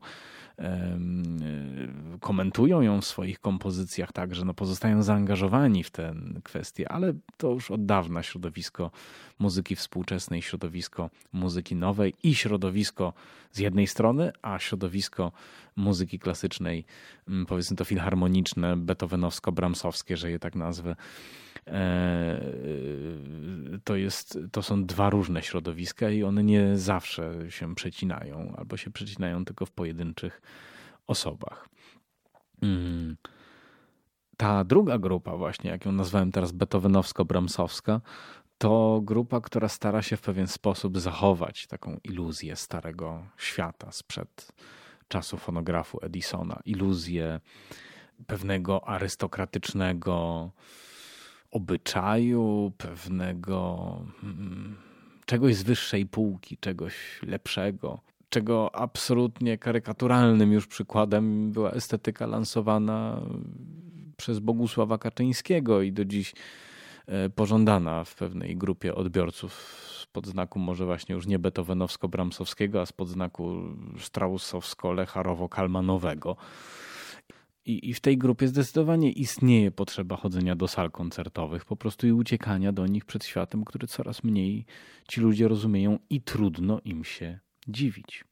komentują 2.20 2.82
ją 2.82 3.02
w 3.02 3.06
swoich 3.06 3.40
kompozycjach, 3.40 4.12
także 4.12 4.46
no 4.46 4.54
pozostają 4.54 5.04
zaangażowani 5.04 5.84
w 5.84 5.92
tę 5.92 6.16
kwestię, 6.44 6.92
ale 6.92 7.14
to 7.38 7.52
już 7.52 7.72
od 7.72 7.86
dawna 7.86 8.24
środowisko 8.24 8.92
muzyki 9.40 9.76
współczesnej, 9.76 10.42
środowisko 10.42 11.10
muzyki 11.34 11.76
nowej 11.76 12.14
i 12.24 12.36
środowisko 12.36 13.14
z 13.52 13.60
jednej 13.60 13.88
strony, 13.88 14.32
a 14.42 14.60
środowisko 14.60 15.32
muzyki 15.76 16.20
klasycznej, 16.20 16.86
mm, 17.28 17.46
powiedzmy 17.46 17.78
to 17.78 17.86
filharmoniczne, 17.86 18.78
beethovenowsko-bramsowskie, 18.78 20.18
że 20.18 20.32
je 20.32 20.40
tak 20.40 20.56
nazwę, 20.56 20.96
to, 23.84 23.96
jest, 23.96 24.40
to 24.52 24.62
są 24.64 24.86
dwa 24.86 25.10
różne 25.10 25.44
środowiska 25.44 26.10
i 26.10 26.24
one 26.24 26.44
nie 26.44 26.78
zawsze 26.78 27.52
się 27.52 27.76
przecinają, 27.76 28.54
albo 28.58 28.78
się 28.78 28.92
przecinają 28.92 29.46
tylko 29.46 29.66
w 29.66 29.72
pojedynczych 29.72 30.42
osobach. 31.08 31.70
Mm. 32.62 33.18
Ta 34.38 34.64
druga 34.64 34.98
grupa, 34.98 35.38
właśnie 35.38 35.70
jak 35.70 35.86
ją 35.86 35.92
nazwałem 35.92 36.32
teraz 36.32 36.52
beethovenowsko-bramsowska, 36.52 38.00
to 38.58 39.02
grupa, 39.04 39.42
która 39.42 39.68
stara 39.68 40.02
się 40.02 40.18
w 40.18 40.22
pewien 40.22 40.48
sposób 40.48 40.98
zachować 40.98 41.68
taką 41.68 41.98
iluzję 42.04 42.56
starego 42.56 43.26
świata 43.38 43.92
sprzed 43.92 44.52
czasu 45.08 45.38
fonografu 45.38 46.00
Edisona, 46.02 46.60
iluzję 46.66 47.40
pewnego 48.28 48.88
arystokratycznego 48.88 50.52
obyczaju, 51.52 52.72
pewnego 52.78 53.98
hmm, 54.22 54.76
czegoś 55.26 55.56
z 55.56 55.64
wyższej 55.64 56.06
półki, 56.06 56.58
czegoś 56.58 57.20
lepszego, 57.24 58.00
czego 58.30 58.76
absolutnie 58.76 59.58
karykaturalnym 59.58 60.52
już 60.52 60.68
przykładem 60.68 61.52
była 61.52 61.72
estetyka 61.72 62.26
lansowana 62.26 63.22
przez 64.18 64.40
Bogusława 64.40 64.98
Kaczyńskiego 64.98 65.82
i 65.82 65.92
do 65.92 66.06
dziś 66.06 66.34
e, 67.06 67.30
pożądana 67.30 68.04
w 68.04 68.16
pewnej 68.16 68.58
grupie 68.58 68.96
odbiorców 68.96 69.90
spod 70.10 70.28
znaku 70.28 70.60
może 70.60 70.86
właśnie 70.86 71.16
już 71.16 71.28
nie 71.28 71.40
beethovenowsko-bramsowskiego, 71.40 72.82
a 72.82 72.86
spod 72.86 73.10
znaku 73.10 73.56
straussowsko-lecharowo-kalmanowego. 73.98 76.36
I, 77.70 77.90
I 77.90 77.94
w 77.94 78.00
tej 78.00 78.18
grupie 78.18 78.48
zdecydowanie 78.48 79.12
istnieje 79.12 79.72
potrzeba 79.72 80.16
chodzenia 80.16 80.56
do 80.56 80.68
sal 80.68 80.92
koncertowych, 80.92 81.66
po 81.66 81.76
prostu 81.76 82.08
i 82.08 82.12
uciekania 82.12 82.72
do 82.72 82.88
nich 82.88 83.06
przed 83.06 83.26
światem, 83.26 83.66
który 83.66 83.88
coraz 83.88 84.24
mniej 84.24 84.66
ci 85.08 85.22
ludzie 85.22 85.48
rozumieją 85.48 86.00
i 86.10 86.22
trudno 86.22 86.80
im 86.86 87.04
się 87.04 87.40
dziwić. 87.68 88.26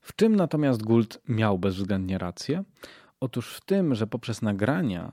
W 0.00 0.16
czym 0.16 0.36
natomiast 0.36 0.82
Gould 0.82 1.20
miał 1.28 1.58
bezwzględnie 1.58 2.18
rację? 2.18 2.64
Otóż 3.20 3.54
w 3.54 3.60
tym, 3.60 3.94
że 3.94 4.06
poprzez 4.06 4.42
nagrania 4.42 5.12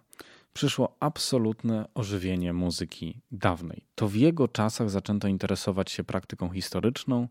przyszło 0.54 0.98
absolutne 1.00 1.88
ożywienie 1.94 2.54
muzyki 2.54 3.22
dawnej. 3.32 3.86
To 3.96 4.08
w 4.08 4.16
jego 4.16 4.48
czasach 4.48 4.90
zaczęto 4.90 5.28
interesować 5.28 5.92
się 5.92 6.04
praktyką 6.04 6.50
historyczną, 6.50 7.28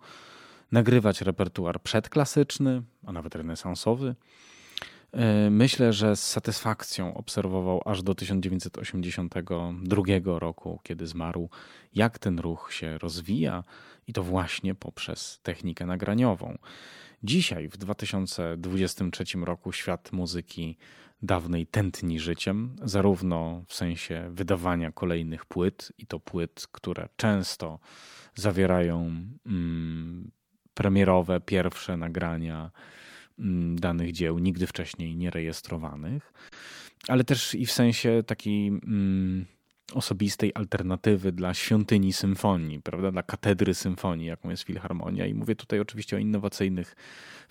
nagrywać 0.73 1.21
repertuar 1.21 1.83
przedklasyczny, 1.83 2.83
a 3.07 3.13
nawet 3.13 3.35
renesansowy. 3.35 4.15
E, 5.15 5.51
myślę, 5.51 5.93
że 5.93 6.17
z 6.17 6.27
satysfakcją 6.27 7.15
obserwował 7.15 7.83
aż 7.85 8.03
do 8.03 8.15
1982 8.15 10.39
roku, 10.39 10.81
kiedy 10.83 11.07
zmarł, 11.07 11.51
jak 11.95 12.19
ten 12.19 12.39
ruch 12.39 12.73
się 12.73 12.99
rozwija 12.99 13.65
i 14.07 14.13
to 14.13 14.23
właśnie 14.23 14.75
poprzez 14.75 15.41
technikę 15.43 15.87
nagraniową. 15.87 16.59
Dzisiaj, 17.23 17.69
w 17.69 17.77
2023 17.77 19.25
roku, 19.39 19.73
świat 19.73 20.13
muzyki 20.13 20.77
dawnej 21.23 21.67
tętni 21.67 22.21
życiem, 22.21 22.77
zarówno 22.83 23.65
w 23.69 23.75
sensie 23.75 24.31
wydawania 24.31 24.93
kolejnych 24.93 25.45
płyt, 25.45 25.93
i 25.99 26.07
to 26.07 26.21
płyt, 26.21 26.67
które 26.73 27.09
często 27.17 27.79
zawierają 28.35 29.17
mm, 29.47 30.31
premierowe, 30.75 31.41
pierwsze 31.41 31.97
nagrania 31.97 32.71
danych 33.75 34.13
dzieł, 34.13 34.39
nigdy 34.39 34.67
wcześniej 34.67 35.17
nierejestrowanych, 35.17 36.33
ale 37.09 37.25
też 37.25 37.55
i 37.55 37.67
w 37.67 37.73
sensie 37.73 38.23
takiej. 38.27 38.69
Mm, 38.69 39.47
osobistej 39.93 40.53
alternatywy 40.55 41.33
dla 41.33 41.55
świątyni 41.55 42.13
symfonii, 42.13 42.81
prawda, 42.81 43.11
dla 43.11 43.23
katedry 43.23 43.75
symfonii, 43.75 44.27
jaką 44.27 44.51
jest 44.51 44.63
Filharmonia. 44.63 45.27
I 45.27 45.35
mówię 45.35 45.57
tutaj 45.57 45.81
oczywiście 45.81 46.17
o 46.17 46.19
innowacyjnych 46.19 46.97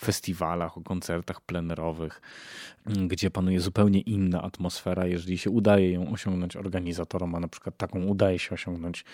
festiwalach, 0.01 0.77
o 0.77 0.81
koncertach 0.81 1.41
plenerowych, 1.41 2.21
gdzie 3.07 3.31
panuje 3.31 3.59
zupełnie 3.59 4.01
inna 4.01 4.41
atmosfera, 4.41 5.07
jeżeli 5.07 5.37
się 5.37 5.49
udaje 5.49 5.91
ją 5.91 6.11
osiągnąć 6.11 6.55
organizatorom, 6.55 7.35
a 7.35 7.39
na 7.39 7.47
przykład 7.47 7.77
taką 7.77 8.05
udaje 8.05 8.39
się 8.39 8.53
osiągnąć 8.55 9.05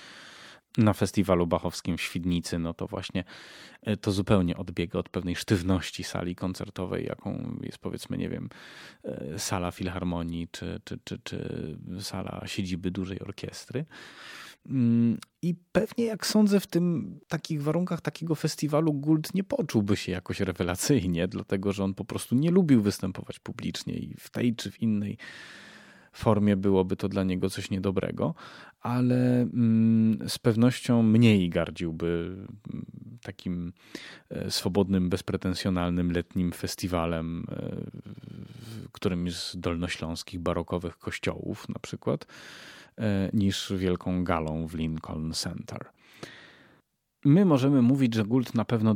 na 0.77 0.93
festiwalu 0.93 1.47
bachowskim 1.47 1.97
w 1.97 2.01
Świdnicy, 2.01 2.59
no 2.59 2.73
to 2.73 2.87
właśnie 2.87 3.23
e, 3.81 3.97
to 3.97 4.11
zupełnie 4.11 4.57
odbiega 4.57 4.99
od 4.99 5.09
pewnej 5.09 5.35
sztywności 5.35 6.03
sali 6.03 6.35
koncertowej, 6.35 7.05
jaką 7.05 7.59
jest 7.61 7.77
powiedzmy, 7.77 8.17
nie 8.17 8.29
wiem, 8.29 8.49
e, 9.03 9.39
sala 9.39 9.71
filharmonii 9.71 10.47
czy, 10.51 10.81
czy, 10.83 10.99
czy, 11.03 11.19
czy 11.23 11.77
sala 11.99 12.41
siedziby 12.45 12.91
dużej 12.91 13.19
orkiestry. 13.19 13.85
Mm, 14.65 15.17
I 15.41 15.55
pewnie, 15.71 16.05
jak 16.05 16.27
sądzę, 16.27 16.59
w 16.59 16.67
tym 16.67 17.19
takich 17.27 17.63
warunkach 17.63 18.01
takiego 18.01 18.35
festiwalu 18.35 18.93
Gould 18.93 19.33
nie 19.33 19.43
poczułby 19.43 19.97
się 19.97 20.11
jakoś 20.11 20.39
rewelacyjnie, 20.39 21.27
dlatego 21.27 21.73
że 21.73 21.83
on 21.83 21.93
po 21.93 22.05
prostu 22.05 22.35
nie 22.35 22.51
lubił 22.51 22.81
występować 22.81 23.39
publicznie 23.39 23.93
i 23.93 24.15
w 24.19 24.29
tej 24.29 24.55
czy 24.55 24.71
w 24.71 24.81
innej 24.81 25.17
formie 26.17 26.55
byłoby 26.55 26.95
to 26.95 27.09
dla 27.09 27.23
niego 27.23 27.49
coś 27.49 27.69
niedobrego, 27.69 28.35
ale 28.81 29.41
mm, 29.41 30.29
z 30.29 30.39
pewnością 30.39 31.03
mniej 31.03 31.49
gardziłby 31.49 32.35
mm, 32.73 32.85
takim 33.21 33.73
e, 34.29 34.51
swobodnym, 34.51 35.09
bezpretensjonalnym 35.09 36.11
letnim 36.11 36.51
festiwalem 36.51 37.45
e, 37.51 37.71
którymś 38.91 39.35
z 39.35 39.57
dolnośląskich 39.57 40.39
barokowych 40.39 40.97
kościołów 40.97 41.69
na 41.69 41.79
przykład, 41.79 42.27
e, 42.97 43.29
niż 43.33 43.73
wielką 43.77 44.23
galą 44.23 44.67
w 44.67 44.75
Lincoln 44.75 45.33
Center. 45.33 45.85
My 47.25 47.45
możemy 47.45 47.81
mówić, 47.81 48.13
że 48.13 48.25
Gould 48.25 48.55
na 48.55 48.65
pewno 48.65 48.95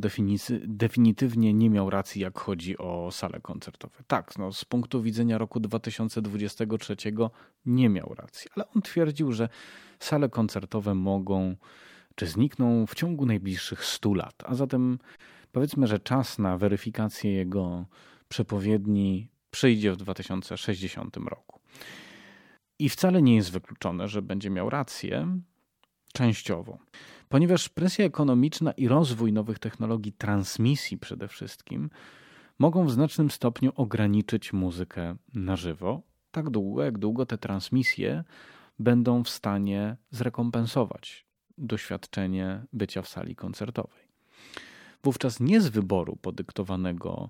definitywnie 0.64 1.54
nie 1.54 1.70
miał 1.70 1.90
racji, 1.90 2.22
jak 2.22 2.40
chodzi 2.40 2.78
o 2.78 3.10
sale 3.12 3.42
koncertowe. 3.42 4.04
Tak, 4.08 4.38
no, 4.38 4.52
z 4.52 4.66
punktu 4.66 5.02
widzenia 5.02 5.38
roku 5.38 5.60
2023 5.60 6.96
nie 7.66 7.90
miał 7.90 8.14
racji, 8.18 8.50
ale 8.56 8.70
on 8.70 8.82
twierdził, 8.82 9.32
że 9.32 9.50
sale 10.00 10.30
koncertowe 10.30 10.96
mogą 10.96 11.56
czy 12.16 12.28
znikną 12.28 12.86
w 12.88 12.96
ciągu 12.96 13.26
najbliższych 13.26 13.86
100 13.86 14.14
lat. 14.14 14.36
A 14.46 14.56
zatem 14.56 15.00
powiedzmy, 15.52 15.88
że 15.88 16.00
czas 16.00 16.40
na 16.40 16.58
weryfikację 16.58 17.34
jego 17.34 17.86
przepowiedni 18.28 19.30
przyjdzie 19.52 19.92
w 19.92 19.98
2060 19.98 21.18
roku. 21.18 21.60
I 22.80 22.90
wcale 22.90 23.22
nie 23.22 23.36
jest 23.36 23.52
wykluczone, 23.52 24.08
że 24.08 24.22
będzie 24.22 24.50
miał 24.50 24.70
rację 24.70 25.40
częściowo 26.14 26.78
ponieważ 27.34 27.70
presja 27.70 28.06
ekonomiczna 28.06 28.72
i 28.72 28.88
rozwój 28.88 29.34
nowych 29.34 29.60
technologii 29.60 30.14
transmisji 30.14 30.98
przede 30.98 31.28
wszystkim 31.28 31.90
mogą 32.60 32.86
w 32.86 32.92
znacznym 32.92 33.32
stopniu 33.32 33.72
ograniczyć 33.76 34.54
muzykę 34.54 35.16
na 35.34 35.56
żywo, 35.56 36.02
tak 36.32 36.50
długo, 36.50 36.84
jak 36.84 36.98
długo 36.98 37.26
te 37.26 37.38
transmisje 37.38 38.24
będą 38.80 39.24
w 39.24 39.30
stanie 39.30 39.98
zrekompensować 40.12 41.26
doświadczenie 41.58 42.66
bycia 42.74 43.02
w 43.02 43.08
sali 43.08 43.36
koncertowej. 43.36 44.08
Wówczas 45.04 45.40
nie 45.40 45.62
z 45.62 45.68
wyboru 45.68 46.16
podyktowanego 46.16 47.30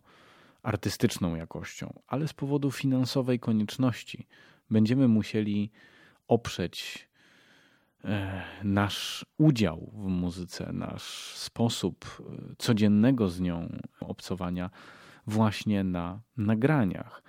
artystyczną 0.64 1.36
jakością, 1.36 2.00
ale 2.08 2.28
z 2.28 2.34
powodu 2.34 2.72
finansowej 2.72 3.40
konieczności 3.40 4.28
będziemy 4.70 5.08
musieli 5.08 5.72
oprzeć 6.28 7.10
nasz 8.64 9.26
udział 9.38 9.92
w 9.94 10.08
muzyce, 10.08 10.74
nasz 10.74 11.04
sposób 11.36 12.06
e, 12.20 12.56
codziennego 12.58 13.30
z 13.30 13.40
nią 13.40 13.80
obcowania 14.00 14.70
właśnie 15.28 15.84
na 15.84 16.22
nagraniach 16.38 17.24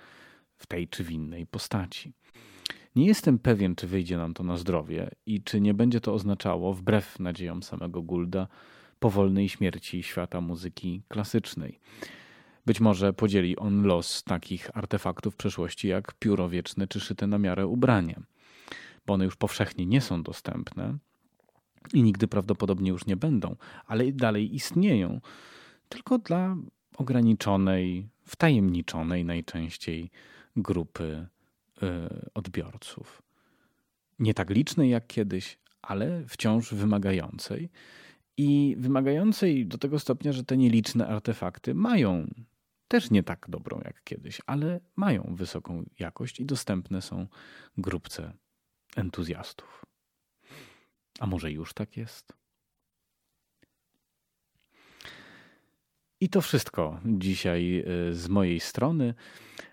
w 0.57 0.65
tej 0.65 0.87
czy 0.87 1.03
w 1.03 1.11
innej 1.11 1.47
postaci. 1.47 2.13
Nie 2.95 3.05
jestem 3.05 3.39
pewien, 3.39 3.75
czy 3.75 3.87
wyjdzie 3.87 4.17
nam 4.17 4.33
to 4.33 4.43
na 4.43 4.57
zdrowie 4.57 5.09
i 5.25 5.43
czy 5.43 5.61
nie 5.61 5.73
będzie 5.73 6.01
to 6.01 6.13
oznaczało, 6.13 6.73
wbrew 6.73 7.19
nadziejom 7.19 7.63
samego 7.63 8.01
Gulda, 8.01 8.47
powolnej 8.99 9.49
śmierci 9.49 10.03
świata 10.03 10.41
muzyki 10.41 11.01
klasycznej. 11.07 11.79
Być 12.65 12.79
może 12.79 13.13
podzieli 13.13 13.57
on 13.57 13.83
los 13.83 14.23
takich 14.23 14.77
artefaktów 14.77 15.35
przeszłości 15.35 15.87
jak 15.87 16.13
pióro 16.13 16.49
wieczne 16.49 16.87
czy 16.87 16.99
szyte 16.99 17.27
na 17.27 17.37
miarę 17.37 17.67
ubranie 17.67 18.19
bo 19.05 19.13
one 19.13 19.25
już 19.25 19.35
powszechnie 19.35 19.85
nie 19.85 20.01
są 20.01 20.23
dostępne 20.23 20.97
i 21.93 22.03
nigdy 22.03 22.27
prawdopodobnie 22.27 22.89
już 22.89 23.05
nie 23.05 23.17
będą, 23.17 23.55
ale 23.85 24.11
dalej 24.11 24.55
istnieją, 24.55 25.21
tylko 25.89 26.17
dla 26.17 26.57
ograniczonej, 26.97 28.09
wtajemniczonej 28.23 29.25
najczęściej 29.25 30.11
grupy 30.55 31.27
y, 31.83 31.87
odbiorców. 32.33 33.21
Nie 34.19 34.33
tak 34.33 34.49
licznej 34.49 34.89
jak 34.89 35.07
kiedyś, 35.07 35.57
ale 35.81 36.23
wciąż 36.27 36.73
wymagającej. 36.73 37.69
I 38.37 38.75
wymagającej 38.79 39.67
do 39.67 39.77
tego 39.77 39.99
stopnia, 39.99 40.31
że 40.33 40.43
te 40.43 40.57
nieliczne 40.57 41.07
artefakty 41.07 41.73
mają 41.73 42.27
też 42.87 43.11
nie 43.11 43.23
tak 43.23 43.45
dobrą 43.49 43.81
jak 43.85 44.03
kiedyś, 44.03 44.41
ale 44.45 44.79
mają 44.95 45.35
wysoką 45.35 45.83
jakość 45.99 46.39
i 46.39 46.45
dostępne 46.45 47.01
są 47.01 47.27
grupce 47.77 48.33
entuzjastów. 48.95 49.85
A 51.19 51.27
może 51.27 51.51
już 51.51 51.73
tak 51.73 51.97
jest? 51.97 52.33
I 56.19 56.29
to 56.29 56.41
wszystko 56.41 56.99
dzisiaj 57.05 57.79
e, 57.79 58.13
z 58.13 58.29
mojej 58.29 58.59
strony. 58.59 59.13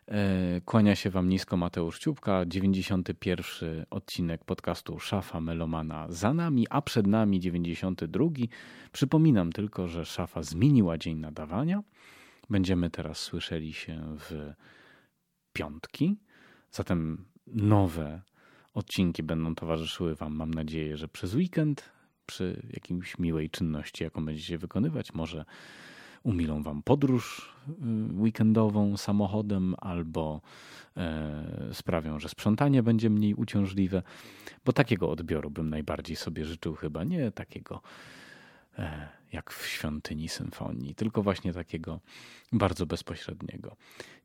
E, 0.09 0.61
kłania 0.61 0.95
się 0.95 1.11
Wam 1.11 1.29
nisko 1.29 1.57
Mateusz 1.57 1.99
Ciupka, 1.99 2.47
91 2.47 3.87
odcinek 3.91 4.45
podcastu 4.45 4.99
Szafa 4.99 5.41
Melomana 5.41 6.07
za 6.09 6.35
nami, 6.35 6.67
a 6.71 6.83
przed 6.83 7.07
nami 7.07 7.41
92. 7.41 8.25
Przypominam 8.93 9.53
tylko, 9.53 9.89
że 9.89 10.05
Szafa 10.05 10.43
zmieniła 10.43 10.99
dzień 10.99 11.19
nadawania. 11.19 11.83
Będziemy 12.51 12.91
teraz 12.91 13.19
słyszeli 13.19 13.73
się 13.73 14.17
w 14.19 14.53
piątki, 15.53 16.17
zatem 16.71 17.25
nowe 17.47 18.23
odcinki 18.75 19.23
będą 19.23 19.55
towarzyszyły 19.55 20.15
Wam, 20.15 20.35
mam 20.35 20.55
nadzieję, 20.55 20.97
że 20.97 21.09
przez 21.09 21.35
weekend, 21.35 21.93
przy 22.27 22.63
jakimś 22.73 23.19
miłej 23.19 23.51
czynności, 23.51 24.05
jaką 24.05 24.25
będziecie 24.25 24.59
wykonywać, 24.59 25.15
może 25.15 25.45
umilą 26.23 26.63
Wam 26.63 26.83
podróż 26.83 27.55
y, 27.69 27.73
weekendową 28.15 28.97
samochodem 28.97 29.75
albo 29.79 30.41
e, 30.97 31.69
sprawią, 31.73 32.19
że 32.19 32.29
sprzątanie 32.29 32.83
będzie 32.83 33.11
mniej 33.11 33.35
uciążliwe, 33.35 34.03
bo 34.65 34.73
takiego 34.73 35.11
odbioru 35.11 35.51
bym 35.51 35.71
najbardziej 35.71 36.17
sobie 36.17 36.45
życzył 36.45 36.75
chyba, 36.75 37.05
nie 37.05 37.31
takiego 37.31 37.83
e, 38.79 39.09
jak 39.33 39.53
w 39.53 39.67
świątyni 39.67 40.29
symfonii, 40.29 40.95
tylko 40.95 41.23
właśnie 41.23 41.53
takiego 41.53 42.01
bardzo 42.53 42.87
bezpośredniego. 42.87 43.77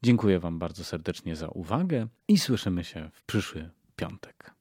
Dziękuję 0.04 0.40
Wam 0.40 0.60
bardzo 0.60 0.84
serdecznie 0.84 1.36
za 1.36 1.48
uwagę 1.48 2.08
i 2.28 2.38
słyszymy 2.38 2.84
się 2.84 3.10
w 3.14 3.24
przyszły 3.24 3.70
piątek. 3.98 4.57